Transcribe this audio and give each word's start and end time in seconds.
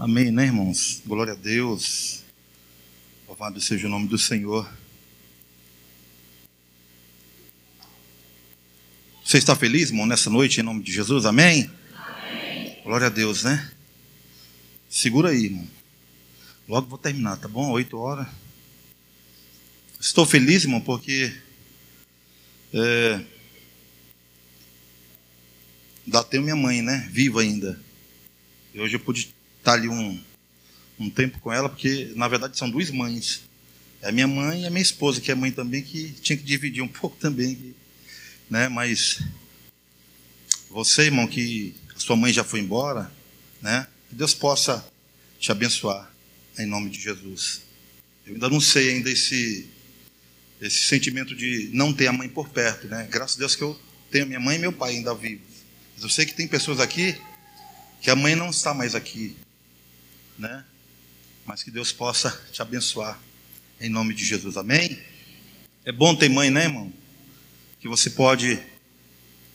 Amém, 0.00 0.30
né, 0.30 0.44
irmãos? 0.44 1.02
Glória 1.04 1.32
a 1.32 1.36
Deus. 1.36 2.22
Louvado 3.26 3.60
seja 3.60 3.88
o 3.88 3.90
nome 3.90 4.06
do 4.06 4.16
Senhor. 4.16 4.72
Você 9.24 9.38
está 9.38 9.56
feliz, 9.56 9.88
irmão, 9.88 10.06
nessa 10.06 10.30
noite, 10.30 10.60
em 10.60 10.62
nome 10.62 10.84
de 10.84 10.92
Jesus? 10.92 11.26
Amém? 11.26 11.68
Amém. 11.96 12.80
Glória 12.84 13.08
a 13.08 13.10
Deus, 13.10 13.42
né? 13.42 13.72
Segura 14.88 15.30
aí, 15.30 15.46
irmão. 15.46 15.66
Logo 16.68 16.86
vou 16.86 16.98
terminar, 16.98 17.36
tá 17.38 17.48
bom? 17.48 17.68
Oito 17.72 17.98
horas. 17.98 18.28
Estou 19.98 20.24
feliz, 20.24 20.62
irmão, 20.62 20.80
porque 20.80 21.36
é, 22.72 23.20
ainda 26.06 26.22
tenho 26.22 26.44
minha 26.44 26.54
mãe, 26.54 26.82
né? 26.82 27.08
Viva 27.10 27.40
ainda. 27.40 27.80
E 28.72 28.80
hoje 28.80 28.94
eu 28.94 29.00
pude 29.00 29.36
estar 29.68 29.74
ali 29.74 29.88
um, 29.88 30.18
um 30.98 31.10
tempo 31.10 31.38
com 31.40 31.52
ela, 31.52 31.68
porque 31.68 32.12
na 32.16 32.26
verdade 32.26 32.56
são 32.56 32.70
duas 32.70 32.90
mães. 32.90 33.42
É 34.00 34.08
a 34.08 34.12
minha 34.12 34.26
mãe 34.26 34.62
e 34.62 34.66
a 34.66 34.70
minha 34.70 34.82
esposa, 34.82 35.20
que 35.20 35.30
é 35.30 35.34
mãe 35.34 35.52
também, 35.52 35.82
que 35.82 36.12
tinha 36.22 36.36
que 36.36 36.44
dividir 36.44 36.82
um 36.82 36.88
pouco 36.88 37.16
também. 37.16 37.74
Né? 38.48 38.68
Mas 38.68 39.20
você, 40.70 41.02
irmão, 41.02 41.26
que 41.26 41.74
a 41.94 41.98
sua 41.98 42.16
mãe 42.16 42.32
já 42.32 42.42
foi 42.42 42.60
embora, 42.60 43.12
né? 43.60 43.86
Que 44.08 44.14
Deus 44.14 44.32
possa 44.32 44.86
te 45.38 45.52
abençoar 45.52 46.10
em 46.58 46.64
nome 46.64 46.88
de 46.88 47.00
Jesus. 47.00 47.62
Eu 48.26 48.34
ainda 48.34 48.48
não 48.48 48.60
sei 48.60 48.90
ainda 48.94 49.10
esse 49.10 49.68
esse 50.60 50.86
sentimento 50.86 51.36
de 51.36 51.70
não 51.72 51.92
ter 51.92 52.08
a 52.08 52.12
mãe 52.12 52.28
por 52.28 52.48
perto, 52.48 52.88
né? 52.88 53.06
Graças 53.08 53.36
a 53.36 53.38
Deus 53.38 53.54
que 53.54 53.62
eu 53.62 53.80
tenho 54.10 54.26
minha 54.26 54.40
mãe 54.40 54.56
e 54.56 54.58
meu 54.58 54.72
pai 54.72 54.96
ainda 54.96 55.14
vivos. 55.14 55.46
Mas 55.94 56.02
eu 56.02 56.10
sei 56.10 56.26
que 56.26 56.34
tem 56.34 56.48
pessoas 56.48 56.80
aqui 56.80 57.16
que 58.00 58.10
a 58.10 58.16
mãe 58.16 58.34
não 58.34 58.50
está 58.50 58.74
mais 58.74 58.96
aqui, 58.96 59.36
né? 60.38 60.64
Mas 61.44 61.62
que 61.62 61.70
Deus 61.70 61.92
possa 61.92 62.30
te 62.52 62.62
abençoar 62.62 63.18
em 63.80 63.88
nome 63.88 64.14
de 64.14 64.24
Jesus. 64.24 64.56
Amém? 64.56 64.98
É 65.84 65.92
bom 65.92 66.14
ter 66.14 66.28
mãe, 66.28 66.50
né, 66.50 66.64
irmão? 66.64 66.92
Que 67.80 67.88
você 67.88 68.10
pode 68.10 68.60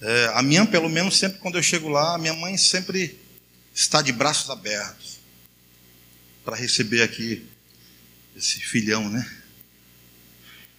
é, 0.06 0.32
a 0.34 0.42
minha, 0.42 0.66
pelo 0.66 0.90
menos, 0.90 1.18
sempre 1.18 1.40
quando 1.40 1.58
eu 1.58 1.64
chego 1.64 1.88
lá, 1.88 2.16
a 2.16 2.18
minha 2.18 2.34
mãe 2.34 2.58
sempre 2.58 3.18
está 3.74 4.02
de 4.02 4.12
braços 4.12 4.50
abertos 4.50 5.20
para 6.44 6.58
receber 6.58 7.02
aqui 7.02 7.46
esse 8.36 8.60
filhão, 8.60 9.10
né? 9.10 9.26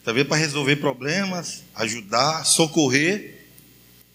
Talvez 0.04 0.26
para 0.26 0.36
resolver 0.36 0.76
problemas, 0.76 1.62
ajudar, 1.74 2.44
socorrer. 2.44 3.46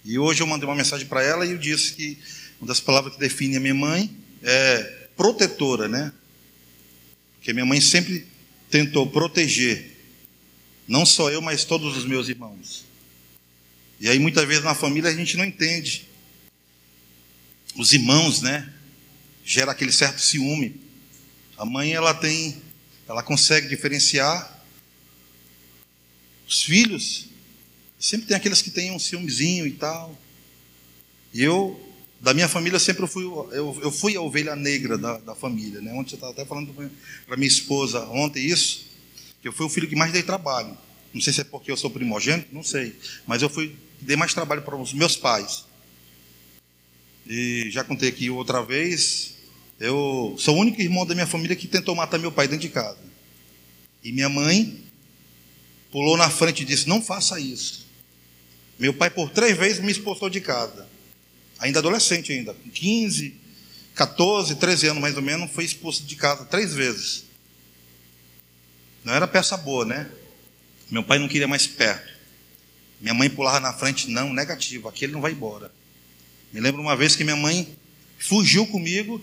E 0.06 0.20
hoje 0.20 0.44
eu 0.44 0.48
mandei 0.48 0.70
uma 0.70 0.76
mensagem 0.76 1.08
para 1.08 1.23
ela 1.23 1.44
e 1.44 1.52
eu 1.52 1.58
disse 1.58 1.94
que 1.94 2.20
uma 2.62 2.67
das 2.67 2.80
palavras 2.80 3.16
que 3.16 3.20
define 3.20 3.58
a 3.58 3.60
minha 3.60 3.73
mãe 3.73 4.16
é 4.44 4.98
protetora, 5.20 5.89
né? 5.89 6.14
Porque 7.36 7.52
minha 7.52 7.66
mãe 7.66 7.81
sempre 7.81 8.25
tentou 8.70 9.06
proteger, 9.06 9.98
não 10.88 11.06
só 11.06 11.30
eu, 11.30 11.42
mas 11.42 11.66
todos 11.66 11.98
os 11.98 12.06
meus 12.06 12.30
irmãos. 12.30 12.86
E 14.00 14.08
aí 14.08 14.17
muitas 14.17 14.48
vezes 14.48 14.64
na 14.64 14.73
família 14.73 15.09
a 15.09 15.14
gente 15.14 15.36
não 15.36 15.44
entende. 15.44 16.08
Os 17.76 17.92
irmãos, 17.92 18.42
né? 18.42 18.73
Gera 19.44 19.73
aquele 19.73 19.92
certo 19.92 20.22
ciúme. 20.22 20.80
A 21.58 21.66
mãe 21.66 21.92
ela 21.92 22.14
tem, 22.14 22.61
ela 23.06 23.22
consegue 23.22 23.67
diferenciar 23.67 24.64
os 26.48 26.64
filhos. 26.64 27.26
Sempre 28.00 28.28
tem 28.28 28.38
aqueles 28.38 28.61
que 28.61 28.72
têm 28.72 28.92
um 28.92 29.00
ciúmezinho 29.00 29.67
e 29.67 29.72
tal. 29.72 30.17
E 31.33 31.44
eu, 31.44 31.89
da 32.20 32.34
minha 32.34 32.50
família, 32.50 32.78
sempre 32.80 33.08
fui, 33.08 33.23
eu, 33.23 33.80
eu 33.81 33.92
fui 33.92 34.16
a 34.16 34.22
ovelha 34.22 34.56
negra 34.56 34.98
da, 34.98 35.17
da 35.20 35.36
família. 35.36 35.80
Né? 35.80 35.94
Ontem 35.94 36.14
eu 36.14 36.16
estava 36.16 36.34
até 36.34 36.45
falando 36.45 36.73
para 37.26 37.38
minha 37.38 37.48
esposa 37.48 38.06
ontem 38.09 38.45
isso, 38.45 38.88
que 39.42 39.48
eu 39.48 39.53
fui 39.53 39.66
o 39.66 39.70
filho 39.70 39.88
que 39.88 39.95
mais 39.95 40.11
dei 40.11 40.22
trabalho. 40.22 40.78
Não 41.14 41.22
sei 41.22 41.31
se 41.31 41.42
é 41.42 41.44
porque 41.44 41.72
eu 41.72 41.78
sou 41.78 41.89
primogênito, 41.89 42.53
não 42.53 42.61
sei. 42.61 42.95
Mas 43.26 43.42
eu 43.42 43.49
fui, 43.49 43.76
dei 44.02 44.17
mais 44.17 44.33
trabalho 44.33 44.61
para 44.61 44.76
os 44.76 44.94
meus 44.94 45.16
pais. 45.16 45.66
E 47.26 47.70
já 47.71 47.83
contei 47.83 48.10
aqui 48.10 48.30
outra 48.30 48.61
vez, 48.61 49.36
eu 49.80 50.36
sou 50.38 50.58
o 50.58 50.60
único 50.60 50.82
irmão 50.82 51.05
da 51.05 51.15
minha 51.15 51.27
família 51.27 51.55
que 51.55 51.67
tentou 51.67 51.95
matar 51.95 52.17
meu 52.17 52.32
pai 52.32 52.48
dentro 52.48 52.67
de 52.67 52.70
casa. 52.70 52.98
E 54.04 54.11
minha 54.11 54.30
mãe 54.30 54.83
pulou 55.89 56.17
na 56.17 56.30
frente 56.30 56.64
e 56.64 56.65
disse: 56.65 56.89
Não 56.89 57.02
faça 57.02 57.39
isso. 57.39 57.88
Meu 58.77 58.94
pai, 58.94 59.10
por 59.10 59.30
três 59.30 59.58
vezes, 59.58 59.80
me 59.80 59.92
expulsou 59.92 60.30
de 60.30 60.42
casa. 60.42 60.89
Ainda 61.59 61.80
adolescente, 61.80 62.31
ainda, 62.31 62.53
com 62.53 62.70
15, 62.70 63.36
14, 63.95 64.55
13 64.55 64.87
anos 64.87 65.02
mais 65.02 65.15
ou 65.15 65.21
menos, 65.21 65.52
foi 65.52 65.65
expulso 65.65 66.03
de 66.03 66.15
casa 66.15 66.45
três 66.45 66.73
vezes. 66.73 67.25
Não 69.03 69.14
era 69.14 69.27
peça 69.27 69.58
boa, 69.58 69.86
né? 69.86 70.09
Meu 70.89 71.03
pai 71.03 71.20
não 71.20 71.27
queria 71.27 71.47
mais 71.47 71.67
perto. 71.67 72.09
Minha 73.02 73.14
mãe 73.14 73.30
pulava 73.30 73.59
na 73.59 73.73
frente, 73.73 74.09
não, 74.09 74.33
negativo, 74.33 74.87
aquele 74.87 75.14
não 75.14 75.21
vai 75.21 75.31
embora. 75.31 75.71
Me 76.52 76.59
lembro 76.59 76.81
uma 76.81 76.95
vez 76.95 77.15
que 77.15 77.23
minha 77.23 77.36
mãe 77.36 77.77
fugiu 78.17 78.65
comigo, 78.67 79.21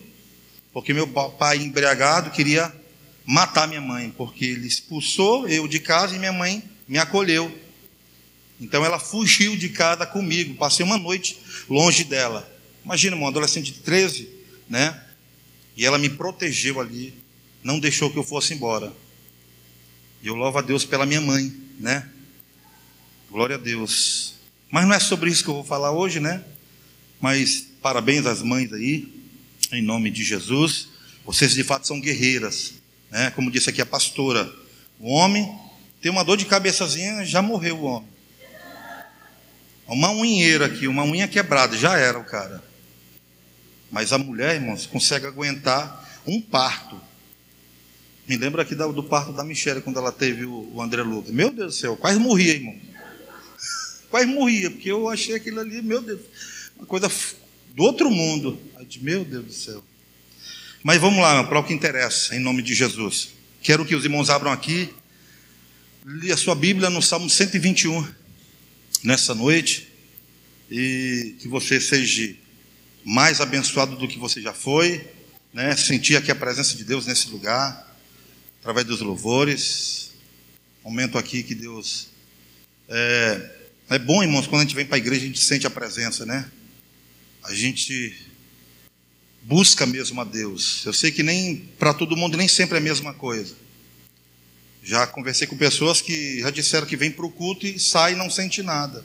porque 0.73 0.95
meu 0.95 1.07
pai 1.09 1.59
embriagado 1.59 2.31
queria 2.31 2.73
matar 3.25 3.67
minha 3.67 3.81
mãe, 3.81 4.11
porque 4.17 4.45
ele 4.45 4.67
expulsou 4.67 5.49
eu 5.49 5.67
de 5.67 5.81
casa 5.81 6.15
e 6.15 6.19
minha 6.19 6.33
mãe 6.33 6.63
me 6.87 6.99
acolheu. 6.99 7.53
Então 8.61 8.85
ela 8.85 8.99
fugiu 8.99 9.57
de 9.57 9.69
casa 9.69 10.07
comigo, 10.07 10.55
passei 10.55 10.85
uma 10.85 10.97
noite 10.97 11.39
longe 11.69 12.05
dela. 12.05 12.51
Imagina, 12.85 13.17
uma 13.17 13.29
adolescente 13.29 13.73
de 13.73 13.81
13, 13.81 14.29
né? 14.69 15.03
E 15.77 15.85
ela 15.85 15.99
me 15.99 16.09
protegeu 16.09 16.81
ali, 16.81 17.15
não 17.63 17.79
deixou 17.79 18.11
que 18.11 18.19
eu 18.19 18.25
fosse 18.25 18.55
embora. 18.55 18.93
E 20.23 20.29
eu 20.29 20.35
louvo 20.35 20.59
a 20.59 20.63
Deus 20.63 20.85
pela 20.85 21.05
minha 21.05 21.21
mãe, 21.21 21.55
né? 21.79 22.09
Glória 23.31 23.57
a 23.57 23.59
Deus. 23.59 24.35
Mas 24.71 24.87
não 24.87 24.95
é 24.95 25.01
sobre 25.01 25.31
isso 25.31 25.45
que 25.45 25.51
eu 25.51 25.55
vou 25.55 25.65
falar 25.65 25.93
hoje, 25.93 26.21
né? 26.21 26.43
Mas 27.21 27.67
parabéns 27.83 28.25
às 28.27 28.43
mães 28.43 28.73
aí, 28.73 29.13
em 29.73 29.83
nome 29.83 30.11
de 30.11 30.25
Jesus. 30.25 30.89
Vocês 31.25 31.55
de 31.55 31.65
fato 31.65 31.87
são 31.87 32.01
guerreiras. 32.01 32.75
Né? 33.11 33.31
Como 33.33 33.51
disse 33.51 33.69
aqui 33.69 33.83
a 33.83 33.87
pastora, 33.87 34.51
o 34.99 35.11
homem 35.13 35.53
tem 36.01 36.11
uma 36.11 36.25
dor 36.25 36.37
de 36.37 36.45
cabeçazinha, 36.45 37.25
já 37.25 37.43
morreu 37.43 37.79
o 37.79 37.85
homem. 37.85 38.16
Uma 39.87 40.11
unheira 40.11 40.67
aqui, 40.67 40.89
uma 40.89 41.05
unha 41.05 41.29
quebrada, 41.29 41.77
já 41.77 41.97
era 41.97 42.19
o 42.19 42.25
cara. 42.25 42.63
Mas 43.91 44.13
a 44.13 44.19
mulher, 44.19 44.57
irmãos, 44.57 44.87
consegue 44.87 45.27
aguentar 45.27 46.21
um 46.27 46.41
parto. 46.41 47.01
Me 48.27 48.37
lembro 48.37 48.61
aqui 48.61 48.75
do 48.75 49.03
parto 49.05 49.33
da 49.33 49.45
Michelle, 49.45 49.81
quando 49.81 49.99
ela 49.99 50.11
teve 50.11 50.45
o 50.45 50.83
André 50.83 51.03
Lucas. 51.03 51.31
Meu 51.31 51.53
Deus 51.53 51.75
do 51.75 51.79
céu, 51.79 51.97
quase 51.97 52.19
morria, 52.19 52.55
irmão. 52.55 52.77
Quase 54.11 54.27
morria, 54.27 54.71
porque 54.71 54.91
eu 54.91 55.09
achei 55.09 55.35
aquilo 55.35 55.59
ali, 55.61 55.83
meu 55.83 56.01
Deus, 56.01 56.21
uma 56.77 56.87
coisa 56.87 57.11
do 57.75 57.83
outro 57.83 58.09
mundo. 58.09 58.59
Meu 59.01 59.25
Deus 59.25 59.45
do 59.45 59.53
céu. 59.53 59.85
Mas 60.83 61.01
vamos 61.01 61.21
lá, 61.21 61.43
para 61.43 61.59
o 61.59 61.65
que 61.65 61.75
interessa, 61.75 62.35
em 62.35 62.39
nome 62.39 62.63
de 62.63 62.73
Jesus. 62.73 63.31
Quero 63.61 63.85
que 63.85 63.97
os 63.97 64.05
irmãos 64.05 64.31
abram 64.31 64.53
aqui, 64.53 64.95
li 66.05 66.31
a 66.31 66.37
sua 66.37 66.55
Bíblia 66.55 66.89
no 66.89 67.03
Salmo 67.03 67.29
121, 67.29 68.07
nessa 69.07 69.37
noite, 69.37 69.87
e 70.69 71.37
que 71.39 71.47
você 71.47 71.81
seja 71.81 72.35
mais 73.05 73.41
abençoado 73.41 73.95
do 73.95 74.09
que 74.09 74.19
você 74.19 74.43
já 74.43 74.53
foi, 74.53 75.09
né? 75.55 75.77
sentir 75.77 76.17
aqui 76.17 76.29
a 76.29 76.35
presença 76.35 76.77
de 76.77 76.83
Deus 76.83 77.07
nesse 77.07 77.31
lugar, 77.31 77.97
através 78.59 78.85
dos 78.85 79.01
louvores. 79.01 80.11
Momento 80.83 81.19
aqui 81.19 81.45
que 81.45 81.55
Deus. 81.55 82.09
É, 82.89 83.51
é 83.91 83.99
bom, 84.01 84.25
irmãos, 84.25 84.49
quando 84.49 84.63
a 84.63 84.65
gente 84.65 84.75
vem 84.75 84.85
para 84.85 84.97
a 84.97 84.99
igreja, 84.99 85.23
a 85.23 85.27
gente 85.27 85.39
sente 85.39 85.69
a 85.69 85.71
presença, 85.71 86.27
né? 86.27 86.51
A 87.45 87.55
gente 87.55 88.27
busca 89.43 89.87
mesmo 89.87 90.21
a 90.21 90.25
Deus. 90.25 90.85
Eu 90.85 90.93
sei 90.93 91.13
que 91.13 91.23
nem 91.23 91.59
para 91.79 91.95
todo 91.95 92.17
mundo 92.17 92.37
nem 92.37 92.49
sempre 92.49 92.75
é 92.75 92.79
a 92.79 92.83
mesma 92.83 93.15
coisa. 93.15 93.55
Já 94.87 95.05
conversei 95.05 95.49
com 95.49 95.57
pessoas 95.57 96.01
que 96.01 96.39
já 96.39 96.49
disseram 96.49 96.87
que 96.87 96.97
vem 96.97 97.11
para 97.11 97.27
o 97.27 97.31
culto 97.31 97.67
e 97.67 97.77
sai 97.77 98.13
e 98.13 98.17
não 98.17 98.31
sente 98.31 98.63
nada. 98.63 99.05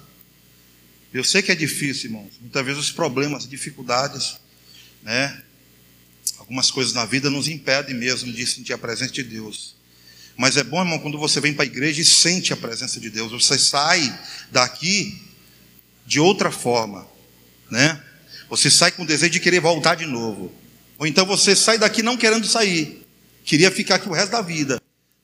Eu 1.11 1.23
sei 1.23 1.41
que 1.41 1.51
é 1.51 1.55
difícil, 1.55 2.11
irmãos. 2.11 2.33
Muitas 2.39 2.63
vezes 2.63 2.79
os 2.79 2.91
problemas, 2.91 3.49
dificuldades, 3.49 4.37
né? 5.01 5.41
Algumas 6.37 6.69
coisas 6.69 6.93
na 6.93 7.03
vida 7.03 7.31
nos 7.31 7.47
impedem 7.47 7.95
mesmo 7.95 8.31
de 8.31 8.45
sentir 8.45 8.73
a 8.73 8.77
presença 8.77 9.11
de 9.11 9.23
Deus. 9.23 9.75
Mas 10.37 10.55
é 10.55 10.63
bom, 10.63 10.79
irmão, 10.81 10.99
quando 10.99 11.17
você 11.17 11.41
vem 11.41 11.51
para 11.51 11.63
a 11.63 11.65
igreja 11.65 11.99
e 11.99 12.05
sente 12.05 12.53
a 12.53 12.57
presença 12.57 12.99
de 12.99 13.09
Deus. 13.09 13.31
Você 13.31 13.57
sai 13.57 14.19
daqui 14.51 15.19
de 16.05 16.19
outra 16.19 16.51
forma, 16.51 17.07
né? 17.71 17.99
Você 18.51 18.69
sai 18.69 18.91
com 18.91 19.01
o 19.01 19.07
desejo 19.07 19.31
de 19.31 19.39
querer 19.39 19.59
voltar 19.59 19.95
de 19.95 20.05
novo. 20.05 20.53
Ou 20.99 21.07
então 21.07 21.25
você 21.25 21.55
sai 21.55 21.79
daqui 21.79 22.03
não 22.03 22.17
querendo 22.17 22.45
sair. 22.45 23.03
Queria 23.43 23.71
ficar 23.71 23.95
aqui 23.95 24.07
o 24.07 24.13
resto 24.13 24.31
da 24.31 24.43
vida. 24.43 24.80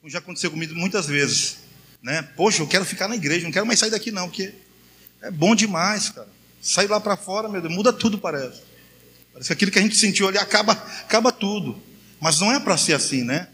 Já 0.07 0.19
aconteceu 0.19 0.49
comigo 0.49 0.73
muitas 0.73 1.05
vezes. 1.07 1.57
Né? 2.01 2.21
Poxa, 2.35 2.61
eu 2.61 2.67
quero 2.67 2.85
ficar 2.85 3.07
na 3.07 3.15
igreja, 3.15 3.43
não 3.43 3.51
quero 3.51 3.65
mais 3.65 3.79
sair 3.79 3.89
daqui 3.89 4.11
não, 4.11 4.29
porque 4.29 4.53
é 5.21 5.29
bom 5.29 5.55
demais, 5.55 6.09
cara. 6.09 6.27
Sair 6.61 6.87
lá 6.87 6.99
para 6.99 7.17
fora, 7.17 7.49
meu 7.49 7.61
Deus, 7.61 7.73
muda 7.73 7.91
tudo 7.91 8.17
parece. 8.17 8.61
Parece 9.33 9.47
que 9.47 9.53
aquilo 9.53 9.71
que 9.71 9.79
a 9.79 9.81
gente 9.81 9.95
sentiu 9.95 10.27
ali 10.27 10.37
acaba, 10.37 10.73
acaba 10.73 11.31
tudo. 11.31 11.81
Mas 12.19 12.39
não 12.39 12.51
é 12.51 12.59
para 12.59 12.77
ser 12.77 12.93
assim, 12.93 13.23
né? 13.23 13.47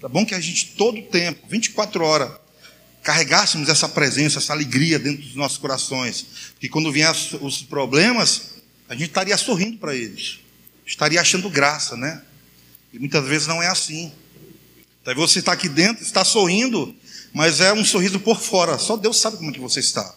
Tá 0.00 0.08
bom 0.08 0.26
que 0.26 0.34
a 0.34 0.40
gente 0.40 0.74
todo 0.76 1.00
tempo, 1.02 1.46
24 1.48 2.04
horas, 2.04 2.30
carregássemos 3.02 3.68
essa 3.68 3.88
presença, 3.88 4.38
essa 4.38 4.52
alegria 4.52 4.98
dentro 4.98 5.22
dos 5.22 5.34
nossos 5.34 5.58
corações. 5.58 6.26
Que 6.58 6.68
quando 6.68 6.92
vier 6.92 7.10
os 7.40 7.62
problemas, 7.62 8.54
a 8.88 8.94
gente 8.94 9.08
estaria 9.08 9.36
sorrindo 9.36 9.78
para 9.78 9.94
eles. 9.94 10.40
Estaria 10.84 11.20
achando 11.20 11.48
graça, 11.48 11.96
né? 11.96 12.22
E 12.92 12.98
muitas 12.98 13.24
vezes 13.26 13.46
não 13.46 13.62
é 13.62 13.68
assim. 13.68 14.12
Então 15.04 15.14
você 15.16 15.40
está 15.40 15.52
aqui 15.52 15.68
dentro, 15.68 16.02
está 16.02 16.24
sorrindo, 16.24 16.96
mas 17.30 17.60
é 17.60 17.74
um 17.74 17.84
sorriso 17.84 18.18
por 18.18 18.40
fora. 18.40 18.78
Só 18.78 18.96
Deus 18.96 19.18
sabe 19.20 19.36
como 19.36 19.50
é 19.50 19.52
que 19.52 19.60
você 19.60 19.80
está. 19.80 20.14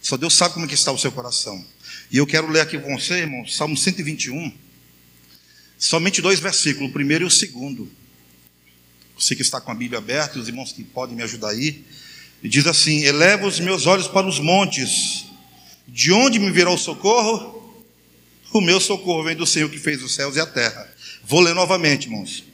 Só 0.00 0.16
Deus 0.16 0.34
sabe 0.34 0.54
como 0.54 0.66
é 0.66 0.68
que 0.68 0.74
está 0.74 0.92
o 0.92 0.98
seu 0.98 1.10
coração. 1.10 1.64
E 2.12 2.18
eu 2.18 2.26
quero 2.26 2.48
ler 2.48 2.60
aqui 2.60 2.78
com 2.78 2.96
você, 2.96 3.14
irmão, 3.14 3.44
Salmo 3.44 3.76
121. 3.76 4.52
Somente 5.76 6.22
dois 6.22 6.38
versículos, 6.38 6.90
o 6.90 6.92
primeiro 6.92 7.24
e 7.24 7.26
o 7.26 7.30
segundo. 7.30 7.90
Você 9.18 9.34
que 9.34 9.42
está 9.42 9.60
com 9.60 9.72
a 9.72 9.74
Bíblia 9.74 9.98
aberta, 9.98 10.38
os 10.38 10.46
irmãos 10.46 10.70
que 10.70 10.84
podem 10.84 11.16
me 11.16 11.24
ajudar 11.24 11.48
aí. 11.48 11.84
E 12.40 12.48
diz 12.48 12.68
assim: 12.68 13.02
Eleva 13.02 13.48
os 13.48 13.58
meus 13.58 13.86
olhos 13.86 14.06
para 14.06 14.28
os 14.28 14.38
montes, 14.38 15.24
de 15.88 16.12
onde 16.12 16.38
me 16.38 16.52
virá 16.52 16.70
o 16.70 16.78
socorro? 16.78 17.82
O 18.52 18.60
meu 18.60 18.78
socorro 18.78 19.24
vem 19.24 19.34
do 19.34 19.44
Senhor 19.44 19.68
que 19.68 19.78
fez 19.78 20.00
os 20.04 20.14
céus 20.14 20.36
e 20.36 20.40
a 20.40 20.46
terra. 20.46 20.88
Vou 21.24 21.40
ler 21.40 21.54
novamente, 21.54 22.04
irmãos. 22.04 22.44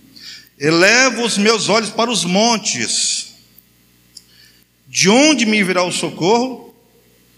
Elevo 0.60 1.24
os 1.24 1.38
meus 1.38 1.70
olhos 1.70 1.88
para 1.88 2.10
os 2.10 2.22
montes, 2.22 3.32
de 4.86 5.08
onde 5.08 5.46
me 5.46 5.64
virá 5.64 5.82
o 5.82 5.90
socorro? 5.90 6.76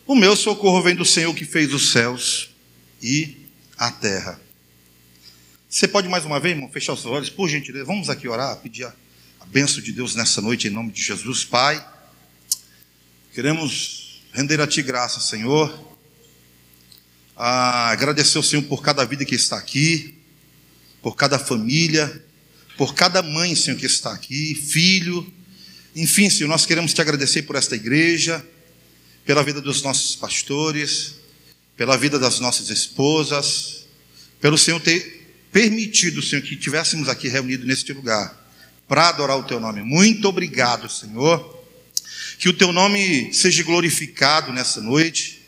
O 0.05 0.17
meu 0.17 0.35
socorro 0.35 0.83
vem 0.83 0.97
do 0.97 1.05
Senhor 1.05 1.33
que 1.33 1.45
fez 1.45 1.73
os 1.73 1.93
céus 1.93 2.51
e 3.01 3.37
a 3.79 3.93
terra. 3.93 4.41
Você 5.71 5.87
pode 5.87 6.09
mais 6.09 6.25
uma 6.25 6.41
vez, 6.41 6.57
irmão, 6.57 6.69
fechar 6.69 6.95
os 6.95 7.07
olhos, 7.07 7.31
por 7.31 7.49
gentileza. 7.49 7.85
Vamos 7.85 8.11
aqui 8.11 8.27
orar, 8.27 8.57
pedir 8.57 8.87
a, 8.87 8.93
a 9.39 9.47
bênção 9.47 9.81
de 9.81 9.93
Deus 9.93 10.17
nessa 10.17 10.41
noite, 10.41 10.67
em 10.67 10.71
nome 10.71 10.91
de 10.91 11.01
Jesus, 11.01 11.45
Pai. 11.45 11.81
Queremos 13.33 14.21
render 14.33 14.61
a 14.61 14.67
Ti 14.67 14.83
graça, 14.83 15.21
Senhor. 15.21 15.73
Ah, 17.37 17.91
agradecer 17.91 18.37
ao 18.37 18.43
Senhor 18.43 18.65
por 18.65 18.83
cada 18.83 19.05
vida 19.05 19.25
que 19.25 19.37
está 19.37 19.57
aqui, 19.57 20.19
por 21.01 21.15
cada 21.15 21.39
família, 21.39 22.25
por 22.77 22.95
cada 22.95 23.23
mãe, 23.23 23.55
Senhor, 23.55 23.79
que 23.79 23.87
está 23.87 24.13
aqui, 24.13 24.55
filho. 24.55 25.31
Enfim, 25.95 26.31
Senhor, 26.31 26.49
nós 26.49 26.65
queremos 26.65 26.95
te 26.95 27.01
agradecer 27.01 27.43
por 27.43 27.57
esta 27.57 27.77
igreja, 27.77 28.45
pela 29.25 29.43
vida 29.43 29.61
dos 29.61 29.83
nossos 29.83 30.17
pastores, 30.17 31.17
pela 31.77 31.97
vida 31.97 32.19
das 32.19 32.41
nossas 32.41 32.71
esposas, 32.71 33.87
pelo 34.41 34.57
Senhor 34.57 34.81
ter 34.81 35.23
permitido, 35.53 36.23
Senhor, 36.23 36.43
que 36.43 36.55
estivéssemos 36.55 37.09
aqui 37.09 37.29
reunidos 37.29 37.67
neste 37.67 37.93
lugar 37.93 38.41
para 38.89 39.09
adorar 39.09 39.39
o 39.39 39.45
Teu 39.45 39.61
nome. 39.61 39.83
Muito 39.83 40.29
obrigado, 40.29 40.91
Senhor. 40.91 41.61
Que 42.39 42.49
o 42.49 42.53
teu 42.53 42.73
nome 42.73 43.33
seja 43.33 43.63
glorificado 43.63 44.53
nessa 44.53 44.81
noite, 44.81 45.43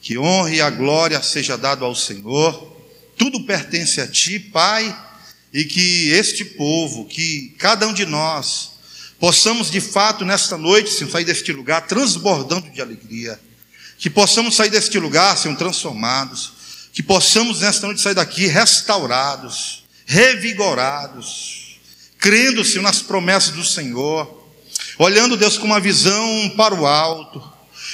que 0.00 0.16
honra 0.16 0.50
e 0.50 0.60
a 0.62 0.70
glória 0.70 1.22
seja 1.22 1.58
dado 1.58 1.84
ao 1.84 1.94
Senhor. 1.94 2.74
Tudo 3.18 3.44
pertence 3.44 4.00
a 4.00 4.06
ti, 4.06 4.38
Pai, 4.38 4.96
e 5.52 5.64
que 5.64 6.10
este 6.10 6.44
povo, 6.44 7.06
que 7.06 7.54
cada 7.58 7.86
um 7.86 7.92
de 7.92 8.04
nós 8.04 8.72
possamos 9.18 9.70
de 9.70 9.80
fato 9.80 10.24
nesta 10.24 10.56
noite, 10.56 10.90
Senhor, 10.90 11.10
sair 11.10 11.24
deste 11.24 11.52
lugar 11.52 11.86
transbordando 11.86 12.70
de 12.70 12.80
alegria. 12.80 13.38
Que 13.98 14.08
possamos 14.08 14.54
sair 14.54 14.70
deste 14.70 14.98
lugar, 14.98 15.36
Senhor, 15.36 15.56
transformados. 15.56 16.52
Que 16.92 17.02
possamos 17.02 17.60
nesta 17.60 17.86
noite 17.86 18.00
sair 18.00 18.14
daqui 18.14 18.46
restaurados, 18.46 19.84
revigorados, 20.06 21.80
crendo, 22.18 22.64
Senhor, 22.64 22.82
nas 22.82 23.02
promessas 23.02 23.52
do 23.52 23.64
Senhor 23.64 24.38
olhando 24.98 25.36
Deus 25.36 25.56
com 25.56 25.66
uma 25.66 25.80
visão 25.80 26.52
para 26.56 26.74
o 26.74 26.86
alto, 26.86 27.40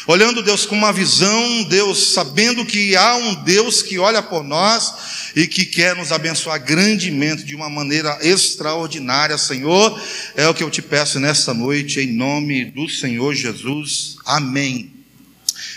olhando 0.07 0.43
Deus 0.43 0.67
com 0.67 0.77
uma 0.77 0.93
visão, 0.93 1.65
Deus 1.65 2.13
sabendo 2.13 2.65
que 2.65 2.95
há 2.97 3.17
um 3.17 3.35
Deus 3.43 3.83
que 3.83 3.99
olha 3.99 4.23
por 4.23 4.43
nós 4.43 5.33
e 5.35 5.47
que 5.47 5.65
quer 5.65 5.97
nos 5.97 6.13
abençoar 6.13 6.63
grandemente 6.63 7.45
de 7.45 7.55
uma 7.55 7.71
maneira 7.71 8.19
extraordinária, 8.23 9.39
Senhor. 9.39 10.01
É 10.37 10.47
o 10.49 10.55
que 10.55 10.63
eu 10.63 10.71
te 10.71 10.83
peço 10.83 11.19
nesta 11.19 11.55
noite, 11.55 12.01
em 12.01 12.13
nome 12.13 12.65
do 12.67 12.89
Senhor 12.89 13.35
Jesus. 13.35 14.17
Amém. 14.25 14.93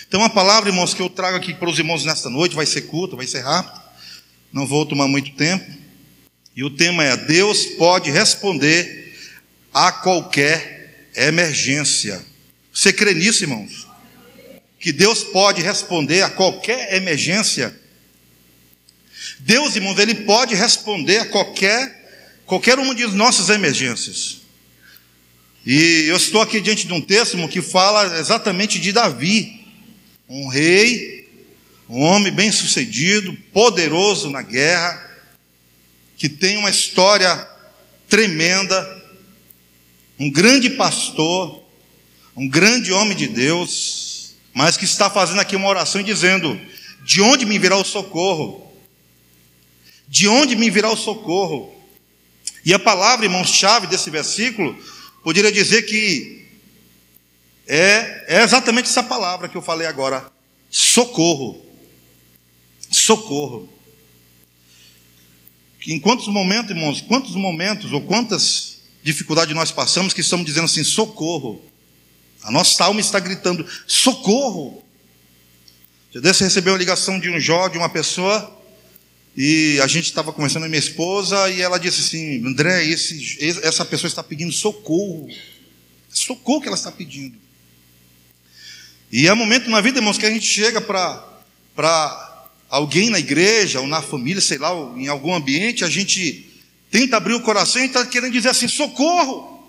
Então, 0.08 0.24
a 0.24 0.30
palavra, 0.30 0.70
irmãos, 0.70 0.94
que 0.94 1.02
eu 1.02 1.10
trago 1.10 1.38
aqui 1.38 1.54
para 1.54 1.70
os 1.70 1.78
irmãos 1.78 2.06
nesta 2.06 2.30
noite 2.30 2.56
vai 2.56 2.66
ser 2.66 2.82
curta, 2.84 3.16
vai 3.16 3.28
ser 3.28 3.42
rápido, 3.42 3.80
não 4.54 4.66
vou 4.66 4.86
tomar 4.86 5.08
muito 5.08 5.32
tempo. 5.32 5.66
E 6.56 6.64
o 6.64 6.70
tema 6.70 7.04
é: 7.04 7.16
Deus 7.16 7.66
pode 7.66 8.10
responder 8.10 9.16
a 9.74 9.92
qualquer 9.92 11.10
emergência. 11.16 12.24
Você 12.74 12.94
crê 12.94 13.14
nisso, 13.14 13.44
irmãos? 13.44 13.87
Que 14.80 14.92
Deus 14.92 15.24
pode 15.24 15.62
responder 15.62 16.22
a 16.22 16.30
qualquer 16.30 16.96
emergência? 16.96 17.78
Deus, 19.40 19.76
irmãos, 19.76 19.98
Ele 19.98 20.16
pode 20.16 20.56
responder 20.56 21.20
a 21.20 21.26
qualquer, 21.26 22.42
qualquer 22.46 22.78
uma 22.80 22.94
de 22.94 23.06
nossas 23.08 23.50
emergências. 23.50 24.42
E 25.66 26.06
eu 26.08 26.16
estou 26.16 26.42
aqui 26.42 26.62
diante 26.62 26.88
de 26.88 26.94
um 26.94 27.02
texto 27.02 27.48
que 27.48 27.62
fala 27.62 28.20
exatamente 28.20 28.80
de 28.80 28.92
Davi, 28.92 29.66
um 30.30 30.48
rei, 30.48 31.28
um 31.90 32.02
homem 32.02 32.32
bem 32.32 32.52
sucedido, 32.52 33.34
poderoso 33.52 34.30
na 34.30 34.42
guerra, 34.42 35.06
que 36.18 36.30
tem 36.30 36.58
uma 36.58 36.70
história 36.70 37.48
tremenda, 38.08 39.04
um 40.20 40.30
grande 40.30 40.70
pastor, 40.72 41.64
um 42.36 42.48
grande 42.48 42.92
homem 42.92 43.16
de 43.16 43.28
Deus, 43.28 44.07
mas 44.58 44.76
que 44.76 44.86
está 44.86 45.08
fazendo 45.08 45.40
aqui 45.40 45.56
uma 45.56 45.68
oração 45.68 46.02
e 46.02 46.04
dizendo: 46.04 46.60
De 47.04 47.22
onde 47.22 47.46
me 47.46 47.60
virá 47.60 47.78
o 47.78 47.86
socorro? 47.86 48.74
De 50.08 50.28
onde 50.28 50.56
me 50.56 50.68
virá 50.72 50.90
o 50.90 50.98
socorro? 50.98 51.76
E 52.66 52.74
a 52.74 52.80
palavra, 52.80 53.28
irmãos-chave 53.28 53.86
desse 53.86 54.10
versículo, 54.10 54.76
poderia 55.24 55.52
dizer 55.52 55.84
que 55.84 56.44
é, 57.68 58.26
é 58.28 58.42
exatamente 58.42 58.90
essa 58.90 59.04
palavra 59.04 59.48
que 59.48 59.56
eu 59.56 59.62
falei 59.62 59.86
agora: 59.86 60.26
socorro. 60.72 61.64
Socorro. 62.90 63.70
Em 65.86 66.00
quantos 66.00 66.28
momentos, 66.30 66.72
irmãos, 66.72 67.00
quantos 67.00 67.36
momentos 67.36 67.92
ou 67.92 68.02
quantas 68.02 68.80
dificuldade 69.04 69.54
nós 69.54 69.72
passamos 69.72 70.14
que 70.14 70.22
estamos 70.22 70.48
dizendo 70.48 70.66
assim: 70.66 70.84
socorro. 70.84 71.62
A 72.44 72.52
nossa 72.52 72.84
alma 72.84 73.00
está 73.00 73.20
gritando: 73.20 73.66
socorro. 73.86 74.84
Você 76.14 76.46
recebeu 76.46 76.74
uma 76.74 76.80
ligação 76.80 77.20
de 77.20 77.30
um 77.30 77.40
jovem, 77.40 77.74
de 77.74 77.78
uma 77.78 77.90
pessoa, 77.90 78.56
e 79.36 79.80
a 79.82 79.88
gente 79.88 80.06
estava 80.06 80.34
conversando 80.34 80.64
com 80.64 80.70
minha 80.70 80.80
esposa, 80.80 81.50
e 81.50 81.62
ela 81.62 81.78
disse 81.78 82.02
assim: 82.02 82.46
André, 82.46 82.86
esse, 82.86 83.38
essa 83.64 83.86
pessoa 83.86 84.08
está 84.08 84.24
pedindo 84.24 84.52
socorro. 84.52 85.30
Socorro 86.10 86.62
que 86.62 86.68
ela 86.68 86.78
está 86.78 86.92
pedindo. 86.92 87.38
E 89.12 89.28
há 89.28 89.36
momento 89.36 89.70
na 89.70 89.80
vida, 89.80 90.00
irmãos, 90.00 90.18
que 90.18 90.26
a 90.26 90.32
gente 90.32 90.46
chega 90.46 90.82
para 90.82 92.48
alguém 92.70 93.10
na 93.10 93.20
igreja, 93.20 93.80
ou 93.80 93.88
na 93.88 94.02
família, 94.02 94.42
sei 94.42 94.58
lá, 94.58 94.72
em 94.98 95.08
algum 95.08 95.34
ambiente, 95.34 95.86
a 95.86 95.90
gente 95.90 96.48
Tenta 96.90 97.18
abrir 97.18 97.34
o 97.34 97.42
coração 97.42 97.82
e 97.82 97.86
está 97.86 98.06
querendo 98.06 98.34
dizer 98.34 98.50
assim: 98.50 98.68
socorro, 98.68 99.62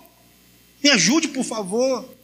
me 0.83 0.89
ajude, 0.89 1.27
por 1.27 1.43
favor. 1.43 2.17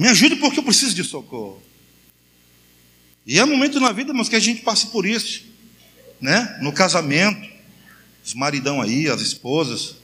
Me 0.00 0.08
ajude 0.08 0.36
porque 0.36 0.58
eu 0.58 0.62
preciso 0.62 0.94
de 0.94 1.04
socorro. 1.04 1.62
E 3.26 3.38
há 3.38 3.44
momentos 3.44 3.78
na 3.82 3.92
vida, 3.92 4.12
irmãos, 4.12 4.30
que 4.30 4.34
a 4.34 4.40
gente 4.40 4.62
passa 4.62 4.86
por 4.86 5.04
isso, 5.04 5.44
né? 6.18 6.58
No 6.62 6.72
casamento, 6.72 7.46
os 8.24 8.32
maridão 8.32 8.80
aí, 8.80 9.10
as 9.10 9.20
esposas. 9.20 9.96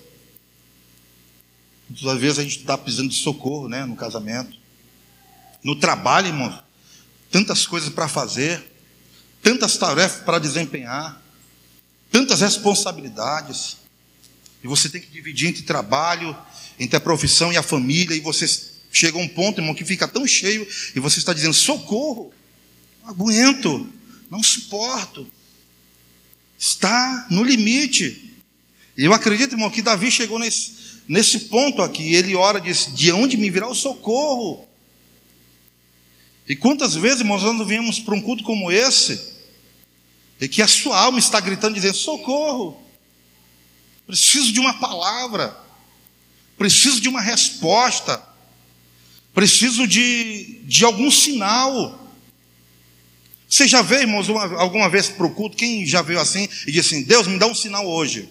Muitas 1.88 2.20
vezes 2.20 2.38
a 2.38 2.42
gente 2.42 2.58
está 2.58 2.76
precisando 2.76 3.08
de 3.08 3.14
socorro, 3.14 3.70
né? 3.70 3.86
No 3.86 3.96
casamento. 3.96 4.54
No 5.64 5.74
trabalho, 5.74 6.26
irmãos, 6.26 6.62
tantas 7.30 7.66
coisas 7.66 7.88
para 7.88 8.06
fazer, 8.06 8.70
tantas 9.42 9.78
tarefas 9.78 10.22
para 10.22 10.38
desempenhar 10.38 11.22
tantas 12.10 12.42
responsabilidades, 12.42 13.78
e 14.62 14.68
você 14.68 14.90
tem 14.90 15.00
que 15.00 15.08
dividir 15.08 15.48
entre 15.48 15.62
trabalho, 15.62 16.36
entre 16.78 16.98
a 16.98 17.00
profissão 17.00 17.50
e 17.50 17.56
a 17.56 17.62
família, 17.62 18.14
e 18.14 18.20
você 18.20 18.75
chega 18.96 19.18
um 19.18 19.28
ponto, 19.28 19.60
irmão, 19.60 19.74
que 19.74 19.84
fica 19.84 20.08
tão 20.08 20.26
cheio, 20.26 20.66
e 20.94 21.00
você 21.00 21.18
está 21.18 21.32
dizendo: 21.32 21.54
socorro, 21.54 22.32
não 23.02 23.10
aguento, 23.10 23.92
não 24.30 24.42
suporto, 24.42 25.26
está 26.58 27.26
no 27.30 27.44
limite. 27.44 28.34
E 28.96 29.04
eu 29.04 29.12
acredito, 29.12 29.52
irmão, 29.52 29.70
que 29.70 29.82
Davi 29.82 30.10
chegou 30.10 30.38
nesse, 30.38 30.72
nesse 31.06 31.40
ponto 31.40 31.82
aqui, 31.82 32.14
ele 32.14 32.34
ora 32.34 32.58
e 32.58 32.62
diz: 32.62 32.88
de 32.94 33.12
onde 33.12 33.36
me 33.36 33.50
virá 33.50 33.68
o 33.68 33.74
socorro? 33.74 34.66
E 36.48 36.56
quantas 36.56 36.94
vezes, 36.94 37.20
irmãos, 37.20 37.42
nós 37.42 37.66
viemos 37.66 37.98
para 37.98 38.14
um 38.14 38.22
culto 38.22 38.44
como 38.44 38.70
esse, 38.70 39.34
e 40.40 40.48
que 40.48 40.62
a 40.62 40.68
sua 40.68 40.98
alma 40.98 41.18
está 41.18 41.38
gritando, 41.40 41.74
dizendo: 41.74 41.96
socorro. 41.96 42.82
Preciso 44.06 44.52
de 44.52 44.60
uma 44.60 44.74
palavra. 44.74 45.56
Preciso 46.56 47.00
de 47.00 47.08
uma 47.08 47.20
resposta. 47.20 48.35
Preciso 49.36 49.86
de, 49.86 50.60
de 50.64 50.82
algum 50.82 51.10
sinal. 51.10 52.10
Você 53.46 53.68
já 53.68 53.82
veio, 53.82 54.00
irmãos, 54.00 54.30
uma, 54.30 54.44
alguma 54.58 54.88
vez 54.88 55.10
para 55.10 55.26
o 55.26 55.30
culto? 55.30 55.58
Quem 55.58 55.84
já 55.84 56.00
veio 56.00 56.18
assim 56.18 56.48
e 56.66 56.72
disse 56.72 56.94
assim: 56.94 57.04
Deus 57.04 57.26
me 57.26 57.38
dá 57.38 57.46
um 57.46 57.54
sinal 57.54 57.86
hoje? 57.86 58.30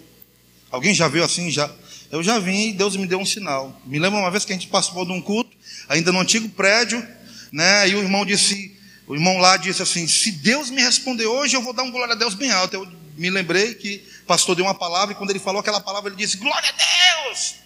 Alguém 0.72 0.96
já 0.96 1.08
veio 1.08 1.24
assim? 1.24 1.52
Já? 1.52 1.70
Eu 2.12 2.24
já 2.24 2.40
vim 2.40 2.70
e 2.70 2.74
Deus 2.74 2.96
me 2.96 3.06
deu 3.06 3.20
um 3.20 3.26
sinal. 3.26 3.80
Me 3.86 4.00
lembro 4.00 4.18
uma 4.18 4.32
vez 4.32 4.46
que 4.46 4.52
a 4.52 4.56
gente 4.56 4.68
participou 4.68 5.06
de 5.06 5.12
um 5.12 5.22
culto, 5.22 5.56
ainda 5.88 6.12
no 6.12 6.20
antigo 6.20 6.50
prédio, 6.50 7.08
né? 7.52 7.88
E 7.88 7.94
o 7.94 8.02
irmão 8.02 8.26
disse, 8.26 8.76
o 9.06 9.14
irmão 9.14 9.38
lá 9.38 9.58
disse 9.58 9.84
assim: 9.84 10.08
Se 10.08 10.32
Deus 10.32 10.72
me 10.72 10.82
responder 10.82 11.28
hoje, 11.28 11.56
eu 11.56 11.62
vou 11.62 11.72
dar 11.72 11.84
um 11.84 11.92
glória 11.92 12.16
a 12.16 12.18
Deus 12.18 12.34
bem 12.34 12.50
alto. 12.50 12.74
Eu 12.78 12.92
me 13.16 13.30
lembrei 13.30 13.76
que 13.76 14.04
o 14.24 14.26
pastor 14.26 14.56
deu 14.56 14.66
uma 14.66 14.74
palavra 14.74 15.14
e 15.14 15.16
quando 15.16 15.30
ele 15.30 15.38
falou 15.38 15.60
aquela 15.60 15.80
palavra, 15.80 16.10
ele 16.10 16.18
disse: 16.18 16.38
Glória 16.38 16.68
a 16.68 17.28
Deus! 17.28 17.58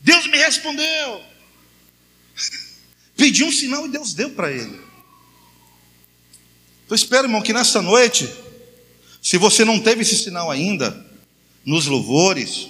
Deus 0.00 0.26
me 0.26 0.36
respondeu. 0.36 1.22
Pediu 3.18 3.48
um 3.48 3.52
sinal 3.52 3.84
e 3.84 3.88
Deus 3.90 4.14
deu 4.14 4.30
para 4.30 4.52
ele. 4.52 4.80
Então 6.86 6.94
espero, 6.94 7.24
irmão, 7.24 7.42
que 7.42 7.52
nesta 7.52 7.82
noite, 7.82 8.32
se 9.20 9.36
você 9.36 9.64
não 9.64 9.80
teve 9.80 10.02
esse 10.02 10.16
sinal 10.16 10.48
ainda, 10.52 11.04
nos 11.64 11.86
louvores, 11.86 12.68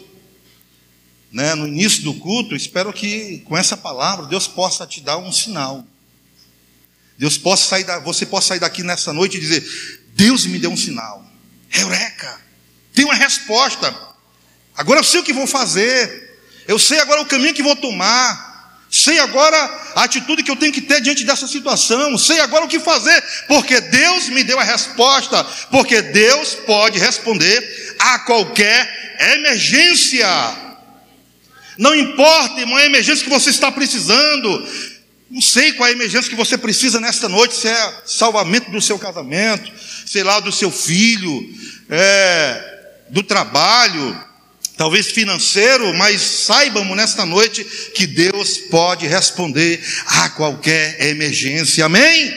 né, 1.31 1.55
no 1.55 1.69
início 1.69 2.03
do 2.03 2.15
culto, 2.15 2.57
espero 2.57 2.95
que 2.95 3.41
com 3.41 3.59
essa 3.59 3.77
palavra 3.77 4.25
Deus 4.25 4.49
possa 4.49 4.87
te 4.87 5.03
dar 5.03 5.19
um 5.19 5.31
sinal. 5.31 5.87
Deus 7.19 7.37
possa 7.37 7.69
sair 7.69 7.85
da, 7.85 7.99
você 7.99 8.25
possa 8.25 8.49
sair 8.49 8.61
daqui 8.61 8.83
nessa 8.83 9.13
noite 9.13 9.37
e 9.37 9.41
dizer: 9.41 9.63
Deus 10.15 10.47
me 10.47 10.59
deu 10.59 10.71
um 10.71 10.77
sinal. 10.79 11.31
Eureka! 11.71 12.41
Tem 12.95 13.05
uma 13.05 13.15
resposta. 13.15 13.95
Agora 14.75 15.01
eu 15.01 15.05
sei 15.05 15.21
o 15.21 15.25
que 15.25 15.35
vou 15.35 15.47
fazer. 15.47 16.41
Eu 16.67 16.79
sei 16.79 17.01
agora 17.01 17.21
o 17.21 17.27
caminho 17.27 17.53
que 17.53 17.63
vou 17.63 17.77
tomar. 17.77 18.48
Sei 18.91 19.19
agora 19.19 19.57
a 19.95 20.05
atitude 20.05 20.43
que 20.43 20.51
eu 20.51 20.57
tenho 20.57 20.73
que 20.73 20.81
ter 20.81 21.01
diante 21.01 21.25
dessa 21.25 21.47
situação. 21.47 22.17
Sei 22.17 22.41
agora 22.41 22.65
o 22.65 22.69
que 22.69 22.81
fazer, 22.81 23.23
porque 23.47 23.81
Deus 23.81 24.29
me 24.29 24.43
deu 24.43 24.59
a 24.59 24.65
resposta. 24.65 25.45
Porque 25.71 26.01
Deus 26.01 26.55
pode 26.55 26.99
responder 26.99 27.97
a 27.99 28.21
qualquer 28.21 29.17
emergência. 29.35 30.27
Não 31.77 31.95
importa, 31.95 32.61
irmão, 32.61 32.77
a 32.77 32.87
emergência 32.87 33.25
que 33.25 33.31
você 33.31 33.51
está 33.51 33.71
precisando. 33.71 34.69
Não 35.31 35.43
sei 35.43 35.73
qual 35.73 35.87
é 35.87 35.93
a 35.93 35.95
emergência 35.95 36.31
que 36.31 36.37
você 36.37 36.57
precisa 36.57 36.99
nesta 36.99 37.29
noite, 37.29 37.55
se 37.55 37.69
é 37.69 38.03
salvamento 38.07 38.71
do 38.71 38.81
seu 38.81 38.99
casamento, 38.99 39.71
sei 40.07 40.23
lá, 40.23 40.41
do 40.41 40.51
seu 40.51 40.71
filho, 40.71 41.55
é, 41.91 43.05
do 43.11 43.23
trabalho, 43.23 44.28
talvez 44.79 45.09
financeiro, 45.09 45.93
mas 45.95 46.23
saibamos 46.23 46.97
nesta 46.97 47.27
noite 47.27 47.65
que 47.95 48.07
Deus 48.07 48.57
pode 48.71 49.09
responder 49.09 49.85
a 50.07 50.31
qualquer 50.31 51.09
emergência, 51.09 51.85
amém? 51.85 52.33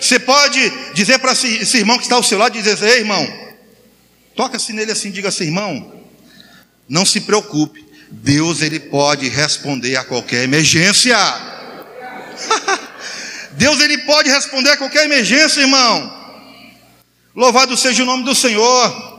Você 0.00 0.18
pode 0.18 0.58
dizer 0.92 1.20
para 1.20 1.30
esse 1.30 1.78
irmão 1.78 1.96
que 1.98 2.02
está 2.02 2.16
ao 2.16 2.22
seu 2.22 2.36
lado, 2.36 2.52
dizer 2.52 2.72
assim, 2.72 2.86
ei 2.86 2.98
irmão, 2.98 3.54
toca-se 4.34 4.72
nele 4.72 4.90
assim, 4.90 5.12
diga 5.12 5.28
assim, 5.28 5.44
irmão, 5.44 6.02
não 6.88 7.06
se 7.06 7.20
preocupe, 7.20 7.86
Deus 8.10 8.60
ele 8.60 8.80
pode 8.80 9.28
responder 9.28 9.94
a 9.96 10.02
qualquer 10.02 10.42
emergência. 10.42 11.16
Deus 13.52 13.80
ele 13.80 13.98
pode 13.98 14.28
responder 14.28 14.70
a 14.70 14.76
qualquer 14.76 15.04
emergência, 15.04 15.60
irmão. 15.60 16.12
Louvado 17.36 17.76
seja 17.76 18.02
o 18.02 18.06
nome 18.06 18.24
do 18.24 18.34
Senhor. 18.34 19.11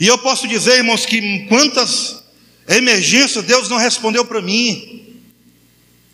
E 0.00 0.06
eu 0.06 0.16
posso 0.16 0.48
dizer, 0.48 0.78
irmãos, 0.78 1.04
que 1.04 1.46
quantas 1.46 2.22
emergências 2.66 3.44
Deus 3.44 3.68
não 3.68 3.76
respondeu 3.76 4.24
para 4.24 4.40
mim. 4.40 5.20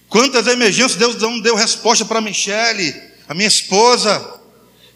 Quantas 0.09 0.49
emergências 0.49 0.97
Deus 0.97 1.14
não 1.16 1.38
deu 1.38 1.55
resposta 1.55 2.05
para 2.05 2.21
Michele, 2.21 2.93
a 3.28 3.33
minha 3.35 3.47
esposa. 3.47 4.35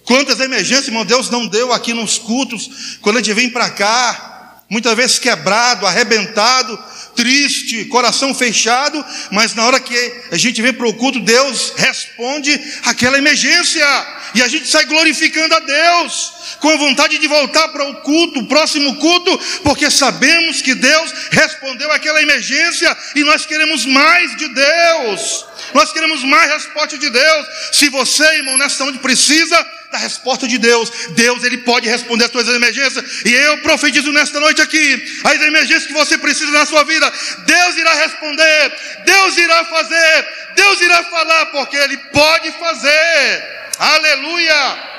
Quantas 0.05 0.41
emergências, 0.41 0.89
irmão, 0.89 1.05
Deus 1.05 1.31
não 1.31 1.47
deu 1.47 1.73
aqui 1.73 1.95
nos 1.95 2.19
cultos, 2.19 2.99
quando 3.01 3.19
a 3.19 3.23
gente 3.23 3.33
vem 3.33 3.49
para 3.49 3.71
cá, 3.71 4.61
muitas 4.69 4.97
vezes 4.97 5.21
quebrado, 5.21 5.87
arrebentado, 5.87 6.77
triste, 7.15 7.85
coração 7.85 8.35
fechado, 8.35 9.05
mas 9.31 9.55
na 9.55 9.67
hora 9.67 9.79
que 9.79 9.95
a 10.33 10.37
gente 10.37 10.61
vem 10.61 10.73
para 10.73 10.89
o 10.89 10.95
culto, 10.95 11.21
Deus 11.21 11.75
responde 11.77 12.59
aquela 12.85 13.19
emergência, 13.19 13.87
e 14.35 14.43
a 14.43 14.49
gente 14.49 14.69
sai 14.69 14.85
glorificando 14.85 15.55
a 15.55 15.61
Deus, 15.61 16.33
com 16.61 16.79
vontade 16.79 17.19
de 17.19 17.27
voltar 17.27 17.69
para 17.69 17.85
o 17.85 17.97
culto, 18.03 18.41
o 18.41 18.47
próximo 18.47 18.97
culto, 18.97 19.39
porque 19.63 19.91
sabemos 19.91 20.63
que 20.63 20.75
Deus 20.75 21.13
respondeu 21.31 21.91
aquela 21.93 22.23
emergência 22.23 22.97
e 23.15 23.25
nós 23.25 23.47
queremos 23.47 23.85
mais 23.87 24.37
de 24.37 24.49
Deus, 24.49 25.47
nós 25.75 25.93
queremos 25.93 26.23
mais 26.25 26.53
resposta 26.53 26.99
de 26.99 27.11
Deus. 27.11 27.47
Se 27.73 27.89
você, 27.89 28.25
irmão, 28.37 28.57
nessa 28.57 28.85
onde 28.85 28.99
precisa, 28.99 29.67
da 29.91 29.99
resposta 29.99 30.47
de 30.47 30.59
Deus. 30.59 30.91
Deus, 31.11 31.43
Ele 31.43 31.59
pode 31.59 31.89
responder 31.89 32.25
as 32.25 32.31
suas 32.31 32.49
emergências. 32.49 33.23
E 33.25 33.33
eu 33.33 33.59
profetizo 33.59 34.13
nesta 34.13 34.39
noite 34.39 34.63
aqui, 34.63 35.21
as 35.25 35.41
emergências 35.43 35.87
que 35.87 35.93
você 35.93 36.17
precisa 36.17 36.51
na 36.53 36.65
sua 36.65 36.85
vida, 36.85 37.13
Deus 37.45 37.77
irá 37.77 37.95
responder, 37.95 38.73
Deus 39.05 39.37
irá 39.37 39.65
fazer, 39.65 40.29
Deus 40.55 40.81
irá 40.81 41.05
falar, 41.05 41.47
porque 41.47 41.77
Ele 41.77 41.97
pode 41.97 42.53
fazer. 42.53 43.60
Aleluia! 43.81 44.91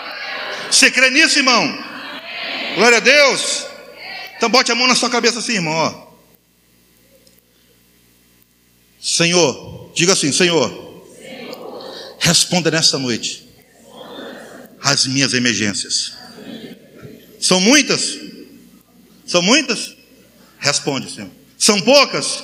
Você 0.71 0.89
crê 0.89 1.11
nisso, 1.11 1.37
irmão? 1.37 1.77
Glória 2.73 2.97
a 2.97 2.99
Deus. 2.99 3.67
Então 4.35 4.49
bote 4.49 4.71
a 4.71 4.75
mão 4.75 4.87
na 4.87 4.95
sua 4.95 5.07
cabeça 5.07 5.37
assim, 5.37 5.53
irmão. 5.53 5.71
Ó. 5.71 6.11
Senhor, 8.99 9.91
diga 9.93 10.13
assim, 10.13 10.31
Senhor, 10.31 11.05
responda 12.19 12.71
nesta 12.71 12.97
noite 12.97 13.47
as 14.81 15.05
minhas 15.05 15.35
emergências. 15.35 16.13
São 17.39 17.61
muitas? 17.61 18.17
São 19.27 19.43
muitas? 19.43 19.95
Responde, 20.57 21.11
Senhor. 21.11 21.29
São 21.55 21.79
poucas? 21.81 22.43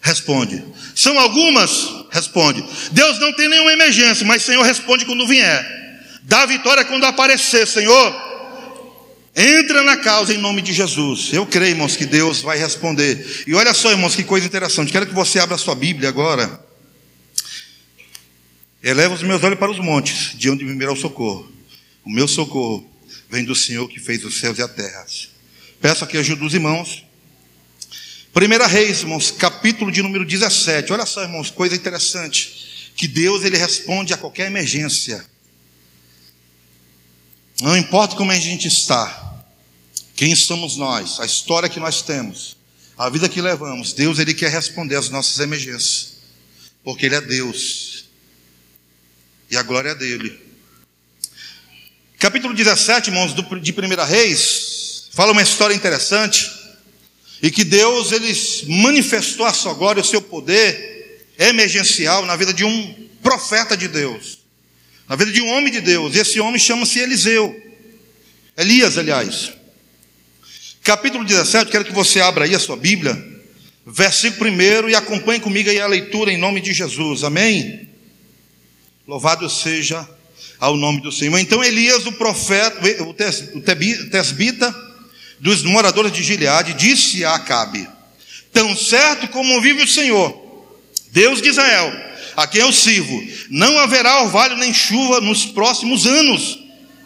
Responde. 0.00 0.64
São 0.94 1.18
algumas? 1.18 1.88
Responde. 2.10 2.64
Deus 2.92 3.18
não 3.18 3.32
tem 3.32 3.48
nenhuma 3.48 3.72
emergência, 3.72 4.26
mas 4.26 4.42
Senhor 4.42 4.62
responde 4.62 5.04
quando 5.04 5.26
vier. 5.26 5.78
Dá 6.22 6.46
vitória 6.46 6.84
quando 6.84 7.04
aparecer, 7.04 7.66
Senhor. 7.66 8.28
Entra 9.34 9.82
na 9.82 9.96
causa 9.96 10.34
em 10.34 10.38
nome 10.38 10.60
de 10.60 10.72
Jesus. 10.72 11.32
Eu 11.32 11.46
creio, 11.46 11.70
irmãos, 11.70 11.96
que 11.96 12.04
Deus 12.04 12.40
vai 12.40 12.58
responder. 12.58 13.44
E 13.46 13.54
olha 13.54 13.72
só, 13.72 13.90
irmãos, 13.90 14.16
que 14.16 14.24
coisa 14.24 14.46
interessante. 14.46 14.90
Quero 14.90 15.06
que 15.06 15.14
você 15.14 15.38
abra 15.38 15.54
a 15.54 15.58
sua 15.58 15.74
Bíblia 15.74 16.08
agora. 16.08 16.60
Eleva 18.82 19.14
os 19.14 19.22
meus 19.22 19.42
olhos 19.42 19.58
para 19.58 19.70
os 19.70 19.78
montes, 19.78 20.36
de 20.36 20.50
onde 20.50 20.64
me 20.64 20.76
virá 20.76 20.92
o 20.92 20.96
socorro. 20.96 21.50
O 22.04 22.10
meu 22.10 22.28
socorro 22.28 22.88
vem 23.28 23.44
do 23.44 23.54
Senhor 23.54 23.88
que 23.88 24.00
fez 24.00 24.24
os 24.24 24.38
céus 24.38 24.58
e 24.58 24.62
a 24.62 24.68
terra. 24.68 25.06
Peço 25.80 26.04
aqui 26.04 26.16
ajuda 26.16 26.42
dos 26.42 26.54
irmãos. 26.54 27.04
Primeira 28.32 28.66
Reis, 28.66 29.00
irmãos, 29.00 29.30
capítulo 29.30 29.90
de 29.90 30.02
número 30.02 30.24
17. 30.24 30.92
Olha 30.92 31.06
só, 31.06 31.22
irmãos, 31.22 31.50
coisa 31.50 31.74
interessante. 31.74 32.92
Que 32.94 33.08
Deus 33.08 33.44
ele 33.44 33.56
responde 33.56 34.12
a 34.12 34.16
qualquer 34.16 34.46
emergência. 34.46 35.24
Não 37.60 37.76
importa 37.76 38.14
como 38.14 38.30
a 38.30 38.38
gente 38.38 38.68
está, 38.68 39.44
quem 40.14 40.34
somos 40.34 40.76
nós, 40.76 41.18
a 41.18 41.26
história 41.26 41.68
que 41.68 41.80
nós 41.80 42.02
temos, 42.02 42.56
a 42.96 43.08
vida 43.08 43.28
que 43.28 43.40
levamos, 43.40 43.92
Deus 43.92 44.18
ele 44.18 44.34
quer 44.34 44.50
responder 44.50 44.96
às 44.96 45.08
nossas 45.08 45.40
emergências, 45.40 46.18
porque 46.84 47.06
Ele 47.06 47.16
é 47.16 47.20
Deus 47.20 48.04
e 49.50 49.56
a 49.56 49.62
glória 49.62 49.90
é 49.90 49.94
dele. 49.94 50.38
Capítulo 52.18 52.54
17, 52.54 53.10
irmãos, 53.10 53.34
de 53.34 53.40
1 53.72 54.04
Reis, 54.04 55.08
fala 55.12 55.32
uma 55.32 55.42
história 55.42 55.74
interessante, 55.74 56.50
e 57.42 57.50
que 57.50 57.64
Deus 57.64 58.12
ele 58.12 58.32
manifestou 58.82 59.46
a 59.46 59.52
sua 59.52 59.74
glória, 59.74 60.02
o 60.02 60.04
seu 60.04 60.20
poder 60.20 61.26
emergencial 61.38 62.26
na 62.26 62.34
vida 62.36 62.52
de 62.52 62.64
um 62.64 63.08
profeta 63.22 63.76
de 63.76 63.86
Deus, 63.86 64.38
na 65.08 65.14
vida 65.16 65.30
de 65.30 65.40
um 65.40 65.48
homem 65.48 65.72
de 65.72 65.80
Deus, 65.80 66.14
e 66.14 66.18
esse 66.18 66.40
homem 66.40 66.58
chama-se 66.58 66.98
Eliseu, 66.98 67.54
Elias, 68.56 68.98
aliás. 68.98 69.52
Capítulo 70.82 71.24
17, 71.24 71.70
quero 71.70 71.84
que 71.84 71.92
você 71.92 72.20
abra 72.20 72.44
aí 72.44 72.54
a 72.54 72.58
sua 72.58 72.76
Bíblia, 72.76 73.16
versículo 73.86 74.50
1, 74.50 74.88
e 74.88 74.94
acompanhe 74.94 75.38
comigo 75.38 75.70
aí 75.70 75.80
a 75.80 75.86
leitura 75.86 76.32
em 76.32 76.38
nome 76.38 76.60
de 76.60 76.72
Jesus, 76.72 77.22
amém? 77.24 77.88
Louvado 79.06 79.48
seja 79.48 80.08
ao 80.58 80.76
nome 80.76 81.00
do 81.00 81.12
Senhor. 81.12 81.38
Então 81.38 81.62
Elias, 81.62 82.04
o 82.04 82.12
profeta, 82.12 82.80
o 83.04 83.60
tesbita 84.10 84.87
dos 85.40 85.62
moradores 85.62 86.12
de 86.12 86.22
Gileade, 86.22 86.74
disse 86.74 87.24
a 87.24 87.34
Acabe: 87.34 87.88
Tão 88.52 88.76
certo 88.76 89.28
como 89.28 89.60
vive 89.60 89.82
o 89.82 89.88
Senhor, 89.88 90.66
Deus 91.12 91.40
de 91.40 91.48
Israel, 91.48 91.92
a 92.36 92.46
quem 92.46 92.60
eu 92.60 92.72
sirvo, 92.72 93.22
não 93.50 93.78
haverá 93.78 94.22
orvalho 94.22 94.56
nem 94.56 94.72
chuva 94.72 95.20
nos 95.20 95.44
próximos 95.44 96.06
anos, 96.06 96.58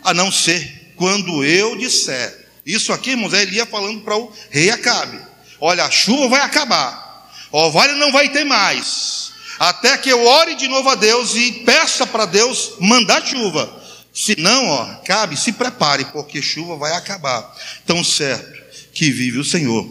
a 0.02 0.12
não 0.12 0.30
ser 0.30 0.92
quando 0.96 1.44
eu 1.44 1.76
disser. 1.76 2.48
Isso 2.64 2.92
aqui, 2.92 3.10
irmãos, 3.10 3.34
é 3.34 3.42
Elias 3.42 3.68
falando 3.68 4.02
para 4.02 4.16
o 4.16 4.32
rei 4.50 4.70
Acabe. 4.70 5.18
Olha, 5.60 5.84
a 5.84 5.90
chuva 5.90 6.28
vai 6.28 6.40
acabar, 6.40 7.30
orvalho 7.50 7.96
não 7.96 8.10
vai 8.10 8.28
ter 8.28 8.44
mais, 8.44 9.32
até 9.58 9.96
que 9.96 10.10
eu 10.10 10.24
ore 10.24 10.56
de 10.56 10.66
novo 10.66 10.88
a 10.88 10.94
Deus 10.94 11.36
e 11.36 11.52
peça 11.64 12.06
para 12.06 12.26
Deus 12.26 12.74
mandar 12.80 13.24
chuva. 13.24 13.81
Se 14.12 14.38
não, 14.38 14.66
ó, 14.66 14.95
cabe, 15.07 15.37
se 15.37 15.52
prepare, 15.52 16.04
porque 16.07 16.42
chuva 16.42 16.76
vai 16.76 16.92
acabar. 16.92 17.42
Tão 17.87 18.04
certo 18.04 18.61
que 18.92 19.11
vive 19.11 19.38
o 19.38 19.45
Senhor. 19.45 19.88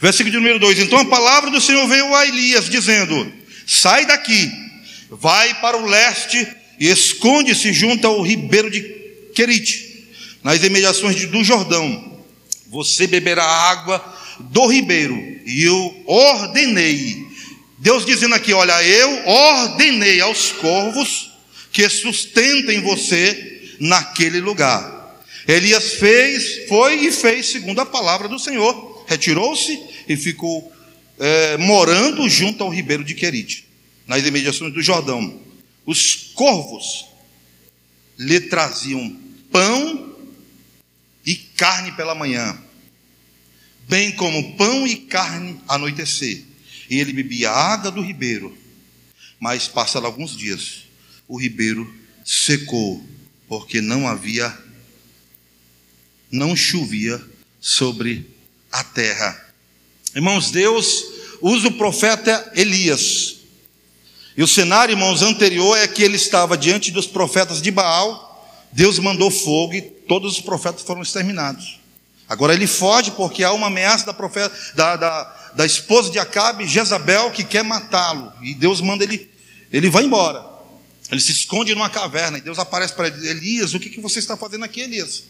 Versículo 0.00 0.34
número 0.36 0.58
2: 0.58 0.80
Então 0.80 0.98
a 0.98 1.04
palavra 1.04 1.50
do 1.50 1.60
Senhor 1.60 1.86
veio 1.86 2.12
a 2.14 2.26
Elias, 2.26 2.68
dizendo: 2.68 3.32
Sai 3.66 4.04
daqui, 4.04 4.50
vai 5.10 5.54
para 5.60 5.76
o 5.76 5.86
leste 5.86 6.46
e 6.78 6.88
esconde-se 6.88 7.72
junto 7.72 8.06
ao 8.06 8.20
ribeiro 8.20 8.70
de 8.70 8.82
Querite, 9.34 10.08
nas 10.42 10.62
imediações 10.62 11.24
do 11.26 11.44
Jordão. 11.44 12.20
Você 12.68 13.06
beberá 13.06 13.44
água 13.44 14.04
do 14.40 14.66
ribeiro, 14.66 15.14
e 15.46 15.62
eu 15.62 16.04
ordenei. 16.06 17.24
Deus 17.78 18.04
dizendo 18.04 18.34
aqui: 18.34 18.52
Olha, 18.52 18.82
eu 18.82 19.28
ordenei 19.28 20.20
aos 20.20 20.50
corvos 20.50 21.33
que 21.74 21.88
sustentem 21.88 22.80
você 22.80 23.76
naquele 23.80 24.40
lugar. 24.40 25.20
Elias 25.46 25.94
fez, 25.94 26.68
foi 26.68 27.06
e 27.06 27.10
fez 27.10 27.46
segundo 27.46 27.80
a 27.80 27.84
palavra 27.84 28.28
do 28.28 28.38
Senhor. 28.38 29.04
Retirou-se 29.08 29.78
e 30.08 30.16
ficou 30.16 30.72
é, 31.18 31.56
morando 31.58 32.28
junto 32.28 32.62
ao 32.62 32.70
ribeiro 32.70 33.02
de 33.02 33.12
Querite, 33.14 33.66
nas 34.06 34.24
imediações 34.24 34.72
do 34.72 34.80
Jordão. 34.80 35.40
Os 35.84 36.30
corvos 36.34 37.06
lhe 38.16 38.40
traziam 38.42 39.18
pão 39.50 40.16
e 41.26 41.34
carne 41.34 41.90
pela 41.92 42.14
manhã, 42.14 42.56
bem 43.88 44.12
como 44.12 44.56
pão 44.56 44.86
e 44.86 44.94
carne 44.94 45.60
anoitecer. 45.66 46.44
E 46.88 47.00
ele 47.00 47.12
bebia 47.12 47.50
água 47.50 47.90
do 47.90 48.00
ribeiro. 48.00 48.56
Mas 49.40 49.66
passaram 49.66 50.06
alguns 50.06 50.36
dias, 50.36 50.83
o 51.28 51.40
ribeiro 51.40 51.92
secou, 52.24 53.02
porque 53.48 53.80
não 53.80 54.06
havia, 54.06 54.56
não 56.30 56.56
chovia 56.56 57.22
sobre 57.60 58.28
a 58.70 58.82
terra. 58.82 59.44
Irmãos, 60.14 60.50
Deus 60.50 61.04
usa 61.40 61.68
o 61.68 61.72
profeta 61.72 62.52
Elias. 62.54 63.36
E 64.36 64.42
o 64.42 64.48
cenário, 64.48 64.92
irmãos, 64.92 65.22
anterior 65.22 65.76
é 65.76 65.86
que 65.86 66.02
ele 66.02 66.16
estava 66.16 66.56
diante 66.56 66.90
dos 66.90 67.06
profetas 67.06 67.62
de 67.62 67.70
Baal. 67.70 68.32
Deus 68.72 68.98
mandou 68.98 69.30
fogo 69.30 69.74
e 69.74 69.80
todos 69.80 70.36
os 70.36 70.40
profetas 70.40 70.82
foram 70.82 71.02
exterminados. 71.02 71.78
Agora 72.28 72.54
ele 72.54 72.66
foge 72.66 73.10
porque 73.12 73.44
há 73.44 73.52
uma 73.52 73.68
ameaça 73.68 74.06
da, 74.06 74.14
profeta, 74.14 74.54
da, 74.74 74.96
da, 74.96 75.50
da 75.54 75.66
esposa 75.66 76.10
de 76.10 76.18
Acabe, 76.18 76.66
Jezabel, 76.66 77.30
que 77.30 77.44
quer 77.44 77.62
matá-lo. 77.62 78.32
E 78.42 78.54
Deus 78.54 78.80
manda 78.80 79.04
ele, 79.04 79.30
ele 79.70 79.90
vai 79.90 80.04
embora. 80.04 80.53
Ele 81.14 81.20
se 81.20 81.30
esconde 81.30 81.72
numa 81.76 81.88
caverna 81.88 82.38
e 82.38 82.40
Deus 82.40 82.58
aparece 82.58 82.92
para 82.92 83.06
ele: 83.06 83.28
Elias, 83.28 83.72
o 83.72 83.78
que, 83.78 83.88
que 83.88 84.00
você 84.00 84.18
está 84.18 84.36
fazendo 84.36 84.64
aqui, 84.64 84.80
Elias? 84.80 85.22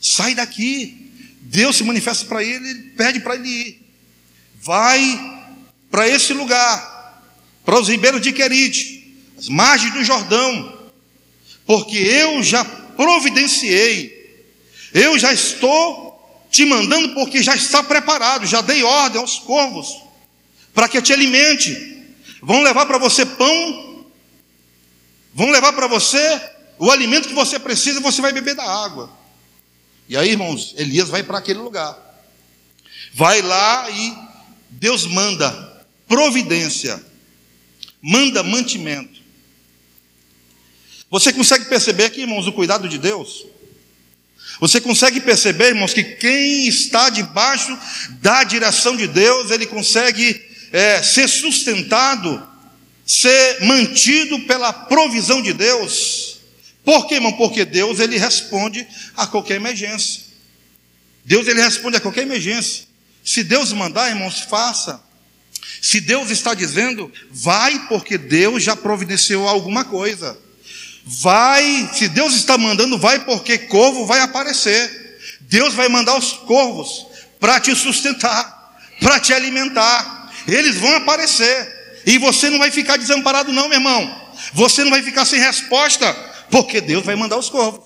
Sai 0.00 0.34
daqui. 0.34 1.12
Deus 1.40 1.76
se 1.76 1.84
manifesta 1.84 2.24
para 2.24 2.42
ele 2.42 2.68
e 2.68 2.74
pede 2.90 3.20
para 3.20 3.36
ele 3.36 3.48
ir. 3.48 3.86
Vai 4.60 5.44
para 5.88 6.08
esse 6.08 6.32
lugar, 6.32 7.22
para 7.64 7.78
os 7.78 7.88
ribeiros 7.88 8.20
de 8.20 8.32
Querite, 8.32 9.16
as 9.38 9.48
margens 9.48 9.92
do 9.94 10.02
Jordão, 10.02 10.90
porque 11.64 11.96
eu 11.96 12.42
já 12.42 12.64
providenciei, 12.64 14.42
eu 14.92 15.16
já 15.16 15.32
estou 15.32 16.48
te 16.50 16.64
mandando, 16.64 17.14
porque 17.14 17.40
já 17.40 17.54
está 17.54 17.84
preparado, 17.84 18.46
já 18.46 18.60
dei 18.60 18.82
ordem 18.82 19.20
aos 19.20 19.38
corvos, 19.38 20.02
para 20.72 20.88
que 20.88 21.00
te 21.00 21.12
alimente. 21.12 22.02
Vão 22.42 22.62
levar 22.62 22.86
para 22.86 22.98
você 22.98 23.24
pão 23.24 23.93
Vão 25.34 25.50
levar 25.50 25.72
para 25.72 25.88
você 25.88 26.40
o 26.78 26.90
alimento 26.90 27.28
que 27.28 27.34
você 27.34 27.58
precisa, 27.58 28.00
você 28.00 28.22
vai 28.22 28.32
beber 28.32 28.54
da 28.54 28.64
água. 28.64 29.10
E 30.08 30.16
aí, 30.16 30.30
irmãos, 30.30 30.74
Elias 30.76 31.08
vai 31.08 31.22
para 31.22 31.38
aquele 31.38 31.58
lugar. 31.58 31.98
Vai 33.12 33.42
lá 33.42 33.90
e 33.90 34.16
Deus 34.70 35.06
manda 35.06 35.84
providência, 36.06 37.04
manda 38.00 38.42
mantimento. 38.42 39.20
Você 41.10 41.32
consegue 41.32 41.64
perceber 41.66 42.04
aqui, 42.04 42.20
irmãos, 42.20 42.46
o 42.46 42.52
cuidado 42.52 42.88
de 42.88 42.98
Deus? 42.98 43.46
Você 44.60 44.80
consegue 44.80 45.20
perceber, 45.20 45.68
irmãos, 45.68 45.92
que 45.92 46.04
quem 46.04 46.68
está 46.68 47.10
debaixo 47.10 47.76
da 48.20 48.44
direção 48.44 48.96
de 48.96 49.08
Deus, 49.08 49.50
ele 49.50 49.66
consegue 49.66 50.40
é, 50.72 51.02
ser 51.02 51.28
sustentado 51.28 52.53
ser 53.06 53.64
mantido 53.64 54.40
pela 54.40 54.72
provisão 54.72 55.42
de 55.42 55.52
Deus. 55.52 56.38
Por 56.84 57.06
quê, 57.06 57.14
irmão? 57.14 57.32
Porque 57.32 57.64
Deus 57.64 57.98
ele 58.00 58.18
responde 58.18 58.86
a 59.16 59.26
qualquer 59.26 59.56
emergência. 59.56 60.22
Deus 61.24 61.48
ele 61.48 61.62
responde 61.62 61.96
a 61.96 62.00
qualquer 62.00 62.22
emergência. 62.22 62.84
Se 63.24 63.42
Deus 63.42 63.72
mandar, 63.72 64.10
irmãos, 64.10 64.40
faça. 64.40 65.02
Se 65.80 66.00
Deus 66.00 66.30
está 66.30 66.52
dizendo, 66.54 67.10
vai, 67.30 67.86
porque 67.88 68.18
Deus 68.18 68.62
já 68.62 68.76
providenciou 68.76 69.48
alguma 69.48 69.84
coisa. 69.84 70.38
Vai, 71.04 71.90
se 71.94 72.08
Deus 72.08 72.34
está 72.34 72.56
mandando, 72.56 72.98
vai, 72.98 73.24
porque 73.24 73.58
corvo 73.58 74.06
vai 74.06 74.20
aparecer. 74.20 75.18
Deus 75.40 75.74
vai 75.74 75.88
mandar 75.88 76.16
os 76.18 76.32
corvos 76.32 77.06
para 77.40 77.60
te 77.60 77.74
sustentar, 77.74 78.78
para 79.00 79.20
te 79.20 79.32
alimentar. 79.32 80.32
Eles 80.46 80.76
vão 80.76 80.96
aparecer. 80.96 81.73
E 82.06 82.18
você 82.18 82.50
não 82.50 82.58
vai 82.58 82.70
ficar 82.70 82.96
desamparado, 82.96 83.52
não, 83.52 83.68
meu 83.68 83.78
irmão. 83.78 84.32
Você 84.52 84.82
não 84.84 84.90
vai 84.90 85.02
ficar 85.02 85.24
sem 85.24 85.40
resposta, 85.40 86.12
porque 86.50 86.80
Deus 86.80 87.04
vai 87.04 87.16
mandar 87.16 87.38
os 87.38 87.48
corvos. 87.48 87.84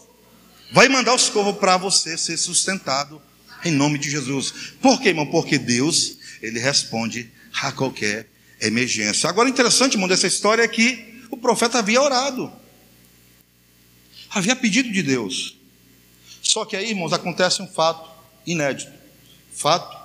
Vai 0.73 0.89
mandar 0.89 1.15
os 1.15 1.29
corvos 1.29 1.57
para 1.59 1.77
você 1.77 2.19
ser 2.19 2.37
sustentado 2.37 3.21
em 3.65 3.73
nome 3.73 3.99
de 3.99 4.11
Jesus. 4.11 4.53
Por 4.81 5.01
quê, 5.01 5.09
irmão? 5.09 5.27
Porque 5.27 5.59
Deus, 5.59 6.17
ele 6.43 6.59
responde 6.59 7.31
a 7.63 7.73
qualquer 7.73 8.29
emergência. 8.61 9.29
Agora, 9.29 9.49
interessante, 9.49 9.95
irmão, 9.95 10.09
dessa 10.09 10.27
história 10.27 10.63
é 10.63 10.69
que 10.69 11.25
o 11.31 11.37
profeta 11.37 11.79
havia 11.79 12.01
orado, 12.01 12.53
havia 14.31 14.57
pedido 14.57 14.91
de 14.91 15.03
Deus. 15.03 15.57
Só 16.43 16.65
que 16.65 16.77
aí, 16.77 16.91
irmãos, 16.91 17.13
acontece 17.13 17.63
um 17.63 17.69
fato 17.69 18.09
inédito, 18.47 18.93
fato 19.53 19.97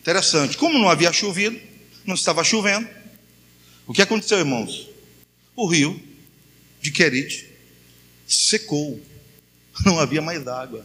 interessante. 0.00 0.56
Como 0.56 0.78
não 0.78 0.88
havia 0.88 1.12
chovido, 1.12 1.60
não 2.04 2.14
estava 2.14 2.42
chovendo, 2.44 2.88
o 3.86 3.92
que 3.92 4.02
aconteceu, 4.02 4.38
irmãos? 4.38 4.88
O 5.54 5.66
rio 5.66 6.00
de 6.80 6.90
Querite 6.90 7.48
secou, 8.26 9.00
não 9.84 9.98
havia 9.98 10.22
mais 10.22 10.46
água. 10.46 10.84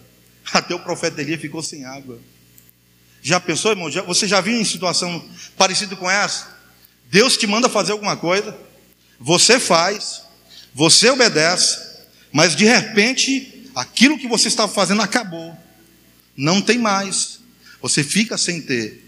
Até 0.52 0.74
o 0.74 0.80
profeta 0.80 1.22
Elias 1.22 1.40
ficou 1.40 1.62
sem 1.62 1.86
água. 1.86 2.20
Já 3.22 3.40
pensou, 3.40 3.72
irmão? 3.72 3.92
Já, 3.92 4.02
você 4.02 4.28
já 4.28 4.42
viu 4.42 4.60
em 4.60 4.66
situação 4.66 5.24
parecida 5.58 5.96
com 5.96 6.10
essa? 6.10 6.58
Deus 7.12 7.38
te 7.38 7.48
manda 7.48 7.68
fazer 7.68 7.92
alguma 7.92 8.16
coisa, 8.16 8.58
você 9.20 9.60
faz, 9.60 10.22
você 10.74 11.10
obedece, 11.10 12.06
mas 12.32 12.56
de 12.56 12.66
repente 12.66 13.70
aquilo 13.76 14.18
que 14.18 14.28
você 14.28 14.48
estava 14.48 14.72
fazendo 14.72 15.02
acabou, 15.02 15.56
não 16.36 16.62
tem 16.62 16.78
mais, 16.78 17.40
você 17.82 18.04
fica 18.04 18.38
sem 18.38 18.62
ter. 18.62 19.04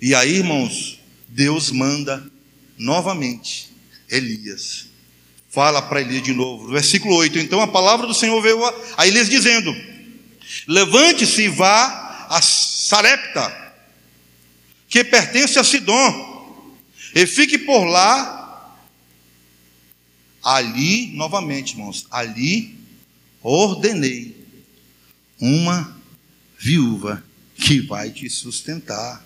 E 0.00 0.14
aí, 0.14 0.36
irmãos, 0.36 1.00
Deus 1.28 1.70
manda 1.70 2.30
novamente 2.78 3.70
Elias. 4.08 4.86
Fala 5.50 5.80
para 5.80 6.00
Elias 6.00 6.22
de 6.22 6.32
novo, 6.32 6.68
versículo 6.68 7.14
8. 7.16 7.38
Então 7.38 7.60
a 7.60 7.68
palavra 7.68 8.06
do 8.06 8.14
Senhor 8.14 8.40
veio 8.42 8.58
a 8.96 9.06
Elias 9.06 9.28
dizendo: 9.28 9.74
Levante-se 10.66 11.42
e 11.42 11.48
vá 11.48 12.26
a 12.28 12.40
Sarepta, 12.42 13.74
que 14.88 15.04
pertence 15.04 15.58
a 15.58 15.64
Sidom, 15.64 16.74
e 17.14 17.26
fique 17.26 17.58
por 17.58 17.84
lá. 17.84 18.42
Ali, 20.42 21.06
novamente, 21.14 21.72
irmãos, 21.72 22.06
ali 22.10 22.76
ordenei 23.42 24.36
uma 25.40 25.96
viúva 26.58 27.24
que 27.56 27.80
vai 27.80 28.10
te 28.10 28.28
sustentar. 28.28 29.23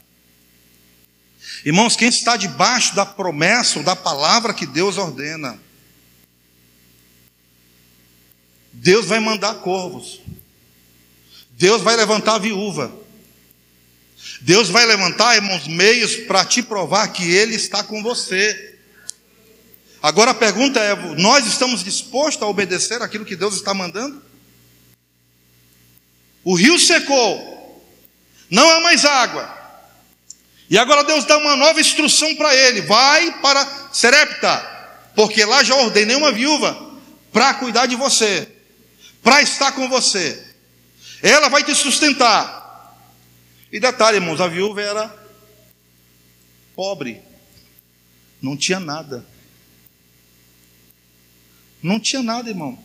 Irmãos, 1.65 1.97
quem 1.97 2.09
está 2.09 2.37
debaixo 2.37 2.95
da 2.95 3.05
promessa 3.05 3.79
ou 3.79 3.85
da 3.85 3.97
palavra 3.97 4.55
que 4.55 4.67
Deus 4.67 4.99
ordena, 4.99 5.59
Deus 8.73 9.07
vai 9.07 9.19
mandar 9.19 9.55
corvos, 9.57 10.21
Deus 11.51 11.83
vai 11.83 11.97
levantar 11.97 12.37
a 12.37 12.39
viúva, 12.39 12.93
Deus 14.41 14.69
vai 14.69 14.87
levantar, 14.87 15.37
irmãos, 15.37 15.67
meios 15.67 16.15
para 16.17 16.45
te 16.45 16.63
provar 16.63 17.09
que 17.09 17.29
Ele 17.29 17.55
está 17.55 17.83
com 17.83 18.03
você. 18.03 18.79
Agora 20.01 20.31
a 20.31 20.35
pergunta 20.35 20.79
é: 20.79 20.95
nós 21.17 21.47
estamos 21.47 21.83
dispostos 21.83 22.43
a 22.43 22.47
obedecer 22.47 23.03
aquilo 23.03 23.25
que 23.25 23.35
Deus 23.35 23.55
está 23.55 23.75
mandando? 23.75 24.23
O 26.45 26.55
rio 26.55 26.79
secou, 26.79 27.85
não 28.49 28.69
há 28.71 28.81
mais 28.81 29.05
água. 29.05 29.58
E 30.71 30.77
agora 30.77 31.05
Deus 31.05 31.25
dá 31.25 31.39
uma 31.39 31.57
nova 31.57 31.81
instrução 31.81 32.35
para 32.37 32.55
ele: 32.55 32.83
vai 32.83 33.41
para 33.41 33.67
Serepta, 33.93 35.11
porque 35.15 35.45
lá 35.45 35.63
já 35.63 35.75
ordenei 35.77 36.17
uma 36.17 36.33
viúva 36.33 36.89
para 37.33 37.55
cuidar 37.55 37.87
de 37.87 37.97
você, 37.97 38.49
para 39.23 39.41
estar 39.41 39.73
com 39.73 39.89
você. 39.89 40.47
Ela 41.23 41.49
vai 41.49 41.65
te 41.65 41.75
sustentar. 41.75 42.57
E 43.73 43.81
detalhe, 43.81 44.17
irmãos, 44.17 44.41
a 44.41 44.49
viúva 44.49 44.81
era 44.81 45.15
pobre, 46.75 47.23
não 48.41 48.57
tinha 48.57 48.81
nada. 48.81 49.27
Não 51.83 52.01
tinha 52.01 52.23
nada, 52.23 52.49
irmão. 52.49 52.79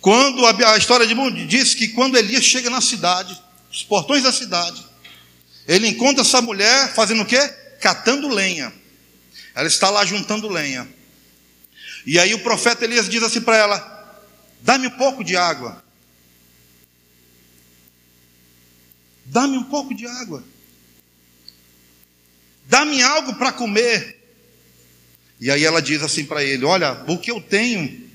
Quando 0.00 0.46
a, 0.46 0.72
a 0.72 0.76
história 0.78 1.06
de 1.06 1.46
diz 1.46 1.74
que 1.74 1.88
quando 1.88 2.16
Elias 2.16 2.44
chega 2.44 2.70
na 2.70 2.80
cidade, 2.80 3.40
os 3.70 3.82
portões 3.82 4.22
da 4.22 4.32
cidade, 4.32 4.84
ele 5.66 5.88
encontra 5.88 6.22
essa 6.22 6.42
mulher 6.42 6.92
fazendo 6.94 7.22
o 7.22 7.26
quê? 7.26 7.38
Catando 7.80 8.28
lenha. 8.28 8.72
Ela 9.54 9.66
está 9.66 9.88
lá 9.90 10.04
juntando 10.04 10.48
lenha. 10.48 10.88
E 12.06 12.18
aí 12.18 12.34
o 12.34 12.42
profeta 12.42 12.84
Elias 12.84 13.08
diz 13.08 13.22
assim 13.22 13.40
para 13.40 13.56
ela: 13.56 14.22
Dá-me 14.60 14.88
um 14.88 14.98
pouco 14.98 15.24
de 15.24 15.36
água. 15.36 15.82
Dá-me 19.24 19.56
um 19.56 19.64
pouco 19.64 19.94
de 19.94 20.06
água. 20.06 20.44
Dá-me 22.66 23.02
algo 23.02 23.34
para 23.36 23.52
comer. 23.52 24.20
E 25.40 25.50
aí 25.50 25.64
ela 25.64 25.80
diz 25.80 26.02
assim 26.02 26.26
para 26.26 26.44
ele: 26.44 26.64
Olha, 26.64 27.04
o 27.08 27.16
que 27.16 27.30
eu 27.30 27.40
tenho 27.40 28.10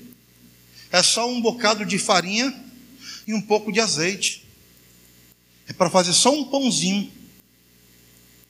é 0.92 1.02
só 1.02 1.28
um 1.28 1.40
bocado 1.40 1.84
de 1.84 1.98
farinha 1.98 2.54
e 3.26 3.34
um 3.34 3.40
pouco 3.40 3.72
de 3.72 3.80
azeite. 3.80 4.46
É 5.66 5.72
para 5.72 5.90
fazer 5.90 6.12
só 6.12 6.32
um 6.32 6.44
pãozinho 6.44 7.10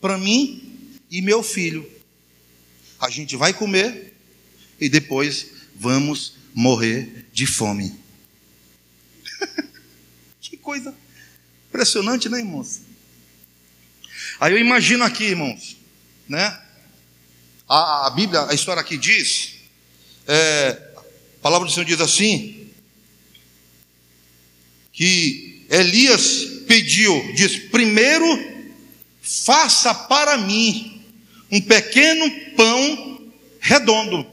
para 0.00 0.16
mim 0.18 0.98
e 1.10 1.20
meu 1.20 1.42
filho. 1.42 1.88
A 2.98 3.10
gente 3.10 3.36
vai 3.36 3.52
comer 3.52 4.14
e 4.80 4.88
depois 4.88 5.52
vamos 5.74 6.34
morrer 6.54 7.26
de 7.32 7.46
fome. 7.46 7.98
que 10.40 10.56
coisa 10.56 10.94
impressionante, 11.68 12.28
né, 12.28 12.38
irmãos? 12.38 12.80
Aí 14.38 14.52
eu 14.52 14.58
imagino 14.58 15.04
aqui, 15.04 15.24
irmãos, 15.24 15.76
né? 16.28 16.60
A, 17.68 18.06
a 18.06 18.10
Bíblia, 18.10 18.46
a 18.46 18.54
história 18.54 18.80
aqui 18.80 18.96
diz, 18.96 19.54
é, 20.26 20.92
a 20.96 21.40
palavra 21.42 21.68
do 21.68 21.72
Senhor 21.72 21.86
diz 21.86 22.00
assim, 22.00 22.68
que 24.92 25.66
Elias 25.70 26.44
pediu, 26.66 27.32
diz: 27.34 27.56
primeiro 27.70 28.26
faça 29.30 29.94
para 29.94 30.36
mim 30.38 31.00
um 31.50 31.60
pequeno 31.60 32.28
pão 32.56 33.30
redondo. 33.60 34.26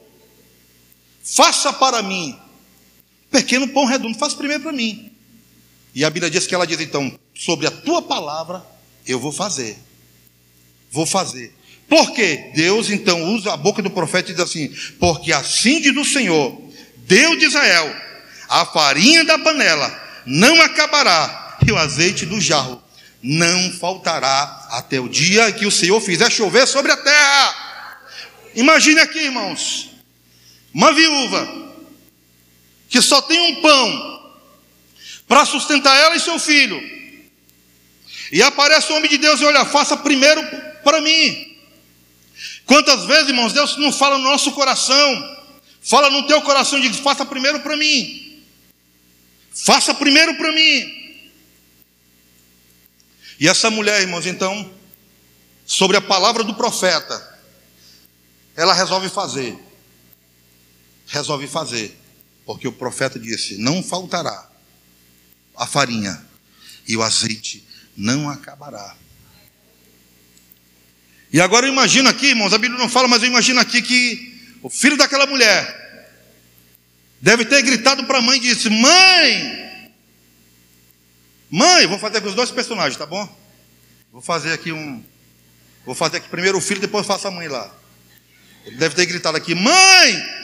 Faça 1.23 1.71
para 1.71 2.01
mim 2.01 2.35
um 3.27 3.29
pequeno 3.29 3.67
pão 3.67 3.85
redondo, 3.85 4.17
faça 4.17 4.35
primeiro 4.35 4.63
para 4.63 4.71
mim. 4.71 5.11
E 5.93 6.03
a 6.03 6.09
Bíblia 6.09 6.31
diz 6.31 6.47
que 6.47 6.55
ela 6.55 6.65
diz 6.65 6.79
então: 6.79 7.17
sobre 7.35 7.67
a 7.67 7.71
tua 7.71 8.01
palavra 8.01 8.65
eu 9.05 9.19
vou 9.19 9.31
fazer. 9.31 9.77
Vou 10.91 11.05
fazer. 11.05 11.53
Por 11.87 12.11
quê? 12.13 12.51
Deus 12.55 12.89
então 12.89 13.35
usa 13.35 13.53
a 13.53 13.57
boca 13.57 13.81
do 13.81 13.91
profeta 13.91 14.31
e 14.31 14.33
diz 14.33 14.43
assim: 14.43 14.73
Porque 14.99 15.31
assim 15.31 15.79
diz 15.79 15.95
o 15.95 16.03
Senhor, 16.03 16.59
Deus 16.97 17.37
de 17.37 17.45
Israel, 17.45 17.95
a 18.49 18.65
farinha 18.65 19.23
da 19.23 19.37
panela 19.37 20.05
não 20.25 20.61
acabará, 20.61 21.57
e 21.65 21.71
o 21.71 21.77
azeite 21.77 22.25
do 22.25 22.41
jarro 22.41 22.81
não 23.21 23.71
faltará 23.73 24.67
até 24.71 24.99
o 24.99 25.09
dia 25.09 25.51
que 25.51 25.65
o 25.65 25.71
Senhor 25.71 25.99
fizer 26.01 26.31
chover 26.31 26.67
sobre 26.67 26.91
a 26.91 26.97
terra. 26.97 27.99
Imagine 28.55 28.99
aqui, 28.99 29.19
irmãos, 29.19 29.89
uma 30.73 30.91
viúva 30.93 31.73
que 32.89 33.01
só 33.01 33.21
tem 33.21 33.39
um 33.39 33.61
pão 33.61 34.33
para 35.27 35.45
sustentar 35.45 35.95
ela 35.97 36.15
e 36.15 36.19
seu 36.19 36.39
filho. 36.39 36.81
E 38.31 38.41
aparece 38.41 38.91
o 38.91 38.95
homem 38.95 39.09
de 39.09 39.17
Deus 39.17 39.39
e 39.39 39.45
olha, 39.45 39.65
faça 39.65 39.97
primeiro 39.97 40.41
para 40.83 41.01
mim. 41.01 41.57
Quantas 42.65 43.05
vezes, 43.05 43.29
irmãos, 43.29 43.53
Deus 43.53 43.77
não 43.77 43.91
fala 43.91 44.17
no 44.17 44.25
nosso 44.25 44.51
coração, 44.51 45.37
fala 45.81 46.09
no 46.09 46.27
teu 46.27 46.41
coração 46.41 46.79
e 46.79 46.89
diz: 46.89 46.99
faça 46.99 47.25
primeiro 47.25 47.61
para 47.61 47.77
mim. 47.77 48.43
Faça 49.65 49.93
primeiro 49.93 50.35
para 50.35 50.51
mim. 50.51 50.96
E 53.39 53.47
essa 53.47 53.69
mulher, 53.69 54.01
irmãos, 54.01 54.25
então, 54.25 54.73
sobre 55.65 55.97
a 55.97 56.01
palavra 56.01 56.43
do 56.43 56.55
profeta, 56.55 57.39
ela 58.55 58.73
resolve 58.73 59.09
fazer. 59.09 59.57
Resolve 61.07 61.47
fazer. 61.47 61.97
Porque 62.45 62.67
o 62.67 62.71
profeta 62.71 63.19
disse: 63.19 63.57
não 63.57 63.83
faltará 63.83 64.49
a 65.55 65.67
farinha 65.67 66.25
e 66.87 66.95
o 66.95 67.03
azeite 67.03 67.67
não 67.95 68.29
acabará. 68.29 68.95
E 71.31 71.41
agora 71.41 71.67
eu 71.67 71.73
imagino 71.73 72.07
aqui, 72.07 72.27
irmãos, 72.27 72.53
a 72.53 72.57
Bíblia 72.57 72.79
não 72.79 72.89
fala, 72.89 73.07
mas 73.07 73.21
eu 73.21 73.27
imagino 73.27 73.59
aqui 73.59 73.81
que 73.81 74.57
o 74.61 74.69
filho 74.69 74.95
daquela 74.95 75.25
mulher 75.25 76.09
deve 77.19 77.43
ter 77.45 77.61
gritado 77.63 78.05
para 78.05 78.19
a 78.19 78.21
mãe 78.21 78.37
e 78.37 78.41
disse: 78.41 78.69
Mãe, 78.69 79.66
mãe, 81.49 81.87
vou 81.87 81.99
fazer 81.99 82.21
com 82.21 82.27
os 82.27 82.35
dois 82.35 82.51
personagens, 82.51 82.97
tá 82.97 83.05
bom? 83.05 83.27
Vou 84.11 84.21
fazer 84.21 84.53
aqui 84.53 84.71
um. 84.71 85.03
Vou 85.85 85.95
fazer 85.95 86.17
aqui 86.17 86.29
primeiro 86.29 86.57
o 86.57 86.61
filho, 86.61 86.81
depois 86.81 87.05
faço 87.05 87.27
a 87.27 87.31
mãe 87.31 87.47
lá. 87.47 87.71
Ele 88.65 88.77
deve 88.77 88.95
ter 88.95 89.05
gritado 89.05 89.37
aqui: 89.37 89.55
Mãe, 89.55 90.37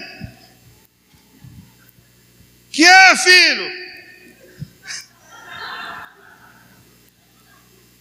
que 2.71 2.85
é, 2.85 3.15
filho? 3.17 3.83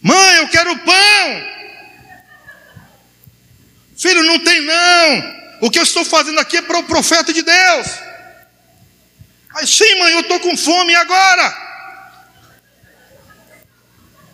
Mãe, 0.01 0.37
eu 0.37 0.49
quero 0.49 0.77
pão. 0.79 1.53
Filho, 3.97 4.23
não 4.23 4.39
tem 4.43 4.61
não. 4.61 5.43
O 5.61 5.71
que 5.71 5.79
eu 5.79 5.83
estou 5.83 6.03
fazendo 6.03 6.39
aqui 6.39 6.57
é 6.57 6.61
para 6.61 6.79
o 6.79 6.83
profeta 6.83 7.31
de 7.31 7.41
Deus. 7.41 7.87
Mas 9.53 9.69
sim, 9.69 9.99
mãe, 9.99 10.13
eu 10.13 10.21
estou 10.21 10.39
com 10.39 10.57
fome 10.57 10.93
agora? 10.95 11.72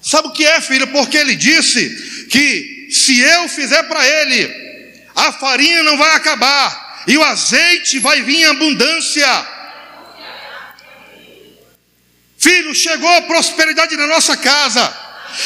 Sabe 0.10 0.30
o 0.30 0.32
que 0.32 0.44
é, 0.44 0.60
filho? 0.60 0.88
Porque 0.88 1.16
ele 1.16 1.36
disse 1.36 2.28
que 2.32 2.88
se 2.92 3.20
eu 3.20 3.48
fizer 3.48 3.84
para 3.84 4.04
ele, 4.08 4.42
a 5.16 5.32
farinha 5.32 5.84
não 5.84 5.96
vai 5.98 6.16
acabar 6.16 7.04
e 7.06 7.16
o 7.16 7.24
azeite 7.24 8.00
vai 8.00 8.24
vir 8.24 8.38
em 8.38 8.46
abundância. 8.46 9.48
Filho, 12.40 12.74
chegou 12.74 13.08
a 13.18 13.22
prosperidade 13.22 13.96
na 13.98 14.08
nossa 14.08 14.36
casa. 14.36 14.84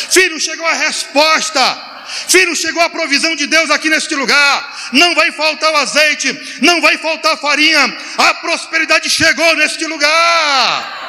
Filho, 0.10 0.40
chegou 0.40 0.66
a 0.66 0.76
resposta. 0.76 1.92
Filho, 2.30 2.56
chegou 2.56 2.82
a 2.84 2.90
provisão 2.90 3.36
de 3.36 3.48
Deus 3.48 3.70
aqui 3.70 3.90
neste 3.90 4.16
lugar. 4.16 4.90
Não 4.94 5.14
vai 5.14 5.30
faltar 5.34 5.74
o 5.74 5.76
azeite, 5.76 6.60
não 6.62 6.80
vai 6.80 6.98
faltar 7.00 7.34
a 7.34 7.38
farinha. 7.38 7.98
A 8.18 8.34
prosperidade 8.36 9.10
chegou 9.10 9.58
neste 9.58 9.86
lugar. 9.88 11.03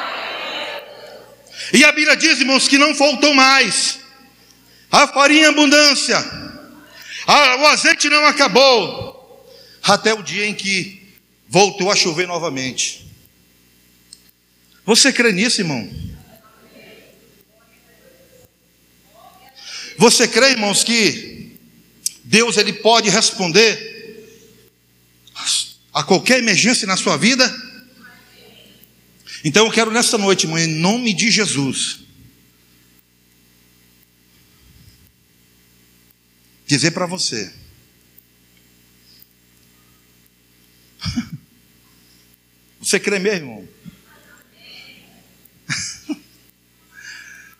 E 1.73 1.83
a 1.83 1.91
Bíblia 1.91 2.15
diz, 2.15 2.39
irmãos, 2.39 2.67
que 2.67 2.77
não 2.77 2.93
faltou 2.95 3.33
mais. 3.33 3.99
A 4.91 5.07
farinha 5.07 5.41
em 5.41 5.45
abundância. 5.45 6.17
o 7.27 7.65
azeite 7.65 8.09
não 8.09 8.25
acabou. 8.25 9.13
Até 9.83 10.13
o 10.13 10.23
dia 10.23 10.45
em 10.45 10.53
que 10.53 11.01
voltou 11.47 11.91
a 11.91 11.95
chover 11.95 12.27
novamente. 12.27 13.05
Você 14.85 15.11
crê 15.11 15.31
nisso, 15.31 15.61
irmão? 15.61 15.89
Você 19.97 20.27
crê, 20.27 20.51
irmãos, 20.51 20.83
que 20.83 21.57
Deus 22.23 22.57
ele 22.57 22.73
pode 22.73 23.09
responder 23.09 23.95
a 25.93 26.03
qualquer 26.03 26.39
emergência 26.39 26.85
na 26.85 26.97
sua 26.97 27.17
vida? 27.17 27.64
Então 29.47 29.67
eu 29.67 29.71
quero 29.71 29.91
nessa 29.91 30.17
noite, 30.17 30.45
irmão, 30.47 30.57
em 30.57 30.65
nome 30.65 31.13
de 31.13 31.29
Jesus, 31.29 31.99
dizer 36.65 36.89
para 36.89 37.05
você. 37.05 37.53
Você 42.81 42.99
crê 42.99 43.19
mesmo, 43.19 43.37
irmão? 43.37 43.67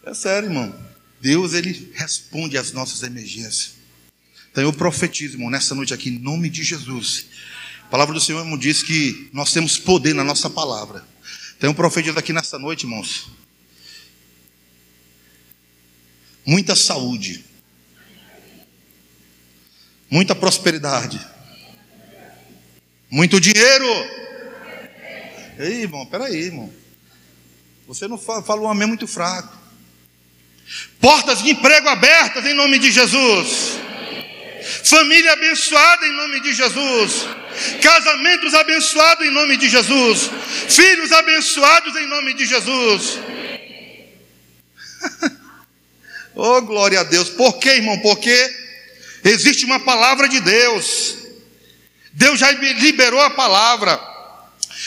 É 0.08 0.13
sério, 0.13 0.50
irmão. 0.50 0.76
Deus 1.19 1.54
ele 1.54 1.91
responde 1.95 2.58
às 2.58 2.71
nossas 2.71 3.02
emergências. 3.04 3.74
Então 4.52 4.63
eu 4.63 4.74
profetizo, 4.74 5.36
irmão, 5.36 5.52
nessa 5.52 5.76
noite 5.76 5.93
aqui, 5.93 6.10
em 6.10 6.19
nome 6.19 6.50
de 6.50 6.63
Jesus. 6.63 7.28
A 7.84 7.88
palavra 7.88 8.13
do 8.13 8.21
Senhor 8.21 8.39
irmão, 8.39 8.58
diz 8.58 8.82
que 8.82 9.30
nós 9.32 9.52
temos 9.54 9.78
poder 9.78 10.15
na 10.15 10.24
nossa 10.24 10.50
palavra. 10.50 11.14
Então 11.57 11.69
eu 11.69 11.73
profetizo 11.73 12.17
aqui 12.19 12.33
nessa 12.33 12.59
noite, 12.59 12.83
irmãos. 12.83 13.27
Muita 16.45 16.75
saúde, 16.75 17.43
muita 20.09 20.35
prosperidade, 20.35 21.19
muito 23.09 23.39
dinheiro. 23.39 23.87
Ei, 25.57 25.81
irmão, 25.83 26.05
peraí, 26.05 26.35
irmão. 26.35 26.71
Você 27.87 28.07
não 28.07 28.17
fala 28.17 28.61
um 28.61 28.69
amém 28.69 28.87
muito 28.87 29.07
fraco. 29.07 29.57
Portas 30.99 31.41
de 31.41 31.51
emprego 31.51 31.87
abertas 31.87 32.45
em 32.45 32.53
nome 32.53 32.79
de 32.79 32.91
Jesus. 32.91 33.79
Família 34.83 35.33
abençoada 35.33 36.05
em 36.07 36.15
nome 36.15 36.41
de 36.41 36.53
Jesus. 36.53 37.27
Casamentos 37.81 38.53
abençoados 38.53 39.25
em 39.25 39.31
nome 39.31 39.57
de 39.57 39.69
Jesus. 39.69 40.29
Filhos 40.69 41.11
abençoados 41.11 41.95
em 41.95 42.07
nome 42.07 42.33
de 42.33 42.45
Jesus. 42.45 43.19
oh, 46.35 46.61
glória 46.61 46.99
a 46.99 47.03
Deus. 47.03 47.29
Por 47.29 47.57
quê, 47.59 47.69
irmão? 47.69 47.99
Porque 47.99 48.55
existe 49.23 49.65
uma 49.65 49.79
palavra 49.79 50.27
de 50.27 50.39
Deus. 50.39 51.17
Deus 52.13 52.39
já 52.39 52.51
liberou 52.51 53.21
a 53.21 53.29
palavra. 53.29 53.99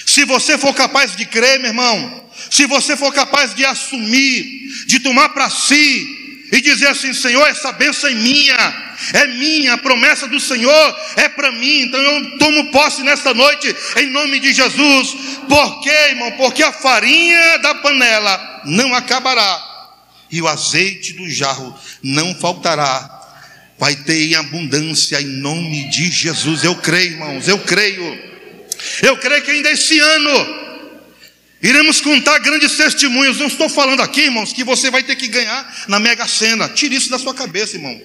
Se 0.06 0.24
você 0.24 0.58
for 0.58 0.74
capaz 0.74 1.16
de 1.16 1.24
crer, 1.26 1.58
meu 1.60 1.70
irmão, 1.70 2.30
se 2.50 2.66
você 2.66 2.96
for 2.96 3.12
capaz 3.12 3.54
de 3.54 3.64
assumir, 3.64 4.86
de 4.86 5.00
tomar 5.00 5.30
para 5.30 5.50
si 5.50 6.17
e 6.50 6.60
dizer 6.60 6.88
assim: 6.88 7.12
Senhor, 7.12 7.46
essa 7.46 7.72
bênção 7.72 8.08
é 8.08 8.14
minha, 8.14 8.94
é 9.12 9.26
minha, 9.26 9.74
a 9.74 9.78
promessa 9.78 10.26
do 10.26 10.40
Senhor 10.40 10.96
é 11.16 11.28
para 11.28 11.52
mim, 11.52 11.82
então 11.82 12.00
eu 12.00 12.38
tomo 12.38 12.70
posse 12.70 13.02
nesta 13.02 13.34
noite, 13.34 13.74
em 13.96 14.06
nome 14.06 14.40
de 14.40 14.52
Jesus. 14.52 15.16
Por 15.48 15.80
quê, 15.82 15.90
irmão? 16.10 16.32
Porque 16.32 16.62
a 16.62 16.72
farinha 16.72 17.58
da 17.58 17.74
panela 17.76 18.62
não 18.64 18.94
acabará, 18.94 19.62
e 20.30 20.40
o 20.40 20.48
azeite 20.48 21.12
do 21.14 21.28
jarro 21.30 21.78
não 22.02 22.34
faltará. 22.34 23.16
Vai 23.78 23.94
ter 23.94 24.30
em 24.30 24.34
abundância 24.34 25.20
em 25.20 25.26
nome 25.26 25.88
de 25.88 26.10
Jesus. 26.10 26.64
Eu 26.64 26.74
creio, 26.74 27.12
irmãos, 27.12 27.46
eu 27.46 27.60
creio. 27.60 28.28
Eu 29.02 29.16
creio 29.18 29.42
que 29.42 29.52
ainda 29.52 29.70
esse 29.70 29.98
ano 30.00 30.67
Iremos 31.62 32.00
contar 32.00 32.38
grandes 32.38 32.76
testemunhos. 32.76 33.38
Não 33.38 33.46
estou 33.46 33.68
falando 33.68 34.00
aqui, 34.00 34.22
irmãos, 34.22 34.52
que 34.52 34.62
você 34.62 34.90
vai 34.90 35.02
ter 35.02 35.16
que 35.16 35.26
ganhar 35.26 35.84
na 35.88 35.98
Mega 35.98 36.26
Sena. 36.28 36.68
Tire 36.68 36.94
isso 36.94 37.10
da 37.10 37.18
sua 37.18 37.34
cabeça, 37.34 37.76
irmão. 37.76 38.00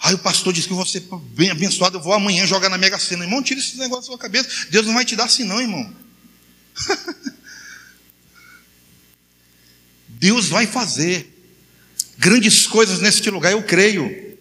Aí 0.00 0.14
o 0.14 0.18
pastor 0.18 0.52
disse 0.52 0.68
que 0.68 0.74
você 0.74 1.02
bem 1.34 1.50
abençoado, 1.50 1.98
eu 1.98 2.02
vou 2.02 2.12
amanhã 2.12 2.46
jogar 2.46 2.68
na 2.68 2.78
Mega 2.78 2.98
Sena. 2.98 3.24
Irmão, 3.24 3.42
tire 3.42 3.60
esse 3.60 3.76
negócio 3.78 4.02
da 4.02 4.06
sua 4.06 4.18
cabeça. 4.18 4.48
Deus 4.70 4.86
não 4.86 4.94
vai 4.94 5.04
te 5.04 5.16
dar 5.16 5.24
assim, 5.24 5.44
não, 5.44 5.60
irmão. 5.60 5.92
Deus 10.08 10.48
vai 10.48 10.66
fazer 10.66 11.32
grandes 12.16 12.66
coisas 12.66 13.00
neste 13.00 13.30
lugar, 13.30 13.52
eu 13.52 13.62
creio. 13.62 14.36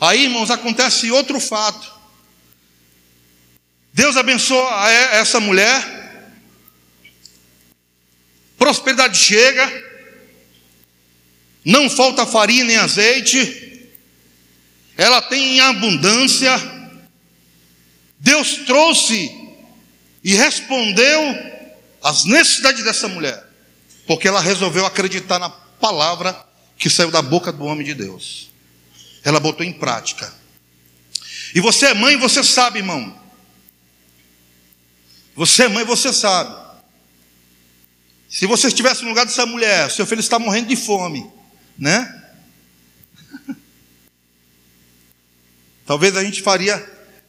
Aí, 0.00 0.24
irmãos, 0.24 0.50
acontece 0.50 1.10
outro 1.10 1.40
fato. 1.40 1.92
Deus 3.92 4.16
abençoa 4.16 4.90
essa 4.90 5.38
mulher, 5.38 6.26
prosperidade 8.56 9.18
chega, 9.18 9.70
não 11.64 11.90
falta 11.90 12.26
farinha 12.26 12.64
nem 12.64 12.76
azeite, 12.76 13.90
ela 14.96 15.20
tem 15.20 15.56
em 15.56 15.60
abundância. 15.60 16.50
Deus 18.18 18.58
trouxe 18.66 19.30
e 20.24 20.34
respondeu 20.34 21.20
às 22.02 22.24
necessidades 22.24 22.84
dessa 22.84 23.08
mulher, 23.08 23.44
porque 24.06 24.26
ela 24.28 24.40
resolveu 24.40 24.86
acreditar 24.86 25.38
na 25.38 25.50
palavra 25.50 26.46
que 26.78 26.88
saiu 26.88 27.10
da 27.10 27.20
boca 27.20 27.52
do 27.52 27.64
homem 27.64 27.84
de 27.84 27.94
Deus. 27.94 28.50
Ela 29.24 29.38
botou 29.38 29.66
em 29.66 29.72
prática. 29.72 30.32
E 31.54 31.60
você 31.60 31.86
é 31.86 31.94
mãe, 31.94 32.16
você 32.16 32.42
sabe, 32.42 32.78
irmão. 32.78 33.21
Você 35.34 35.64
é 35.64 35.68
mãe, 35.68 35.84
você 35.84 36.12
sabe. 36.12 36.62
Se 38.28 38.46
você 38.46 38.68
estivesse 38.68 39.02
no 39.02 39.10
lugar 39.10 39.26
dessa 39.26 39.44
mulher, 39.44 39.90
seu 39.90 40.06
filho 40.06 40.20
está 40.20 40.38
morrendo 40.38 40.68
de 40.68 40.76
fome, 40.76 41.30
né? 41.78 42.22
Talvez 45.84 46.16
a 46.16 46.24
gente 46.24 46.40
faria, 46.40 46.78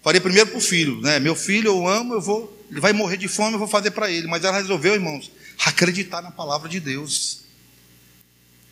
faria 0.02 0.22
primeiro 0.22 0.50
para 0.50 0.58
o 0.58 0.62
filho, 0.62 1.02
né? 1.02 1.20
Meu 1.20 1.36
filho 1.36 1.68
eu 1.68 1.88
amo, 1.88 2.13
eu 2.13 2.22
vou, 2.22 2.66
ele 2.72 2.80
vai 2.80 2.94
morrer 2.94 3.18
de 3.18 3.28
fome, 3.28 3.54
eu 3.54 3.60
vou 3.60 3.68
fazer 3.68 3.92
para 3.92 4.10
ele. 4.10 4.28
Mas 4.28 4.44
ela 4.46 4.58
resolveu, 4.58 4.94
irmãos, 4.94 5.30
acreditar 5.66 6.22
na 6.22 6.32
palavra 6.32 6.70
de 6.70 6.80
Deus. 6.80 7.42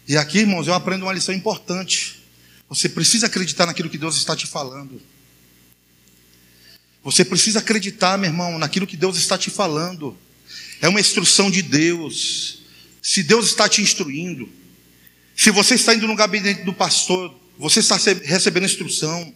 E 0.08 0.18
aqui, 0.18 0.40
irmãos, 0.40 0.68
eu 0.68 0.74
aprendo 0.74 1.04
uma 1.04 1.14
lição 1.14 1.36
importante. 1.36 2.24
Você 2.70 2.88
precisa 2.88 3.28
acreditar 3.28 3.66
naquilo 3.66 3.90
que 3.90 3.98
Deus 3.98 4.16
está 4.16 4.36
te 4.36 4.48
falando. 4.48 5.02
Você 7.04 7.26
precisa 7.26 7.60
acreditar, 7.60 8.18
meu 8.18 8.30
irmão, 8.30 8.60
naquilo 8.60 8.88
que 8.88 8.98
Deus 8.98 9.18
está 9.18 9.38
te 9.38 9.50
falando. 9.50 10.18
É 10.82 10.88
uma 10.88 11.00
instrução 11.00 11.50
de 11.50 11.62
Deus. 11.62 12.60
Se 13.02 13.24
Deus 13.24 13.48
está 13.48 13.68
te 13.68 13.82
instruindo, 13.82 14.48
se 15.36 15.50
você 15.50 15.76
está 15.76 15.96
indo 15.96 16.08
no 16.08 16.16
gabinete 16.16 16.64
do 16.64 16.74
pastor, 16.74 17.34
você 17.58 17.80
está 17.80 17.98
recebendo 18.24 18.66
instrução. 18.66 19.34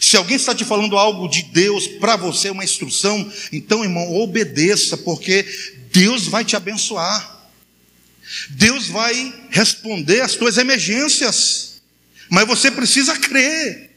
Se 0.00 0.16
alguém 0.16 0.36
está 0.36 0.54
te 0.54 0.64
falando 0.64 0.96
algo 0.96 1.26
de 1.26 1.42
Deus 1.44 1.86
para 1.86 2.16
você, 2.16 2.50
uma 2.50 2.64
instrução, 2.64 3.32
então, 3.50 3.82
irmão, 3.82 4.14
obedeça, 4.14 4.96
porque 4.96 5.44
Deus 5.92 6.28
vai 6.28 6.44
te 6.44 6.54
abençoar. 6.54 7.48
Deus 8.50 8.86
vai 8.86 9.34
responder 9.50 10.20
às 10.20 10.36
tuas 10.36 10.56
emergências. 10.56 11.80
Mas 12.28 12.46
você 12.46 12.70
precisa 12.70 13.18
crer. 13.18 13.89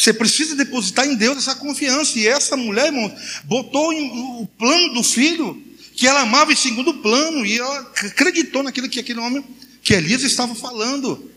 Você 0.00 0.14
precisa 0.14 0.56
depositar 0.56 1.06
em 1.06 1.14
Deus 1.14 1.36
essa 1.36 1.54
confiança. 1.54 2.18
E 2.18 2.26
essa 2.26 2.56
mulher, 2.56 2.86
irmão, 2.86 3.14
botou 3.44 3.92
o 3.92 4.46
plano 4.46 4.94
do 4.94 5.02
filho, 5.02 5.62
que 5.94 6.06
ela 6.06 6.22
amava 6.22 6.50
em 6.50 6.56
segundo 6.56 6.94
plano, 6.94 7.44
e 7.44 7.58
ela 7.58 7.80
acreditou 7.80 8.62
naquilo 8.62 8.88
que 8.88 8.98
aquele 8.98 9.20
homem, 9.20 9.44
que 9.82 9.92
Elias 9.92 10.22
estava 10.22 10.54
falando. 10.54 11.30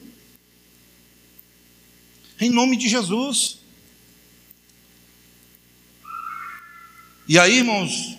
Em 2.40 2.50
nome 2.50 2.78
de 2.78 2.88
Jesus. 2.88 3.58
E 7.28 7.38
aí, 7.38 7.58
irmãos, 7.58 8.18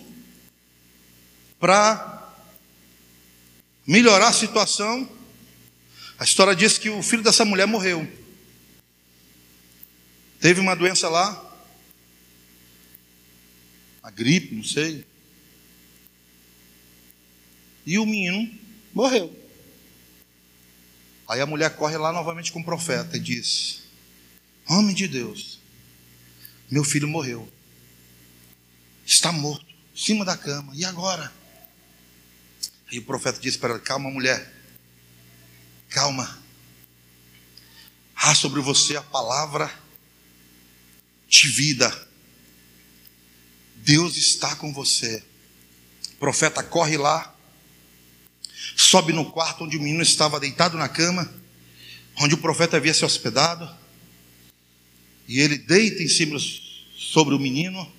para 1.59 2.31
melhorar 3.87 4.27
a 4.27 4.33
situação, 4.33 5.09
a 6.19 6.23
história 6.23 6.55
diz 6.55 6.77
que 6.77 6.91
o 6.91 7.01
filho 7.01 7.23
dessa 7.23 7.43
mulher 7.43 7.65
morreu. 7.65 8.24
Teve 10.45 10.59
uma 10.59 10.75
doença 10.75 11.09
lá, 11.09 11.43
a 14.03 14.11
gripe, 14.11 14.53
não 14.53 14.63
sei. 14.63 15.03
E 17.83 17.97
o 17.97 18.05
menino 18.05 18.55
morreu. 18.93 19.35
Aí 21.27 21.41
a 21.41 21.47
mulher 21.47 21.75
corre 21.75 21.97
lá 21.97 22.13
novamente 22.13 22.51
com 22.51 22.59
o 22.59 22.63
profeta 22.63 23.17
e 23.17 23.19
diz: 23.19 23.85
Homem 24.69 24.93
de 24.93 25.07
Deus, 25.07 25.59
meu 26.69 26.83
filho 26.83 27.07
morreu. 27.07 27.51
Está 29.03 29.31
morto, 29.31 29.65
em 29.65 29.97
cima 29.97 30.23
da 30.23 30.37
cama. 30.37 30.73
E 30.75 30.85
agora? 30.85 31.33
Aí 32.91 32.99
o 32.99 33.03
profeta 33.03 33.39
disse 33.39 33.57
para 33.57 33.71
ela: 33.71 33.79
Calma, 33.79 34.11
mulher. 34.11 34.53
Calma. 35.89 36.37
Há 38.15 38.35
sobre 38.35 38.61
você 38.61 38.95
a 38.95 39.01
palavra 39.01 39.84
de 41.27 41.47
vida. 41.47 42.07
Deus 43.77 44.17
está 44.17 44.55
com 44.55 44.73
você. 44.73 45.23
O 46.13 46.17
profeta 46.17 46.63
corre 46.63 46.97
lá, 46.97 47.35
sobe 48.75 49.13
no 49.13 49.31
quarto 49.31 49.63
onde 49.63 49.77
o 49.77 49.81
menino 49.81 50.01
estava 50.01 50.39
deitado 50.39 50.77
na 50.77 50.89
cama, 50.89 51.31
onde 52.17 52.33
o 52.33 52.39
profeta 52.39 52.77
havia 52.77 52.93
se 52.93 53.03
hospedado, 53.03 53.69
e 55.27 55.39
ele 55.39 55.57
deita 55.57 56.01
em 56.01 56.07
cima 56.07 56.37
sobre 56.95 57.35
o 57.35 57.39
menino 57.39 57.91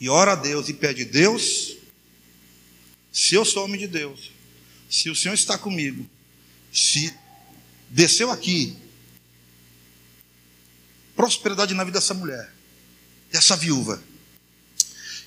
e 0.00 0.08
ora 0.08 0.32
a 0.32 0.36
Deus 0.36 0.68
e 0.68 0.74
pede: 0.74 1.04
Deus, 1.04 1.76
se 3.12 3.34
eu 3.34 3.44
sou 3.44 3.64
homem 3.64 3.80
de 3.80 3.88
Deus, 3.88 4.30
se 4.88 5.10
o 5.10 5.16
Senhor 5.16 5.34
está 5.34 5.58
comigo, 5.58 6.08
se 6.72 7.12
desceu 7.90 8.30
aqui 8.30 8.76
prosperidade 11.18 11.74
na 11.74 11.82
vida 11.82 11.98
dessa 11.98 12.14
mulher, 12.14 12.48
dessa 13.32 13.56
viúva. 13.56 14.00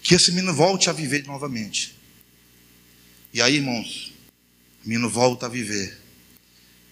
Que 0.01 0.15
esse 0.15 0.31
menino 0.31 0.53
volte 0.53 0.89
a 0.89 0.93
viver 0.93 1.25
novamente. 1.25 1.99
E 3.33 3.41
aí, 3.41 3.57
irmãos, 3.57 4.13
o 4.85 4.87
menino 4.87 5.09
volta 5.09 5.47
a 5.47 5.49
viver. 5.49 5.99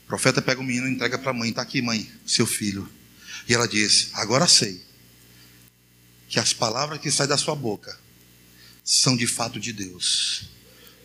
O 0.03 0.07
profeta 0.07 0.41
pega 0.41 0.59
o 0.59 0.63
menino 0.65 0.85
e 0.85 0.91
entrega 0.91 1.17
para 1.17 1.31
a 1.31 1.33
mãe: 1.33 1.49
Está 1.49 1.61
aqui, 1.61 1.81
mãe, 1.81 2.11
seu 2.25 2.45
filho. 2.45 2.89
E 3.47 3.53
ela 3.53 3.69
diz: 3.69 4.09
Agora 4.15 4.49
sei 4.49 4.83
que 6.27 6.37
as 6.37 6.51
palavras 6.51 6.99
que 6.99 7.09
saem 7.09 7.29
da 7.29 7.37
sua 7.37 7.55
boca 7.55 7.97
são 8.83 9.15
de 9.15 9.25
fato 9.25 9.61
de 9.61 9.71
Deus, 9.71 10.49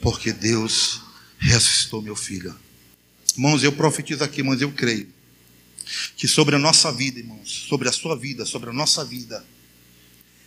porque 0.00 0.32
Deus 0.32 1.00
ressuscitou 1.38 2.02
meu 2.02 2.16
filho. 2.16 2.58
Irmãos, 3.34 3.62
eu 3.62 3.70
profetizo 3.70 4.24
aqui, 4.24 4.40
irmãos, 4.40 4.60
eu 4.60 4.72
creio 4.72 5.13
que 6.16 6.26
sobre 6.28 6.56
a 6.56 6.58
nossa 6.58 6.92
vida, 6.92 7.18
irmãos, 7.18 7.66
sobre 7.68 7.88
a 7.88 7.92
sua 7.92 8.16
vida, 8.16 8.44
sobre 8.44 8.70
a 8.70 8.72
nossa 8.72 9.04
vida, 9.04 9.44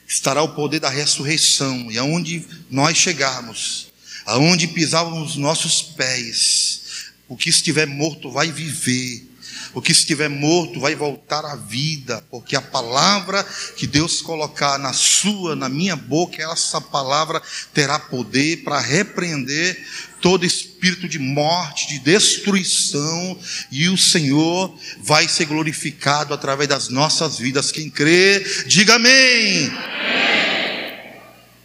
estará 0.08 0.41
o 0.41 0.56
poder 0.56 0.80
da 0.80 0.89
ressurreição, 0.89 1.91
e 1.91 1.97
aonde 1.97 2.45
nós 2.69 2.97
chegarmos, 2.97 3.88
aonde 4.26 4.67
pisávamos 4.67 5.36
nossos 5.36 5.82
pés, 5.82 7.12
o 7.28 7.36
que 7.36 7.50
estiver 7.50 7.86
morto 7.86 8.32
vai 8.32 8.52
viver, 8.52 9.28
o 9.73 9.82
que 9.82 9.91
estiver 9.91 10.30
morto 10.30 10.80
vai 10.80 10.95
voltar 10.95 11.45
à 11.45 11.56
vida, 11.56 12.23
porque 12.32 12.56
a 12.56 12.62
palavra 12.62 13.43
que 13.76 13.86
Deus 13.86 14.21
colocar 14.21 14.80
na 14.80 14.93
sua, 14.93 15.56
na 15.56 15.67
minha 15.67 15.95
boca, 15.95 16.41
essa 16.41 16.80
palavra 16.80 17.41
terá 17.73 18.00
poder 18.00 18.63
para 18.63 18.80
repreender 18.80 19.86
todo 20.21 20.45
espírito 20.45 21.08
de 21.08 21.19
morte, 21.19 21.88
de 21.88 21.99
destruição, 21.99 23.39
e 23.71 23.89
o 23.89 23.97
Senhor 23.97 24.77
vai 24.99 25.27
ser 25.27 25.45
glorificado 25.45 26.34
através 26.34 26.69
das 26.69 26.89
nossas 26.89 27.38
vidas. 27.38 27.71
Quem 27.71 27.89
crê, 27.89 28.39
diga 28.65 28.95
amém. 28.95 29.67
amém. 29.67 31.13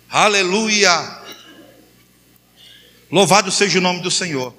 Aleluia. 0.08 1.22
Louvado 3.10 3.50
seja 3.50 3.78
o 3.78 3.82
nome 3.82 4.00
do 4.00 4.10
Senhor. 4.10 4.54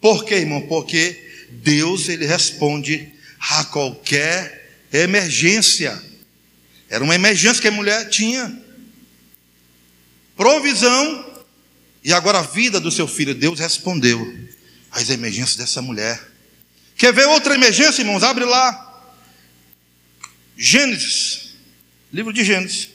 Por 0.00 0.24
quê, 0.24 0.36
irmão? 0.36 0.62
Porque 0.62 1.48
Deus 1.50 2.08
ele 2.08 2.26
responde 2.26 3.12
a 3.38 3.64
qualquer 3.64 4.60
emergência. 4.92 6.00
Era 6.88 7.04
uma 7.04 7.14
emergência 7.14 7.60
que 7.60 7.68
a 7.68 7.72
mulher 7.72 8.08
tinha. 8.08 8.60
Provisão 10.36 11.29
e 12.02 12.12
agora 12.12 12.38
a 12.38 12.42
vida 12.42 12.80
do 12.80 12.90
seu 12.90 13.06
filho. 13.06 13.34
Deus 13.34 13.58
respondeu 13.58 14.20
às 14.90 15.10
emergências 15.10 15.56
dessa 15.56 15.82
mulher. 15.82 16.20
Quer 16.96 17.12
ver 17.12 17.26
outra 17.26 17.54
emergência, 17.54 18.02
irmãos? 18.02 18.22
Abre 18.22 18.44
lá. 18.44 18.86
Gênesis. 20.56 21.54
Livro 22.12 22.32
de 22.32 22.44
Gênesis. 22.44 22.90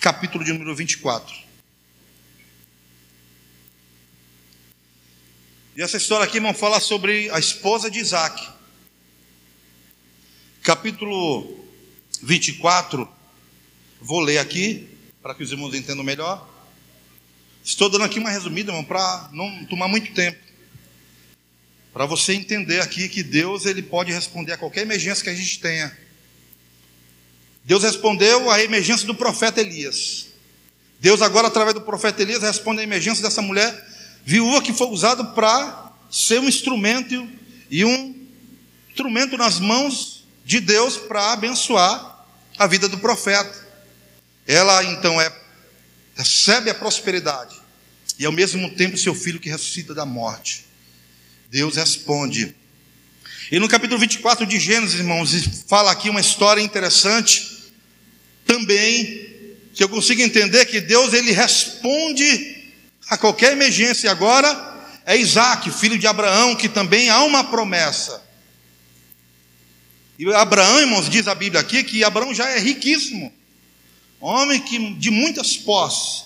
Capítulo 0.00 0.44
de 0.44 0.52
número 0.52 0.74
24. 0.74 1.34
E 5.76 5.82
essa 5.82 5.98
história 5.98 6.24
aqui, 6.24 6.38
irmão, 6.38 6.54
fala 6.54 6.80
sobre 6.80 7.28
a 7.30 7.38
esposa 7.38 7.90
de 7.90 7.98
Isaac. 7.98 8.48
Capítulo 10.62 11.66
24. 12.22 13.06
Vou 14.00 14.20
ler 14.20 14.38
aqui, 14.38 14.88
para 15.26 15.34
que 15.34 15.42
os 15.42 15.50
irmãos 15.50 15.74
entendam 15.74 16.04
melhor. 16.04 16.48
Estou 17.64 17.90
dando 17.90 18.04
aqui 18.04 18.20
uma 18.20 18.30
resumida, 18.30 18.70
irmão, 18.70 18.84
para 18.84 19.28
não 19.32 19.64
tomar 19.64 19.88
muito 19.88 20.14
tempo. 20.14 20.38
Para 21.92 22.06
você 22.06 22.32
entender 22.32 22.80
aqui 22.80 23.08
que 23.08 23.24
Deus 23.24 23.66
ele 23.66 23.82
pode 23.82 24.12
responder 24.12 24.52
a 24.52 24.56
qualquer 24.56 24.82
emergência 24.82 25.24
que 25.24 25.30
a 25.30 25.34
gente 25.34 25.58
tenha. 25.58 25.98
Deus 27.64 27.82
respondeu 27.82 28.48
à 28.48 28.62
emergência 28.62 29.04
do 29.04 29.16
profeta 29.16 29.60
Elias. 29.60 30.28
Deus 31.00 31.20
agora, 31.20 31.48
através 31.48 31.74
do 31.74 31.80
profeta 31.80 32.22
Elias, 32.22 32.44
responde 32.44 32.78
à 32.78 32.84
emergência 32.84 33.24
dessa 33.24 33.42
mulher 33.42 33.84
Viúva 34.24 34.62
que 34.62 34.72
foi 34.72 34.86
usado 34.86 35.32
para 35.32 35.92
ser 36.08 36.38
um 36.38 36.48
instrumento 36.48 37.28
e 37.68 37.84
um 37.84 38.14
instrumento 38.90 39.36
nas 39.36 39.58
mãos 39.58 40.24
de 40.44 40.60
Deus 40.60 40.96
para 40.96 41.32
abençoar 41.32 42.24
a 42.56 42.68
vida 42.68 42.88
do 42.88 42.98
profeta. 42.98 43.65
Ela 44.46 44.84
então 44.84 45.20
é 45.20 45.32
recebe 46.16 46.70
a 46.70 46.74
prosperidade 46.74 47.56
e 48.18 48.24
ao 48.24 48.32
mesmo 48.32 48.70
tempo 48.70 48.96
seu 48.96 49.14
filho 49.14 49.40
que 49.40 49.50
ressuscita 49.50 49.94
da 49.94 50.06
morte. 50.06 50.64
Deus 51.50 51.76
responde. 51.76 52.54
E 53.50 53.58
no 53.58 53.68
capítulo 53.68 54.00
24 54.00 54.46
de 54.46 54.58
Gênesis, 54.58 54.98
irmãos, 54.98 55.30
fala 55.68 55.92
aqui 55.92 56.08
uma 56.08 56.20
história 56.20 56.60
interessante 56.60 57.72
também 58.44 59.26
que 59.74 59.84
eu 59.84 59.88
consigo 59.88 60.22
entender 60.22 60.64
que 60.64 60.80
Deus 60.80 61.12
ele 61.12 61.32
responde 61.32 62.72
a 63.08 63.18
qualquer 63.18 63.52
emergência. 63.52 64.10
Agora 64.10 64.74
é 65.04 65.16
Isaac, 65.16 65.70
filho 65.70 65.98
de 65.98 66.06
Abraão, 66.06 66.56
que 66.56 66.68
também 66.68 67.10
há 67.10 67.22
uma 67.22 67.44
promessa. 67.44 68.24
E 70.18 70.32
Abraão, 70.32 70.80
irmãos, 70.80 71.10
diz 71.10 71.28
a 71.28 71.34
Bíblia 71.34 71.60
aqui 71.60 71.84
que 71.84 72.02
Abraão 72.02 72.34
já 72.34 72.48
é 72.48 72.58
riquíssimo, 72.58 73.30
homem 74.20 74.60
que, 74.60 74.94
de 74.94 75.10
muitas 75.10 75.56
posses. 75.56 76.24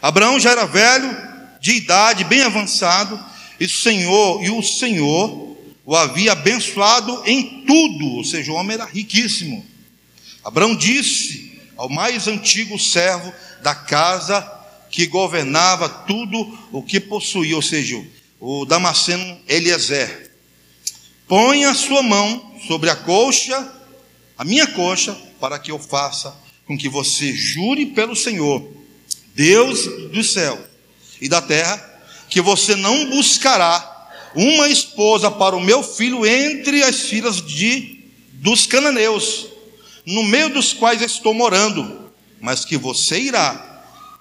Abraão 0.00 0.38
já 0.38 0.50
era 0.50 0.66
velho, 0.66 1.16
de 1.60 1.72
idade, 1.72 2.24
bem 2.24 2.42
avançado, 2.42 3.22
e 3.58 3.64
o 3.64 3.68
Senhor, 3.68 4.44
e 4.44 4.50
o 4.50 4.62
Senhor 4.62 5.56
o 5.84 5.94
havia 5.94 6.32
abençoado 6.32 7.22
em 7.24 7.64
tudo, 7.64 8.06
ou 8.16 8.24
seja, 8.24 8.52
o 8.52 8.56
homem 8.56 8.74
era 8.74 8.84
riquíssimo. 8.84 9.64
Abraão 10.44 10.74
disse 10.74 11.60
ao 11.76 11.88
mais 11.88 12.26
antigo 12.28 12.78
servo 12.78 13.32
da 13.62 13.74
casa 13.74 14.52
que 14.90 15.06
governava 15.06 15.88
tudo 15.88 16.58
o 16.72 16.82
que 16.82 17.00
possuía, 17.00 17.56
ou 17.56 17.62
seja, 17.62 18.02
o 18.40 18.64
Damasceno 18.64 19.38
Eliezer. 19.48 20.32
Põe 21.28 21.64
a 21.64 21.74
sua 21.74 22.02
mão 22.02 22.54
sobre 22.66 22.90
a 22.90 22.96
coxa, 22.96 23.72
a 24.38 24.44
minha 24.44 24.66
coxa, 24.66 25.16
para 25.40 25.58
que 25.58 25.70
eu 25.70 25.78
faça 25.78 26.45
com 26.66 26.76
que 26.76 26.88
você 26.88 27.32
jure 27.32 27.86
pelo 27.86 28.16
Senhor, 28.16 28.66
Deus 29.34 29.86
do 30.10 30.22
céu 30.22 30.58
e 31.20 31.28
da 31.28 31.40
terra, 31.40 31.82
que 32.28 32.40
você 32.40 32.74
não 32.74 33.10
buscará 33.10 33.92
uma 34.34 34.68
esposa 34.68 35.30
para 35.30 35.56
o 35.56 35.60
meu 35.60 35.82
filho 35.82 36.26
entre 36.26 36.82
as 36.82 37.00
filhas 37.02 37.40
de 37.44 37.96
dos 38.32 38.66
cananeus, 38.66 39.46
no 40.04 40.22
meio 40.22 40.50
dos 40.50 40.72
quais 40.72 41.00
estou 41.00 41.32
morando, 41.32 42.10
mas 42.40 42.64
que 42.64 42.76
você 42.76 43.18
irá 43.18 43.76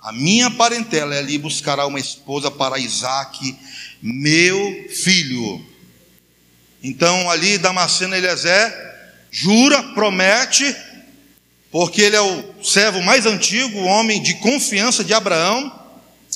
a 0.05 0.12
minha 0.12 0.51
parentela 0.51 1.15
é 1.15 1.17
ali 1.17 1.36
buscará 1.39 1.88
uma 1.88 1.99
esposa 1.99 2.51
para 2.51 2.77
Isaac, 2.77 3.58
meu 4.03 4.88
filho. 4.88 5.65
Então 6.84 7.27
ali 7.27 7.58
Damasceno 7.58 8.13
Eliezer 8.13 8.71
jura, 9.31 9.81
promete, 9.95 10.63
porque 11.75 12.03
ele 12.03 12.15
é 12.15 12.21
o 12.21 12.63
servo 12.63 13.01
mais 13.01 13.25
antigo, 13.25 13.79
o 13.79 13.83
homem 13.83 14.23
de 14.23 14.35
confiança 14.35 15.03
de 15.03 15.13
Abraão, 15.13 15.77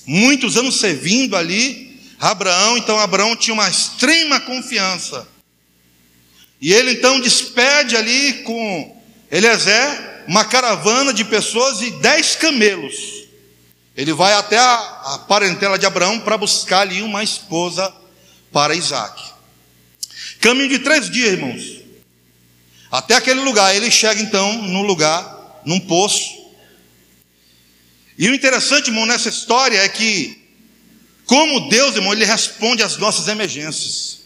muitos 0.06 0.58
anos 0.58 0.82
servindo 0.82 1.34
ali, 1.34 1.98
Abraão, 2.20 2.78
então 2.78 3.00
Abraão 3.00 3.38
tinha 3.38 3.54
uma 3.54 3.70
extrema 3.70 4.42
confiança. 4.42 5.26
E 6.60 6.74
ele 6.74 6.92
então 6.92 7.22
despede 7.22 7.96
ali 7.96 8.44
com 8.44 9.02
Eliezer 9.32 10.26
uma 10.28 10.44
caravana 10.44 11.14
de 11.14 11.24
pessoas 11.24 11.82
e 11.84 11.92
dez 11.92 12.36
camelos 12.36 13.20
ele 13.96 14.12
vai 14.12 14.34
até 14.34 14.58
a, 14.58 14.76
a 15.06 15.20
parentela 15.20 15.80
de 15.80 15.86
Abraão 15.86 16.20
para 16.20 16.38
buscar 16.38 16.82
ali 16.82 17.02
uma 17.02 17.24
esposa 17.24 17.94
para 18.52 18.76
Isaac. 18.76 19.24
Caminho 20.42 20.68
de 20.68 20.80
três 20.80 21.10
dias, 21.10 21.32
irmãos. 21.32 21.79
Até 22.92 23.16
aquele 23.16 23.42
lugar. 23.42 23.76
Ele 23.76 23.92
chega 23.92 24.22
então 24.22 24.54
num 24.64 24.82
lugar, 24.82 25.62
num 25.66 25.80
poço. 25.80 26.40
E 28.18 28.30
o 28.30 28.36
interessante, 28.36 28.88
irmão, 28.88 29.06
nessa 29.06 29.30
história 29.30 29.78
é 29.78 29.88
que, 29.88 30.38
como 31.26 31.70
Deus, 31.70 31.96
irmão, 31.96 32.12
Ele 32.12 32.26
responde 32.26 32.84
às 32.84 32.98
nossas 32.98 33.28
emergências. 33.28 34.20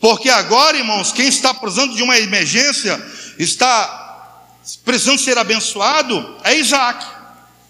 Porque 0.00 0.30
agora, 0.30 0.78
irmãos, 0.78 1.12
quem 1.12 1.28
está 1.28 1.52
precisando 1.52 1.94
de 1.94 2.02
uma 2.02 2.18
emergência, 2.18 2.98
está 3.38 4.46
precisando 4.84 5.18
ser 5.18 5.36
abençoado, 5.36 6.38
é 6.42 6.56
Isaac. 6.56 7.04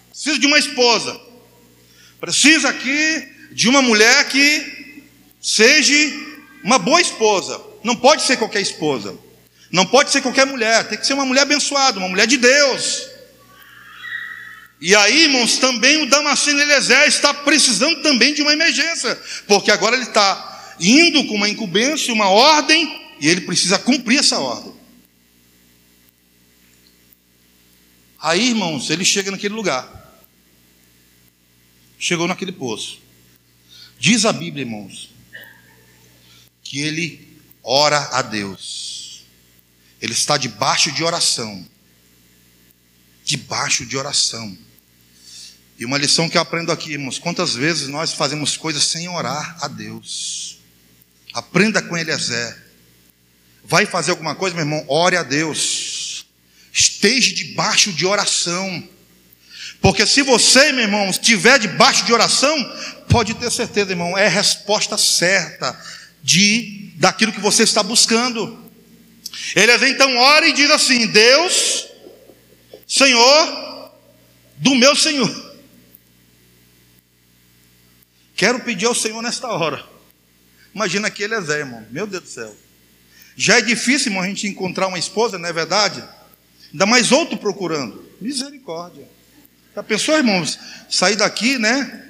Precisa 0.09 0.39
de 0.39 0.47
uma 0.47 0.57
esposa. 0.57 1.19
Precisa 2.21 2.69
aqui 2.69 3.27
de 3.51 3.67
uma 3.67 3.81
mulher 3.81 4.29
que 4.29 5.03
seja 5.41 5.93
uma 6.63 6.77
boa 6.77 7.01
esposa. 7.01 7.59
Não 7.83 7.95
pode 7.95 8.21
ser 8.21 8.37
qualquer 8.37 8.61
esposa. 8.61 9.17
Não 9.71 9.85
pode 9.85 10.11
ser 10.11 10.21
qualquer 10.21 10.45
mulher. 10.45 10.87
Tem 10.87 10.97
que 10.97 11.05
ser 11.07 11.13
uma 11.13 11.25
mulher 11.25 11.41
abençoada, 11.41 11.99
uma 11.99 12.09
mulher 12.09 12.27
de 12.27 12.37
Deus. 12.37 13.07
E 14.79 14.95
aí, 14.95 15.23
irmãos, 15.23 15.57
também 15.57 16.03
o 16.03 16.09
Damasceno 16.09 16.59
Eliezer 16.59 17.07
está 17.07 17.33
precisando 17.33 18.01
também 18.01 18.33
de 18.33 18.41
uma 18.41 18.53
emergência. 18.53 19.15
Porque 19.47 19.71
agora 19.71 19.95
ele 19.95 20.05
está 20.05 20.75
indo 20.79 21.25
com 21.27 21.35
uma 21.35 21.47
incumbência, 21.47 22.13
uma 22.13 22.29
ordem, 22.29 23.15
e 23.19 23.27
ele 23.27 23.41
precisa 23.41 23.77
cumprir 23.77 24.19
essa 24.19 24.39
ordem. 24.39 24.73
Aí, 28.19 28.49
irmãos, 28.49 28.89
ele 28.89 29.05
chega 29.05 29.31
naquele 29.31 29.53
lugar 29.53 30.01
chegou 32.01 32.27
naquele 32.27 32.51
poço. 32.51 32.99
Diz 33.99 34.25
a 34.25 34.33
Bíblia, 34.33 34.63
irmãos, 34.63 35.11
que 36.63 36.79
ele 36.79 37.37
ora 37.63 37.99
a 38.11 38.23
Deus. 38.23 39.00
Ele 40.01 40.13
está 40.13 40.35
debaixo 40.35 40.91
de 40.91 41.03
oração. 41.03 41.65
Debaixo 43.23 43.85
de 43.85 43.95
oração. 43.95 44.57
E 45.77 45.85
uma 45.85 45.97
lição 45.97 46.29
que 46.29 46.37
eu 46.37 46.41
aprendo 46.41 46.71
aqui, 46.71 46.93
irmãos, 46.93 47.19
quantas 47.19 47.55
vezes 47.55 47.87
nós 47.87 48.13
fazemos 48.13 48.57
coisas 48.57 48.83
sem 48.83 49.07
orar 49.07 49.57
a 49.61 49.67
Deus. 49.67 50.59
Aprenda 51.33 51.81
com 51.81 51.97
Eliezer. 51.97 52.55
Vai 53.63 53.85
fazer 53.85 54.11
alguma 54.11 54.35
coisa, 54.35 54.55
meu 54.55 54.63
irmão? 54.63 54.85
Ore 54.87 55.17
a 55.17 55.23
Deus. 55.23 56.25
Esteja 56.73 57.33
debaixo 57.33 57.91
de 57.93 58.05
oração. 58.05 58.87
Porque 59.81 60.05
se 60.05 60.21
você, 60.21 60.71
meu 60.71 60.83
irmão, 60.83 61.09
estiver 61.09 61.57
debaixo 61.57 62.05
de 62.05 62.13
oração, 62.13 62.55
pode 63.09 63.33
ter 63.33 63.51
certeza, 63.51 63.91
irmão, 63.91 64.15
é 64.17 64.27
a 64.27 64.29
resposta 64.29 64.97
certa 64.97 65.79
de 66.23 66.91
daquilo 66.97 67.31
que 67.31 67.39
você 67.39 67.63
está 67.63 67.81
buscando. 67.81 68.60
Ele 69.55 69.89
então 69.89 70.15
ora 70.17 70.47
e 70.47 70.53
diz 70.53 70.69
assim: 70.71 71.07
Deus, 71.07 71.87
Senhor, 72.87 73.91
do 74.57 74.75
meu 74.75 74.95
Senhor. 74.95 75.51
Quero 78.35 78.59
pedir 78.61 78.85
ao 78.85 78.95
Senhor 78.95 79.21
nesta 79.21 79.47
hora. 79.49 79.85
Imagina 80.73 81.11
que 81.11 81.21
ele 81.21 81.35
é 81.35 81.41
Zé, 81.41 81.59
irmão. 81.59 81.85
Meu 81.91 82.07
Deus 82.07 82.23
do 82.23 82.29
céu. 82.29 82.55
Já 83.35 83.57
é 83.57 83.61
difícil, 83.61 84.11
irmão, 84.11 84.23
a 84.23 84.27
gente 84.27 84.47
encontrar 84.47 84.87
uma 84.87 84.97
esposa, 84.97 85.37
não 85.37 85.47
é 85.47 85.53
verdade? 85.53 86.03
Ainda 86.71 86.85
mais 86.85 87.11
outro 87.11 87.37
procurando. 87.37 88.03
Misericórdia. 88.19 89.07
Já 89.75 89.83
pensou, 89.83 90.17
irmãos? 90.17 90.57
Sair 90.89 91.15
daqui, 91.15 91.57
né? 91.57 92.07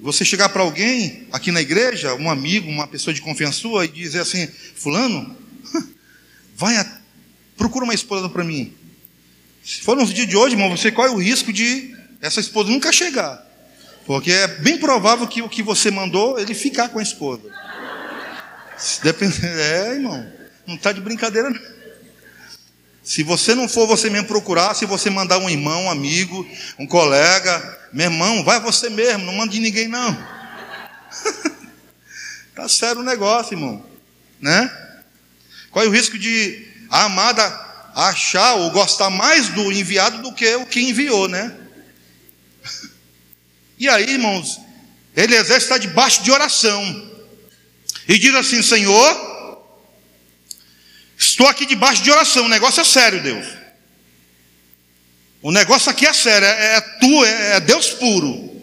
Você 0.00 0.24
chegar 0.24 0.48
para 0.48 0.62
alguém 0.62 1.28
aqui 1.32 1.50
na 1.50 1.60
igreja, 1.60 2.14
um 2.14 2.30
amigo, 2.30 2.68
uma 2.68 2.86
pessoa 2.86 3.14
de 3.14 3.20
confiança 3.20 3.60
sua, 3.60 3.84
e 3.84 3.88
dizer 3.88 4.20
assim: 4.20 4.46
Fulano, 4.46 5.36
vai, 6.56 6.76
a... 6.76 6.86
procura 7.56 7.84
uma 7.84 7.94
esposa 7.94 8.28
para 8.28 8.44
mim. 8.44 8.72
Se 9.64 9.80
for 9.80 9.96
nos 9.96 10.12
dias 10.12 10.28
de 10.28 10.36
hoje, 10.36 10.54
irmão, 10.54 10.76
você 10.76 10.92
corre 10.92 11.08
o 11.08 11.16
risco 11.16 11.52
de 11.52 11.96
essa 12.20 12.40
esposa 12.40 12.70
nunca 12.70 12.92
chegar. 12.92 13.44
Porque 14.06 14.30
é 14.30 14.46
bem 14.46 14.78
provável 14.78 15.26
que 15.26 15.40
o 15.40 15.48
que 15.48 15.62
você 15.62 15.90
mandou, 15.90 16.38
ele 16.38 16.54
ficar 16.54 16.88
com 16.88 16.98
a 16.98 17.02
esposa. 17.02 17.50
Depende... 19.02 19.40
É, 19.44 19.94
irmão, 19.94 20.26
não 20.66 20.74
está 20.74 20.92
de 20.92 21.00
brincadeira. 21.00 21.50
Não. 21.50 21.74
Se 23.02 23.22
você 23.22 23.54
não 23.54 23.68
for 23.68 23.86
você 23.86 24.08
mesmo 24.08 24.26
procurar, 24.26 24.74
se 24.74 24.86
você 24.86 25.10
mandar 25.10 25.36
um 25.38 25.50
irmão, 25.50 25.84
um 25.84 25.90
amigo, 25.90 26.48
um 26.78 26.86
colega, 26.86 27.78
meu 27.92 28.06
irmão, 28.06 28.42
vai 28.42 28.58
você 28.58 28.88
mesmo, 28.88 29.26
não 29.26 29.34
mande 29.34 29.60
ninguém 29.60 29.88
não. 29.88 30.16
tá 32.56 32.66
sério 32.66 33.02
o 33.02 33.04
negócio, 33.04 33.52
irmão, 33.52 33.84
né? 34.40 34.83
Qual 35.74 35.84
é 35.84 35.88
o 35.88 35.90
risco 35.90 36.16
de 36.16 36.68
a 36.88 37.06
amada 37.06 37.42
achar 37.96 38.54
ou 38.54 38.70
gostar 38.70 39.10
mais 39.10 39.48
do 39.48 39.72
enviado 39.72 40.22
do 40.22 40.32
que 40.32 40.54
o 40.54 40.64
que 40.64 40.80
enviou, 40.80 41.28
né? 41.28 41.52
E 43.76 43.88
aí, 43.88 44.08
irmãos, 44.08 44.60
Eliezer 45.16 45.56
está 45.56 45.76
debaixo 45.76 46.22
de 46.22 46.30
oração 46.30 47.10
e 48.08 48.16
diz 48.16 48.32
assim: 48.36 48.62
Senhor, 48.62 49.66
estou 51.18 51.48
aqui 51.48 51.66
debaixo 51.66 52.04
de 52.04 52.10
oração, 52.12 52.44
o 52.44 52.48
negócio 52.48 52.80
é 52.80 52.84
sério, 52.84 53.20
Deus. 53.20 53.44
O 55.42 55.50
negócio 55.50 55.90
aqui 55.90 56.06
é 56.06 56.12
sério, 56.12 56.46
é, 56.46 56.76
é 56.76 56.80
tu, 56.80 57.24
é, 57.24 57.56
é 57.56 57.60
Deus 57.60 57.90
puro. 57.90 58.62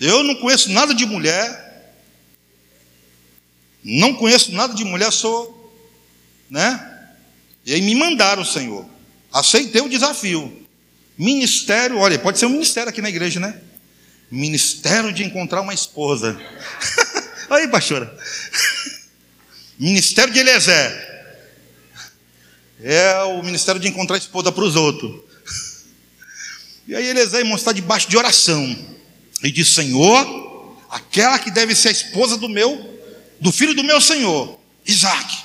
Eu 0.00 0.24
não 0.24 0.36
conheço 0.36 0.72
nada 0.72 0.94
de 0.94 1.04
mulher, 1.04 1.63
não 3.84 4.14
conheço 4.14 4.52
nada 4.52 4.72
de 4.72 4.82
mulher, 4.82 5.12
sou, 5.12 5.72
né? 6.48 6.92
E 7.66 7.74
aí 7.74 7.82
me 7.82 7.94
mandaram, 7.94 8.44
Senhor. 8.44 8.86
Aceitei 9.30 9.82
o 9.82 9.88
desafio. 9.88 10.64
Ministério, 11.18 11.98
olha, 11.98 12.18
pode 12.18 12.38
ser 12.38 12.46
um 12.46 12.50
ministério 12.50 12.88
aqui 12.88 13.02
na 13.02 13.08
igreja, 13.08 13.38
né? 13.38 13.60
Ministério 14.30 15.12
de 15.12 15.22
encontrar 15.22 15.60
uma 15.60 15.74
esposa. 15.74 16.40
Aí, 17.50 17.68
pastora. 17.68 18.16
Ministério 19.78 20.32
de 20.32 20.40
Eliezer. 20.40 21.14
É 22.82 23.22
o 23.22 23.42
ministério 23.42 23.80
de 23.80 23.88
encontrar 23.88 24.18
esposa 24.18 24.50
para 24.50 24.64
os 24.64 24.76
outros. 24.76 25.22
E 26.86 26.94
aí 26.94 27.08
Eliezer, 27.08 27.40
irmão, 27.40 27.56
está 27.56 27.72
debaixo 27.72 28.10
de 28.10 28.16
oração. 28.18 28.76
E 29.42 29.50
diz: 29.50 29.74
Senhor, 29.74 30.78
aquela 30.90 31.38
que 31.38 31.50
deve 31.50 31.74
ser 31.74 31.88
a 31.88 31.92
esposa 31.92 32.36
do 32.36 32.46
meu, 32.46 32.93
do 33.44 33.52
filho 33.52 33.74
do 33.74 33.84
meu 33.84 34.00
Senhor, 34.00 34.58
Isaac. 34.86 35.44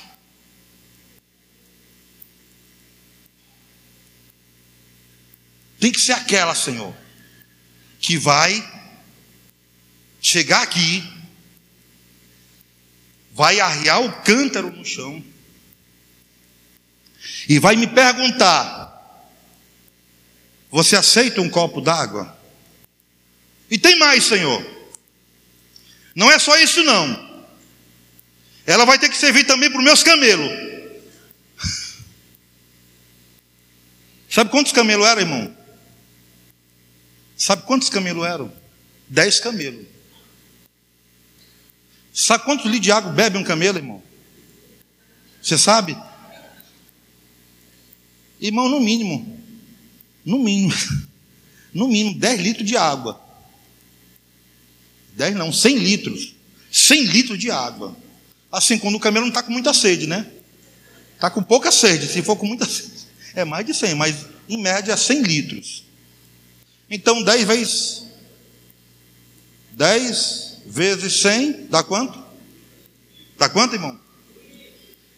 Tem 5.78 5.92
que 5.92 6.00
ser 6.00 6.12
aquela, 6.12 6.54
Senhor, 6.54 6.96
que 8.00 8.16
vai 8.16 8.66
chegar 10.18 10.62
aqui, 10.62 11.06
vai 13.34 13.60
arriar 13.60 13.98
o 13.98 14.22
cântaro 14.22 14.70
no 14.70 14.82
chão 14.82 15.22
e 17.50 17.58
vai 17.58 17.76
me 17.76 17.86
perguntar: 17.86 19.28
Você 20.70 20.96
aceita 20.96 21.42
um 21.42 21.50
copo 21.50 21.82
d'água? 21.82 22.34
E 23.70 23.76
tem 23.76 23.98
mais, 23.98 24.24
Senhor. 24.24 24.64
Não 26.14 26.30
é 26.30 26.38
só 26.38 26.58
isso, 26.58 26.82
não. 26.82 27.29
Ela 28.66 28.84
vai 28.84 28.98
ter 28.98 29.08
que 29.08 29.16
servir 29.16 29.44
também 29.44 29.70
para 29.70 29.78
os 29.78 29.84
meus 29.84 30.02
camelos. 30.02 30.50
Sabe 34.28 34.50
quantos 34.50 34.72
camelos 34.72 35.06
eram, 35.06 35.22
irmão? 35.22 35.56
Sabe 37.36 37.62
quantos 37.62 37.88
camelos 37.88 38.24
eram? 38.24 38.52
Dez 39.08 39.40
camelos. 39.40 39.86
Sabe 42.12 42.44
quantos 42.44 42.66
litros 42.66 42.82
de 42.82 42.92
água 42.92 43.12
bebe 43.12 43.38
um 43.38 43.44
camelo, 43.44 43.78
irmão? 43.78 44.02
Você 45.42 45.56
sabe? 45.56 45.96
Irmão, 48.40 48.68
no 48.68 48.80
mínimo, 48.80 49.38
no 50.24 50.38
mínimo, 50.38 50.72
no 51.72 51.88
mínimo, 51.88 52.18
10 52.18 52.40
litros 52.40 52.66
de 52.66 52.76
água. 52.76 53.20
10 55.14 55.34
não, 55.34 55.52
100 55.52 55.78
litros. 55.78 56.34
100 56.70 57.04
litros 57.04 57.38
de 57.38 57.50
água. 57.50 57.96
Assim, 58.50 58.78
quando 58.78 58.96
o 58.96 59.00
camelo 59.00 59.26
não 59.26 59.30
está 59.30 59.42
com 59.42 59.52
muita 59.52 59.72
sede, 59.72 60.06
né? 60.06 60.26
Está 61.14 61.30
com 61.30 61.42
pouca 61.42 61.70
sede. 61.70 62.06
Se 62.06 62.22
for 62.22 62.36
com 62.36 62.46
muita 62.46 62.64
sede, 62.64 63.06
é 63.34 63.44
mais 63.44 63.64
de 63.64 63.74
100, 63.74 63.94
mas 63.94 64.26
em 64.48 64.56
média 64.56 64.96
100 64.96 65.22
litros. 65.22 65.84
Então 66.88 67.22
10 67.22 67.46
vezes 67.46 68.02
10 69.72 70.62
vezes 70.66 71.20
100 71.20 71.68
dá 71.68 71.82
quanto? 71.82 72.22
Dá 73.38 73.48
quanto, 73.48 73.74
irmão? 73.74 73.98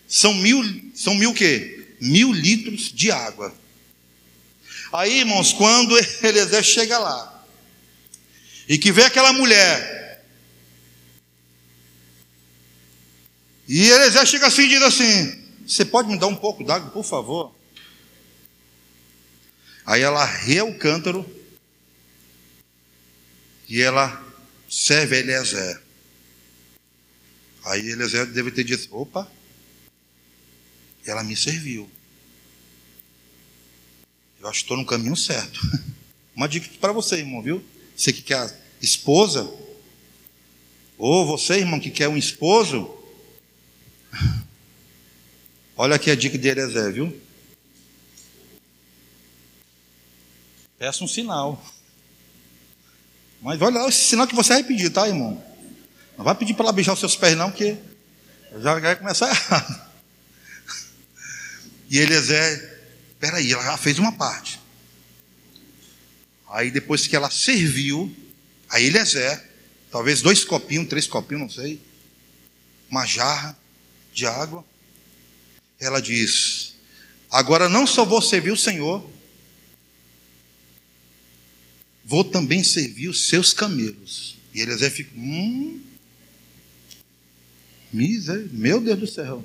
São 0.06 0.34
mil, 0.34 0.62
são 0.94 1.14
mil 1.14 1.32
quê? 1.32 1.88
Mil 2.00 2.32
litros 2.32 2.92
de 2.92 3.10
água. 3.10 3.52
Aí, 4.92 5.20
irmãos, 5.20 5.52
quando 5.52 5.98
Eliezer 6.22 6.62
chega 6.62 6.98
lá 6.98 7.44
e 8.68 8.78
que 8.78 8.92
vê 8.92 9.04
aquela 9.04 9.32
mulher, 9.32 10.01
e 13.74 13.88
Eliezer 13.88 14.26
chega 14.26 14.48
assim 14.48 14.64
e 14.64 14.68
diz 14.68 14.82
assim: 14.82 15.46
Você 15.66 15.82
pode 15.82 16.06
me 16.06 16.18
dar 16.18 16.26
um 16.26 16.36
pouco 16.36 16.62
d'água, 16.62 16.90
por 16.90 17.02
favor? 17.02 17.54
Aí 19.86 20.02
ela 20.02 20.22
rê 20.26 20.60
o 20.60 20.76
cântaro 20.76 21.24
e 23.66 23.80
ela 23.80 24.22
serve 24.68 25.16
a 25.16 25.20
Eliezer. 25.20 25.82
Aí 27.64 27.80
Eliezer 27.88 28.26
deve 28.26 28.50
ter 28.50 28.62
dito: 28.62 28.94
opa, 28.94 29.26
ela 31.06 31.24
me 31.24 31.34
serviu. 31.34 31.90
Eu 34.38 34.48
acho 34.48 34.58
que 34.58 34.64
estou 34.64 34.76
no 34.76 34.84
caminho 34.84 35.16
certo. 35.16 35.58
Uma 36.36 36.46
dica 36.46 36.68
para 36.78 36.92
você, 36.92 37.20
irmão, 37.20 37.40
viu? 37.40 37.64
Você 37.96 38.12
que 38.12 38.20
quer 38.20 38.54
esposa, 38.82 39.50
ou 40.98 41.26
você, 41.26 41.54
irmão, 41.54 41.80
que 41.80 41.90
quer 41.90 42.08
um 42.08 42.18
esposo, 42.18 43.01
olha 45.82 45.96
aqui 45.96 46.12
a 46.12 46.14
dica 46.14 46.38
de 46.38 46.46
Eliezer, 46.46 46.92
viu? 46.92 47.20
Peça 50.78 51.02
um 51.02 51.08
sinal. 51.08 51.60
Mas 53.40 53.60
olha 53.60 53.80
lá 53.80 53.88
esse 53.88 54.04
sinal 54.04 54.28
que 54.28 54.34
você 54.36 54.52
vai 54.52 54.62
pedir, 54.62 54.90
tá, 54.90 55.08
irmão? 55.08 55.44
Não 56.16 56.24
vai 56.24 56.36
pedir 56.36 56.54
para 56.54 56.66
ela 56.66 56.72
beijar 56.72 56.92
os 56.92 57.00
seus 57.00 57.16
pés, 57.16 57.36
não, 57.36 57.50
porque 57.50 57.76
já 58.60 58.78
vai 58.78 58.94
começar 58.94 59.28
errado. 59.28 59.90
E 61.90 61.98
Eliezer, 61.98 62.84
peraí, 63.18 63.52
ela 63.52 63.64
já 63.64 63.76
fez 63.76 63.98
uma 63.98 64.12
parte. 64.12 64.60
Aí 66.48 66.70
depois 66.70 67.08
que 67.08 67.16
ela 67.16 67.28
serviu, 67.28 68.14
aí 68.70 68.84
Eliezer, 68.84 69.50
talvez 69.90 70.22
dois 70.22 70.44
copinhos, 70.44 70.88
três 70.88 71.08
copinhos, 71.08 71.42
não 71.42 71.50
sei, 71.50 71.82
uma 72.88 73.04
jarra 73.04 73.58
de 74.14 74.26
água, 74.28 74.64
ela 75.82 76.00
diz: 76.00 76.74
Agora 77.30 77.68
não 77.68 77.86
só 77.86 78.04
vou 78.04 78.22
servir 78.22 78.52
o 78.52 78.56
Senhor, 78.56 79.10
vou 82.04 82.24
também 82.24 82.62
servir 82.62 83.08
os 83.08 83.28
seus 83.28 83.52
camelos. 83.52 84.38
E 84.54 84.60
Eliezer 84.60 84.90
fica, 84.92 85.10
hum, 85.16 85.82
meu 87.92 88.80
Deus 88.80 88.98
do 88.98 89.06
céu. 89.06 89.44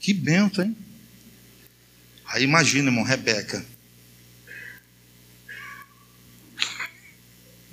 Que 0.00 0.14
benção, 0.14 0.64
hein? 0.64 0.76
Aí 2.26 2.44
imagina, 2.44 2.88
irmão, 2.88 3.04
Rebeca. 3.04 3.64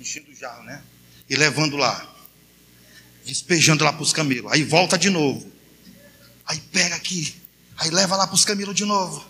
Enchendo 0.00 0.30
o 0.30 0.34
jarro, 0.34 0.64
né? 0.64 0.82
E 1.28 1.36
levando 1.36 1.76
lá. 1.76 2.14
Despejando 3.24 3.84
lá 3.84 3.92
para 3.92 4.02
os 4.02 4.12
camelos. 4.12 4.50
Aí 4.52 4.62
volta 4.62 4.98
de 4.98 5.10
novo. 5.10 5.50
Aí 6.44 6.60
pega 6.72 6.94
aqui. 6.94 7.45
Aí 7.76 7.90
leva 7.90 8.16
lá 8.16 8.26
para 8.26 8.34
os 8.34 8.44
camelos 8.44 8.74
de 8.74 8.84
novo. 8.84 9.24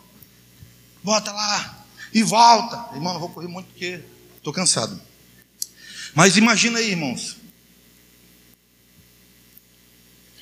Bota 1.02 1.32
lá. 1.32 1.84
E 2.12 2.22
volta. 2.22 2.94
Irmão, 2.94 3.12
não 3.12 3.20
vou 3.20 3.30
correr 3.30 3.48
muito 3.48 3.66
porque 3.66 4.00
estou 4.36 4.52
cansado. 4.52 5.00
Mas 6.14 6.36
imagina 6.36 6.78
aí, 6.78 6.90
irmãos. 6.90 7.36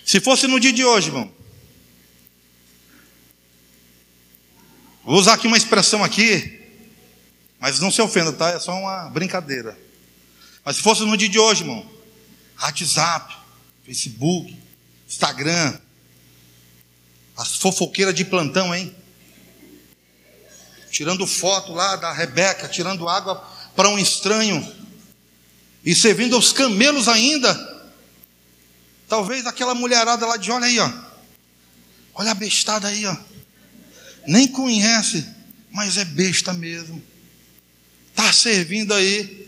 Se 0.05 0.21
fosse 0.21 0.47
no 0.47 0.61
dia 0.61 0.73
de 0.73 0.85
hoje, 0.85 1.09
irmão. 1.09 1.33
Vou 5.03 5.19
usar 5.19 5.35
aqui 5.35 5.47
uma 5.47 5.57
expressão 5.57 6.03
aqui, 6.03 6.63
mas 7.61 7.79
não 7.79 7.91
se 7.91 8.01
ofenda, 8.01 8.33
tá? 8.33 8.51
É 8.51 8.61
só 8.61 8.73
uma 8.73 9.11
brincadeira. 9.11 9.79
Mas 10.65 10.77
se 10.77 10.83
fosse 10.83 11.03
no 11.03 11.17
dia 11.17 11.29
de 11.29 11.39
hoje, 11.39 11.63
irmão, 11.63 11.87
WhatsApp, 12.59 13.37
Facebook, 13.85 14.57
Instagram, 15.07 15.79
as 17.37 17.57
fofoqueiras 17.57 18.14
de 18.14 18.24
plantão, 18.24 18.74
hein? 18.74 18.95
Tirando 20.91 21.26
foto 21.26 21.72
lá 21.72 21.97
da 21.97 22.12
Rebeca, 22.12 22.68
tirando 22.68 23.09
água 23.09 23.37
para 23.74 23.89
um 23.89 23.99
estranho 23.99 24.66
e 25.85 25.95
servindo 25.95 26.37
aos 26.37 26.53
camelos 26.53 27.09
ainda. 27.09 27.74
Talvez 29.09 29.47
aquela 29.47 29.74
mulherada 29.74 30.24
lá 30.26 30.37
de 30.37 30.51
olha 30.51 30.66
aí, 30.66 30.78
ó. 30.78 30.91
Olha 32.14 32.30
a 32.30 32.35
bestada 32.35 32.89
aí, 32.89 33.05
ó. 33.07 33.16
Nem 34.26 34.47
conhece, 34.47 35.26
mas 35.70 35.99
é 35.99 36.05
besta 36.05 36.53
mesmo. 36.53 37.03
Tá 38.14 38.32
servindo 38.32 38.95
aí. 38.95 39.45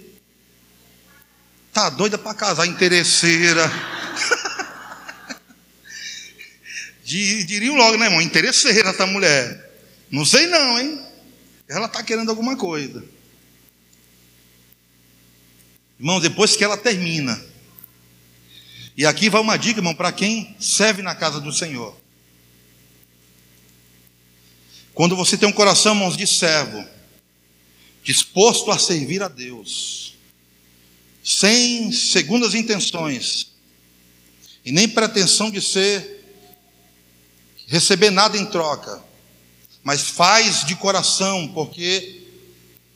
Tá 1.73 1.89
doida 1.89 2.19
para 2.19 2.35
casar, 2.35 2.67
interesseira. 2.67 3.71
Diriam 7.07 7.77
logo, 7.77 7.97
né, 7.97 8.07
irmão? 8.07 8.21
Interesseira 8.21 8.91
essa 8.91 9.07
mulher. 9.07 9.79
Não 10.11 10.25
sei 10.25 10.49
não, 10.49 10.77
hein? 10.77 11.01
Ela 11.69 11.87
tá 11.87 12.03
querendo 12.03 12.31
alguma 12.31 12.57
coisa. 12.57 13.05
Irmão, 16.01 16.21
depois 16.21 16.57
que 16.57 16.65
ela 16.65 16.77
termina, 16.77 17.41
e 18.97 19.07
aqui 19.07 19.31
vai 19.31 19.41
uma 19.41 19.57
dica, 19.57 19.79
irmão, 19.79 19.95
para 19.95 20.11
quem 20.11 20.57
serve 20.59 21.01
na 21.01 21.15
casa 21.15 21.41
do 21.41 21.53
Senhor. 21.53 21.97
Quando 24.93 25.15
você 25.15 25.39
tem 25.39 25.49
um 25.49 25.53
coração, 25.53 25.95
irmãos, 25.95 26.17
de 26.17 26.27
servo, 26.27 26.85
disposto 28.03 28.73
a 28.73 28.79
servir 28.81 29.23
a 29.23 29.29
Deus, 29.29 30.17
sem 31.23 31.93
segundas 31.93 32.53
intenções, 32.53 33.53
e 34.65 34.73
nem 34.73 34.89
pretensão 34.89 35.53
de 35.53 35.63
ser, 35.63 36.16
receber 37.67 38.11
nada 38.11 38.37
em 38.39 38.47
troca, 38.47 39.03
mas 39.83 40.03
faz 40.03 40.65
de 40.65 40.75
coração, 40.77 41.49
porque, 41.49 42.23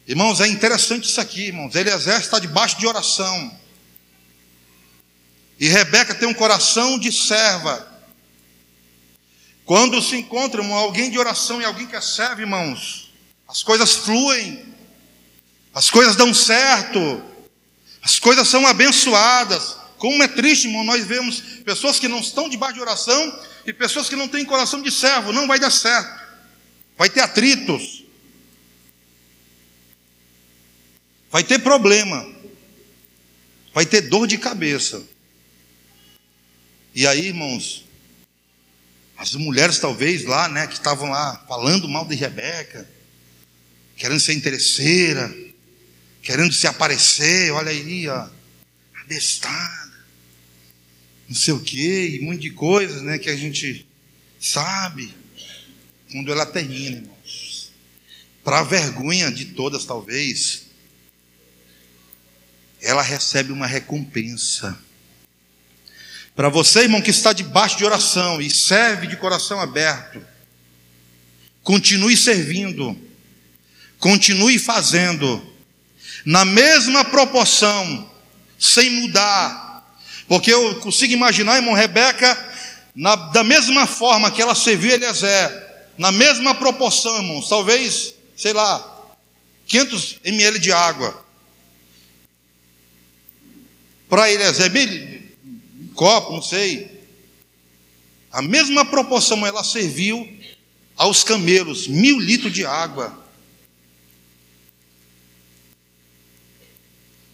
irmãos, 0.07 0.41
é 0.41 0.47
interessante 0.47 1.09
isso 1.09 1.21
aqui, 1.21 1.49
irmãos. 1.49 1.75
Eliezer 1.75 2.21
está 2.21 2.39
debaixo 2.39 2.79
de 2.79 2.87
oração. 2.87 3.59
E 5.59 5.69
Rebeca 5.69 6.15
tem 6.15 6.29
um 6.29 6.35
coração 6.35 6.99
de 6.99 7.13
serva. 7.13 7.87
Quando 9.65 10.01
se 10.03 10.17
encontra 10.17 10.65
alguém 10.65 11.11
de 11.11 11.19
oração 11.19 11.61
e 11.61 11.65
alguém 11.65 11.87
que 11.87 11.95
é 11.95 12.01
servo, 12.01 12.41
irmãos, 12.41 13.13
as 13.47 13.63
coisas 13.63 13.95
fluem, 13.95 14.65
as 15.75 15.91
coisas 15.91 16.17
dão 16.17 16.33
certo, 16.33 17.23
as 18.03 18.19
coisas 18.19 18.49
são 18.49 18.67
abençoadas. 18.67 19.77
Como 19.99 20.23
é 20.23 20.29
triste, 20.29 20.67
irmão, 20.67 20.83
nós 20.83 21.05
vemos 21.05 21.41
pessoas 21.65 21.99
que 21.99 22.09
não 22.09 22.21
estão 22.21 22.49
debaixo 22.49 22.75
de 22.75 22.81
oração 22.81 23.41
e 23.67 23.73
pessoas 23.73 24.09
que 24.09 24.17
não 24.17 24.29
têm 24.29 24.45
coração 24.45 24.83
de 24.83 24.91
servo, 24.91 25.33
não 25.33 25.47
vai 25.47 25.59
dar 25.59 25.71
certo, 25.71 26.23
vai 26.97 27.09
ter 27.09 27.21
atritos, 27.21 28.05
vai 31.31 31.45
ter 31.45 31.59
problema, 31.61 32.27
vai 33.73 33.87
ter 33.87 34.03
dor 34.03 34.27
de 34.27 34.39
cabeça. 34.39 35.03
E 36.95 37.07
aí, 37.07 37.27
irmãos, 37.27 37.85
as 39.17 39.35
mulheres 39.35 39.79
talvez 39.79 40.25
lá, 40.25 40.49
né, 40.49 40.67
que 40.67 40.75
estavam 40.75 41.11
lá 41.11 41.45
falando 41.47 41.89
mal 41.89 42.07
de 42.07 42.15
Rebeca, 42.15 42.89
querendo 43.97 44.19
ser 44.19 44.33
interesseira, 44.33 45.33
querendo 46.23 46.53
se 46.53 46.67
aparecer, 46.67 47.53
olha 47.53 47.71
aí, 47.71 48.09
ó, 48.09 48.29
abestada, 49.03 49.80
não 51.31 51.37
sei 51.37 51.55
o 51.55 51.61
quê, 51.61 52.09
e 52.09 52.21
um 52.21 52.25
monte 52.25 52.41
de 52.41 52.51
coisas, 52.51 53.03
né, 53.03 53.17
que 53.17 53.31
a 53.31 53.37
gente 53.37 53.87
sabe, 54.41 55.15
quando 56.11 56.33
ela 56.33 56.45
termina, 56.45 56.97
irmãos, 56.97 57.71
para 58.43 58.65
vergonha 58.65 59.31
de 59.31 59.45
todas, 59.45 59.85
talvez, 59.85 60.67
ela 62.83 63.01
recebe 63.01 63.53
uma 63.53 63.69
recompensa. 63.69 64.77
Para 66.35 66.49
você, 66.49 66.81
irmão, 66.81 67.01
que 67.01 67.11
está 67.11 67.33
debaixo 67.33 67.79
de 67.79 67.85
oração 67.85 68.41
e 68.41 68.51
serve 68.51 69.07
de 69.07 69.17
coração 69.17 69.61
aberto, 69.61 70.21
continue 71.63 72.17
servindo, 72.17 72.99
continue 74.01 74.59
fazendo, 74.59 75.49
na 76.25 76.45
mesma 76.45 77.05
proporção, 77.05 78.13
sem 78.59 78.91
mudar, 78.91 79.70
porque 80.31 80.53
eu 80.53 80.79
consigo 80.79 81.13
imaginar, 81.13 81.57
irmão, 81.57 81.75
Rebeca, 81.75 82.39
na, 82.95 83.17
da 83.17 83.43
mesma 83.43 83.85
forma 83.85 84.31
que 84.31 84.41
ela 84.41 84.55
serviu 84.55 84.93
Eliezer, 84.93 85.83
na 85.99 86.13
mesma 86.13 86.55
proporção, 86.55 87.17
irmãos, 87.17 87.49
talvez, 87.49 88.15
sei 88.37 88.53
lá, 88.53 89.11
500 89.67 90.21
ml 90.23 90.61
de 90.61 90.71
água. 90.71 91.27
Para 94.09 94.31
Eliezer, 94.31 94.71
copo, 95.95 96.35
não 96.35 96.43
sei. 96.43 97.05
A 98.31 98.41
mesma 98.41 98.85
proporção 98.85 99.45
ela 99.45 99.65
serviu 99.65 100.33
aos 100.97 101.25
camelos, 101.25 101.89
mil 101.89 102.21
litros 102.21 102.53
de 102.53 102.65
água. 102.65 103.27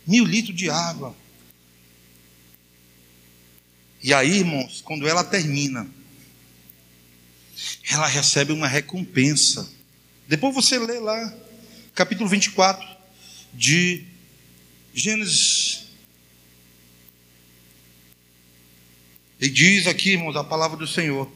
Mil 0.06 0.24
litros 0.24 0.56
de 0.56 0.70
água. 0.70 1.14
E 4.02 4.12
aí, 4.14 4.38
irmãos, 4.38 4.80
quando 4.82 5.06
ela 5.08 5.24
termina, 5.24 5.88
ela 7.90 8.06
recebe 8.06 8.52
uma 8.52 8.68
recompensa. 8.68 9.68
Depois 10.28 10.54
você 10.54 10.78
lê 10.78 10.98
lá, 10.98 11.34
capítulo 11.94 12.28
24 12.28 12.86
de 13.54 14.04
Gênesis 14.94 15.86
E 19.38 19.50
diz 19.50 19.86
aqui, 19.86 20.12
irmãos, 20.12 20.34
a 20.34 20.42
palavra 20.42 20.78
do 20.78 20.86
Senhor. 20.86 21.30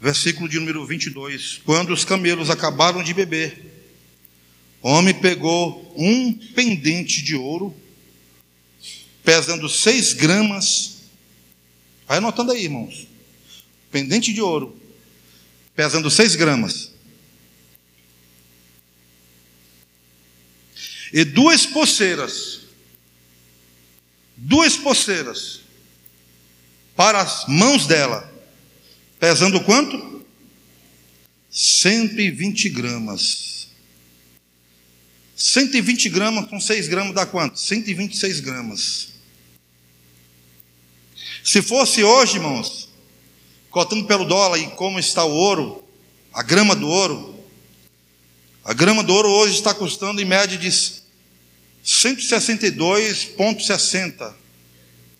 Versículo 0.00 0.48
de 0.48 0.58
número 0.58 0.86
22. 0.86 1.60
Quando 1.64 1.92
os 1.92 2.04
camelos 2.04 2.48
acabaram 2.48 3.02
de 3.02 3.12
beber, 3.12 3.90
o 4.80 4.88
homem 4.88 5.12
pegou 5.12 5.92
um 5.96 6.32
pendente 6.32 7.22
de 7.22 7.34
ouro, 7.34 7.74
pesando 9.30 9.68
seis 9.68 10.12
gramas. 10.12 11.02
Vai 12.04 12.18
anotando 12.18 12.50
aí, 12.50 12.64
irmãos. 12.64 13.06
Pendente 13.88 14.32
de 14.32 14.40
ouro, 14.40 14.76
pesando 15.72 16.10
seis 16.10 16.34
gramas. 16.34 16.90
E 21.12 21.22
duas 21.22 21.64
pulseiras 21.64 22.62
duas 24.36 24.76
poceiras 24.76 25.60
para 26.96 27.20
as 27.20 27.46
mãos 27.46 27.86
dela, 27.86 28.28
pesando 29.20 29.60
quanto? 29.60 30.26
120 31.50 32.68
gramas. 32.70 33.68
120 35.36 36.08
gramas 36.08 36.48
com 36.48 36.60
6 36.60 36.88
gramas 36.88 37.14
dá 37.14 37.24
quanto? 37.24 37.60
126 37.60 38.40
gramas. 38.40 39.19
Se 41.42 41.62
fosse 41.62 42.04
hoje, 42.04 42.36
irmãos, 42.36 42.90
cotando 43.70 44.04
pelo 44.04 44.24
dólar 44.24 44.58
e 44.58 44.70
como 44.72 44.98
está 44.98 45.24
o 45.24 45.32
ouro, 45.32 45.82
a 46.32 46.42
grama 46.42 46.74
do 46.76 46.88
ouro, 46.88 47.38
a 48.64 48.72
grama 48.74 49.02
do 49.02 49.14
ouro 49.14 49.28
hoje 49.28 49.54
está 49.54 49.74
custando 49.74 50.20
em 50.20 50.24
média 50.24 50.58
de 50.58 50.68
162,60 51.84 54.34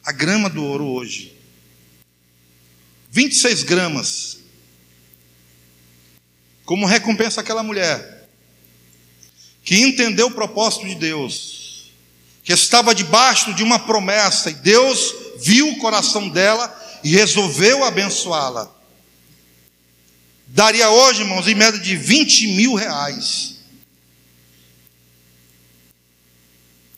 a 0.05 0.13
grama 0.13 0.51
do 0.51 0.63
ouro 0.63 0.87
hoje. 0.87 1.35
26 3.11 3.65
gramas. 3.65 4.39
Como 6.65 6.87
recompensa 6.87 7.41
aquela 7.41 7.63
mulher 7.63 8.29
que 9.63 9.77
entendeu 9.77 10.29
o 10.29 10.33
propósito 10.33 10.87
de 10.87 10.95
Deus, 10.95 11.91
que 12.43 12.53
estava 12.53 12.95
debaixo 12.95 13.53
de 13.55 13.63
uma 13.63 13.79
promessa, 13.79 14.51
e 14.51 14.55
Deus 14.55 15.15
viu 15.43 15.69
o 15.69 15.79
coração 15.79 16.29
dela 16.29 16.75
e 17.03 17.11
resolveu 17.11 17.85
abençoá-la. 17.85 18.71
Daria 20.47 20.91
hoje, 20.91 21.23
irmãos, 21.23 21.47
em 21.47 21.55
média 21.55 21.79
de 21.79 21.97
20 21.97 22.49
mil 22.49 22.75
reais. 22.75 23.57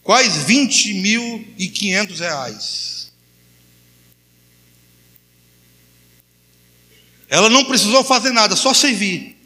Quais 0.03 0.37
20 0.45 0.95
mil 0.95 1.55
e 1.59 1.69
500 1.69 2.21
reais? 2.21 3.13
Ela 7.29 7.49
não 7.49 7.65
precisou 7.65 8.05
fazer 8.05 8.31
nada, 8.31 8.57
só 8.57 8.75
servir. 8.75 9.39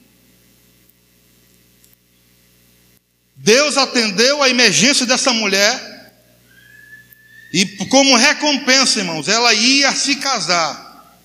Deus 3.37 3.77
atendeu 3.77 4.43
a 4.43 4.49
emergência 4.49 5.07
dessa 5.07 5.33
mulher. 5.33 5.96
E 7.57 7.65
como 7.87 8.15
recompensa, 8.17 8.99
irmãos, 8.99 9.29
ela 9.29 9.55
ia 9.55 9.91
se 9.95 10.17
casar. 10.17 11.19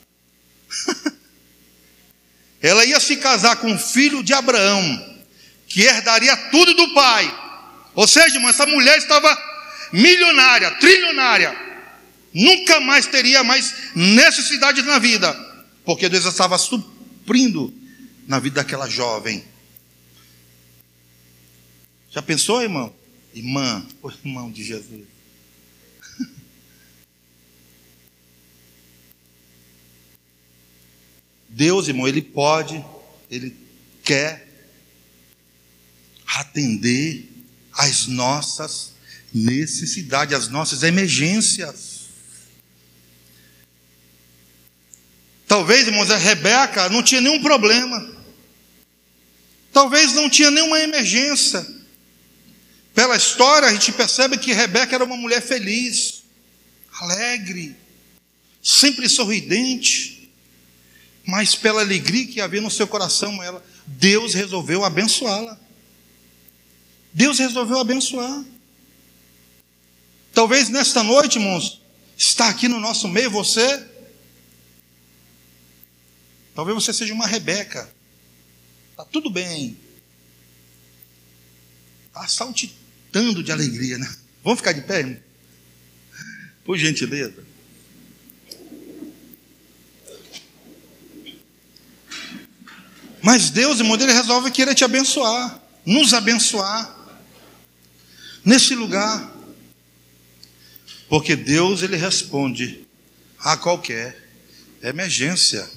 ela 2.64 2.86
ia 2.86 3.02
se 3.02 3.18
casar 3.18 3.58
com 3.58 3.76
o 3.76 3.78
filho 3.78 4.24
de 4.24 4.32
Abraão, 4.32 5.20
que 5.68 5.82
herdaria 5.82 6.34
tudo 6.50 6.74
do 6.74 6.94
pai. 6.94 7.38
Ou 7.94 8.08
seja, 8.08 8.36
irmão, 8.36 8.50
essa 8.50 8.66
mulher 8.66 8.98
estava 8.98 9.38
milionária, 9.92 10.72
trilionária. 10.76 11.54
Nunca 12.34 12.80
mais 12.80 13.08
teria 13.08 13.44
mais 13.44 13.92
necessidades 13.94 14.86
na 14.86 15.00
vida, 15.00 15.34
porque 15.84 16.08
Deus 16.08 16.24
estava 16.24 16.58
suprindo 16.58 17.74
na 18.26 18.40
vida 18.40 18.64
daquela 18.64 18.88
jovem. 18.88 19.44
Já 22.10 22.22
pensou, 22.22 22.62
irmão? 22.62 22.96
Irmã, 23.34 23.86
irmão 24.24 24.50
de 24.50 24.64
Jesus. 24.64 25.11
Deus, 31.52 31.88
irmão, 31.88 32.08
Ele 32.08 32.22
pode, 32.22 32.84
Ele 33.30 33.56
quer 34.04 34.48
atender 36.26 37.30
as 37.74 38.08
nossas 38.08 38.94
necessidades, 39.34 40.34
as 40.34 40.48
nossas 40.48 40.82
emergências. 40.82 42.02
Talvez, 45.46 45.88
irmãos, 45.88 46.10
a 46.10 46.18
Rebeca 46.18 46.90
não 46.90 47.04
tinha 47.04 47.20
nenhum 47.20 47.42
problema. 47.42 48.16
Talvez 49.74 50.14
não 50.14 50.30
tinha 50.30 50.50
nenhuma 50.50 50.80
emergência. 50.80 51.66
Pela 52.94 53.18
história, 53.18 53.68
a 53.68 53.74
gente 53.74 53.92
percebe 53.92 54.38
que 54.38 54.54
Rebeca 54.54 54.96
era 54.96 55.04
uma 55.04 55.18
mulher 55.18 55.42
feliz, 55.42 56.24
alegre, 57.00 57.76
sempre 58.64 59.10
sorridente. 59.10 60.21
Mas 61.26 61.56
pela 61.56 61.82
alegria 61.82 62.28
que 62.28 62.42
havia 62.42 62.62
no 62.62 62.72
seu 62.72 62.88
coração, 62.88 63.42
ela, 63.44 63.64
Deus 63.86 64.34
resolveu 64.34 64.84
abençoá-la. 64.84 65.60
Deus 67.14 67.40
resolveu 67.40 67.80
abençoar. 67.80 68.44
Talvez 70.34 70.70
nesta 70.70 71.04
noite, 71.04 71.38
irmãos, 71.38 71.82
está 72.18 72.50
aqui 72.50 72.68
no 72.68 72.80
nosso 72.80 73.08
meio 73.08 73.30
você. 73.30 73.86
Talvez 76.56 76.76
você 76.76 76.94
seja 76.94 77.14
uma 77.14 77.28
Rebeca. 77.28 77.94
Está 78.92 79.06
tudo 79.06 79.30
bem. 79.30 79.78
Está 82.08 82.28
saltitando 82.28 83.44
de 83.44 83.52
alegria, 83.52 83.98
né? 83.98 84.16
Vamos 84.44 84.60
ficar 84.60 84.74
de 84.74 84.82
pé, 84.82 85.00
irmão? 85.00 85.18
Por 86.64 86.78
gentileza. 86.78 87.41
Mas 93.22 93.50
Deus, 93.50 93.80
irmão, 93.80 93.96
ele 93.96 94.12
resolve 94.12 94.50
querer 94.50 94.74
te 94.74 94.84
abençoar, 94.84 95.62
nos 95.86 96.14
abençoar 96.14 96.98
nesse 98.44 98.74
lugar. 98.76 99.32
Porque 101.08 101.36
Deus 101.36 101.84
ele 101.84 101.98
responde 101.98 102.88
a 103.38 103.58
qualquer 103.58 104.30
emergência. 104.82 105.70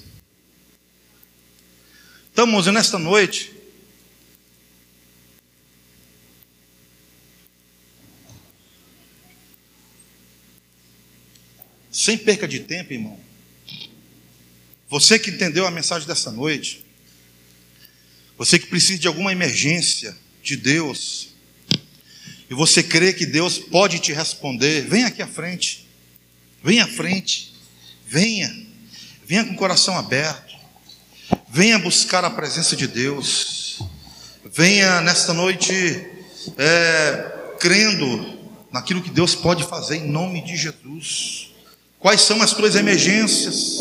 Irmãos, 2.37 2.67
nesta 2.67 2.97
noite, 2.97 3.53
sem 11.91 12.17
perca 12.17 12.47
de 12.47 12.61
tempo, 12.61 12.93
irmão, 12.93 13.19
você 14.89 15.17
que 15.19 15.31
entendeu 15.31 15.65
a 15.65 15.71
mensagem 15.71 16.07
dessa 16.07 16.31
noite, 16.31 16.84
você 18.37 18.59
que 18.59 18.67
precisa 18.67 18.99
de 18.99 19.07
alguma 19.07 19.31
emergência 19.31 20.15
de 20.43 20.55
Deus, 20.55 21.29
e 22.49 22.53
você 22.53 22.83
crê 22.83 23.11
que 23.13 23.25
Deus 23.25 23.57
pode 23.57 23.99
te 23.99 24.13
responder, 24.13 24.81
venha 24.87 25.07
aqui 25.07 25.21
à 25.21 25.27
frente. 25.27 25.87
Venha 26.63 26.83
à 26.83 26.87
frente. 26.87 27.53
Venha. 28.07 28.53
Venha 29.25 29.45
com 29.45 29.53
o 29.53 29.57
coração 29.57 29.97
aberto. 29.97 30.55
Venha 31.49 31.79
buscar 31.79 32.23
a 32.23 32.29
presença 32.29 32.75
de 32.75 32.87
Deus. 32.87 33.79
Venha 34.53 35.01
nesta 35.01 35.33
noite 35.33 35.73
é, 36.57 37.55
crendo 37.59 38.39
naquilo 38.71 39.01
que 39.01 39.09
Deus 39.09 39.33
pode 39.33 39.63
fazer 39.63 39.97
em 39.97 40.07
nome 40.07 40.43
de 40.43 40.55
Jesus. 40.55 41.51
Quais 41.97 42.21
são 42.21 42.41
as 42.41 42.53
tuas 42.53 42.75
emergências? 42.75 43.79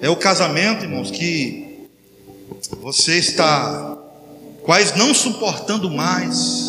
É 0.00 0.08
o 0.08 0.16
casamento, 0.16 0.84
irmãos, 0.84 1.10
que 1.10 1.67
você 2.76 3.18
está 3.18 3.96
quais 4.62 4.94
não 4.96 5.14
suportando 5.14 5.90
mais 5.90 6.68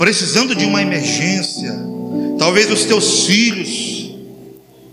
precisando 0.00 0.54
de 0.54 0.64
uma 0.64 0.80
emergência, 0.80 1.78
talvez 2.38 2.70
os 2.70 2.86
teus 2.86 3.26
filhos, 3.26 4.14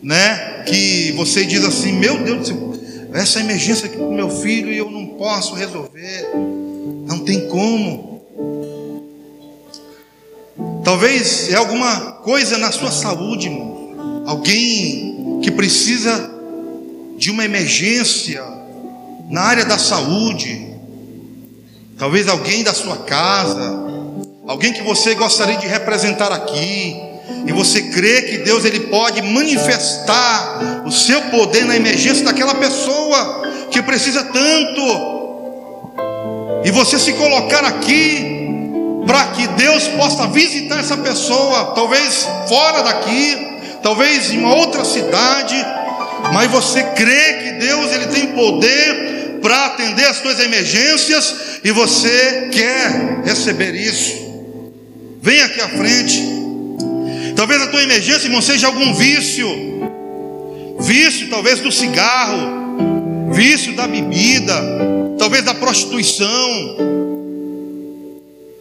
né? 0.04 0.64
Que 0.64 1.14
você 1.14 1.46
diz 1.46 1.64
assim: 1.64 1.94
Meu 1.94 2.22
Deus, 2.22 2.52
essa 3.14 3.40
emergência 3.40 3.86
aqui 3.86 3.96
com 3.96 4.14
meu 4.14 4.30
filho 4.30 4.70
e 4.70 4.78
eu 4.78 4.92
não 4.92 5.06
posso 5.18 5.56
resolver, 5.56 6.30
não 7.08 7.20
tem 7.20 7.48
como. 7.48 8.22
Talvez 10.84 11.54
é 11.54 11.56
alguma 11.56 12.12
coisa 12.24 12.58
na 12.58 12.74
sua 12.74 12.92
saúde, 12.92 13.48
irmão. 13.48 14.24
Alguém 14.26 15.40
que 15.42 15.52
precisa 15.52 16.30
de 17.18 17.32
uma 17.32 17.46
emergência 17.46 18.44
na 19.30 19.42
área 19.42 19.66
da 19.66 19.78
saúde. 19.78 20.68
Talvez 21.98 22.28
alguém 22.28 22.64
da 22.64 22.74
sua 22.74 22.98
casa, 22.98 23.80
alguém 24.48 24.72
que 24.72 24.84
você 24.84 25.16
gostaria 25.16 25.58
de 25.58 25.68
representar 25.68 26.32
aqui, 26.32 26.96
e 27.46 27.52
você 27.52 27.82
crê 27.82 28.22
que 28.24 28.38
Deus 28.40 28.64
ele 28.66 28.82
pode 28.82 29.22
manifestar 29.22 30.84
o 30.86 30.92
seu 30.92 31.22
poder 31.24 31.66
na 31.66 31.76
emergência 31.76 32.24
daquela 32.24 32.56
pessoa 32.56 33.42
que 33.72 33.82
precisa 33.82 34.24
tanto, 34.24 35.08
e 36.64 36.72
você 36.72 37.00
se 37.00 37.14
colocar 37.14 37.66
aqui 37.66 38.38
para 39.06 39.26
que 39.28 39.48
Deus 39.48 39.88
possa 39.90 40.28
visitar 40.28 40.80
essa 40.80 40.98
pessoa, 40.98 41.74
talvez 41.74 42.28
fora 42.48 42.84
daqui, 42.84 43.48
talvez 43.82 44.32
em 44.32 44.38
uma 44.40 44.56
outra 44.56 44.86
cidade, 44.86 45.56
mas 46.34 46.52
você 46.52 46.84
crê 46.84 47.34
que 47.34 47.52
Deus 47.54 47.92
ele 47.92 48.08
tem 48.08 48.28
poder 48.28 49.17
para 49.42 49.66
atender 49.68 50.06
as 50.06 50.18
suas 50.18 50.40
emergências 50.40 51.36
e 51.64 51.72
você 51.72 52.50
quer 52.52 53.22
receber 53.24 53.76
isso. 53.76 54.28
Vem 55.22 55.42
aqui 55.42 55.62
à 55.62 55.70
frente. 55.70 56.24
Talvez 57.36 57.62
a 57.62 57.68
tua 57.68 57.84
emergência, 57.84 58.28
irmão, 58.28 58.42
seja 58.42 58.68
algum 58.68 58.94
vício. 58.94 59.48
Vício, 60.80 61.30
talvez 61.30 61.60
do 61.60 61.72
cigarro, 61.72 63.32
vício 63.32 63.76
da 63.76 63.88
bebida, 63.88 64.54
talvez 65.18 65.44
da 65.44 65.54
prostituição, 65.54 66.78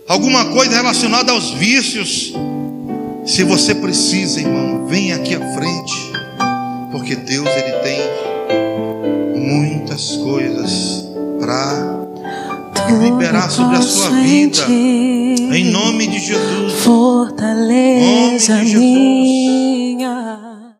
alguma 0.08 0.46
coisa 0.46 0.74
relacionada 0.74 1.32
aos 1.32 1.50
vícios. 1.52 2.32
Se 3.26 3.44
você 3.44 3.74
precisa, 3.74 4.40
irmão, 4.40 4.86
vem 4.86 5.12
aqui 5.12 5.34
à 5.34 5.54
frente, 5.54 5.94
porque 6.92 7.16
Deus 7.16 7.48
ele 7.48 7.72
tem 7.82 8.00
muitas 9.96 10.16
coisas 10.18 11.08
para 11.40 12.06
liberar 13.00 13.50
sobre 13.50 13.76
a 13.76 13.82
sua 13.82 14.10
vida. 14.10 14.66
Em 14.68 15.64
nome 15.70 16.06
de 16.06 16.18
Jesus. 16.18 16.72
Fortaleza 16.84 18.56
nome 18.56 18.64
de 18.64 18.70
Jesus. 18.72 18.84
minha. 18.84 20.55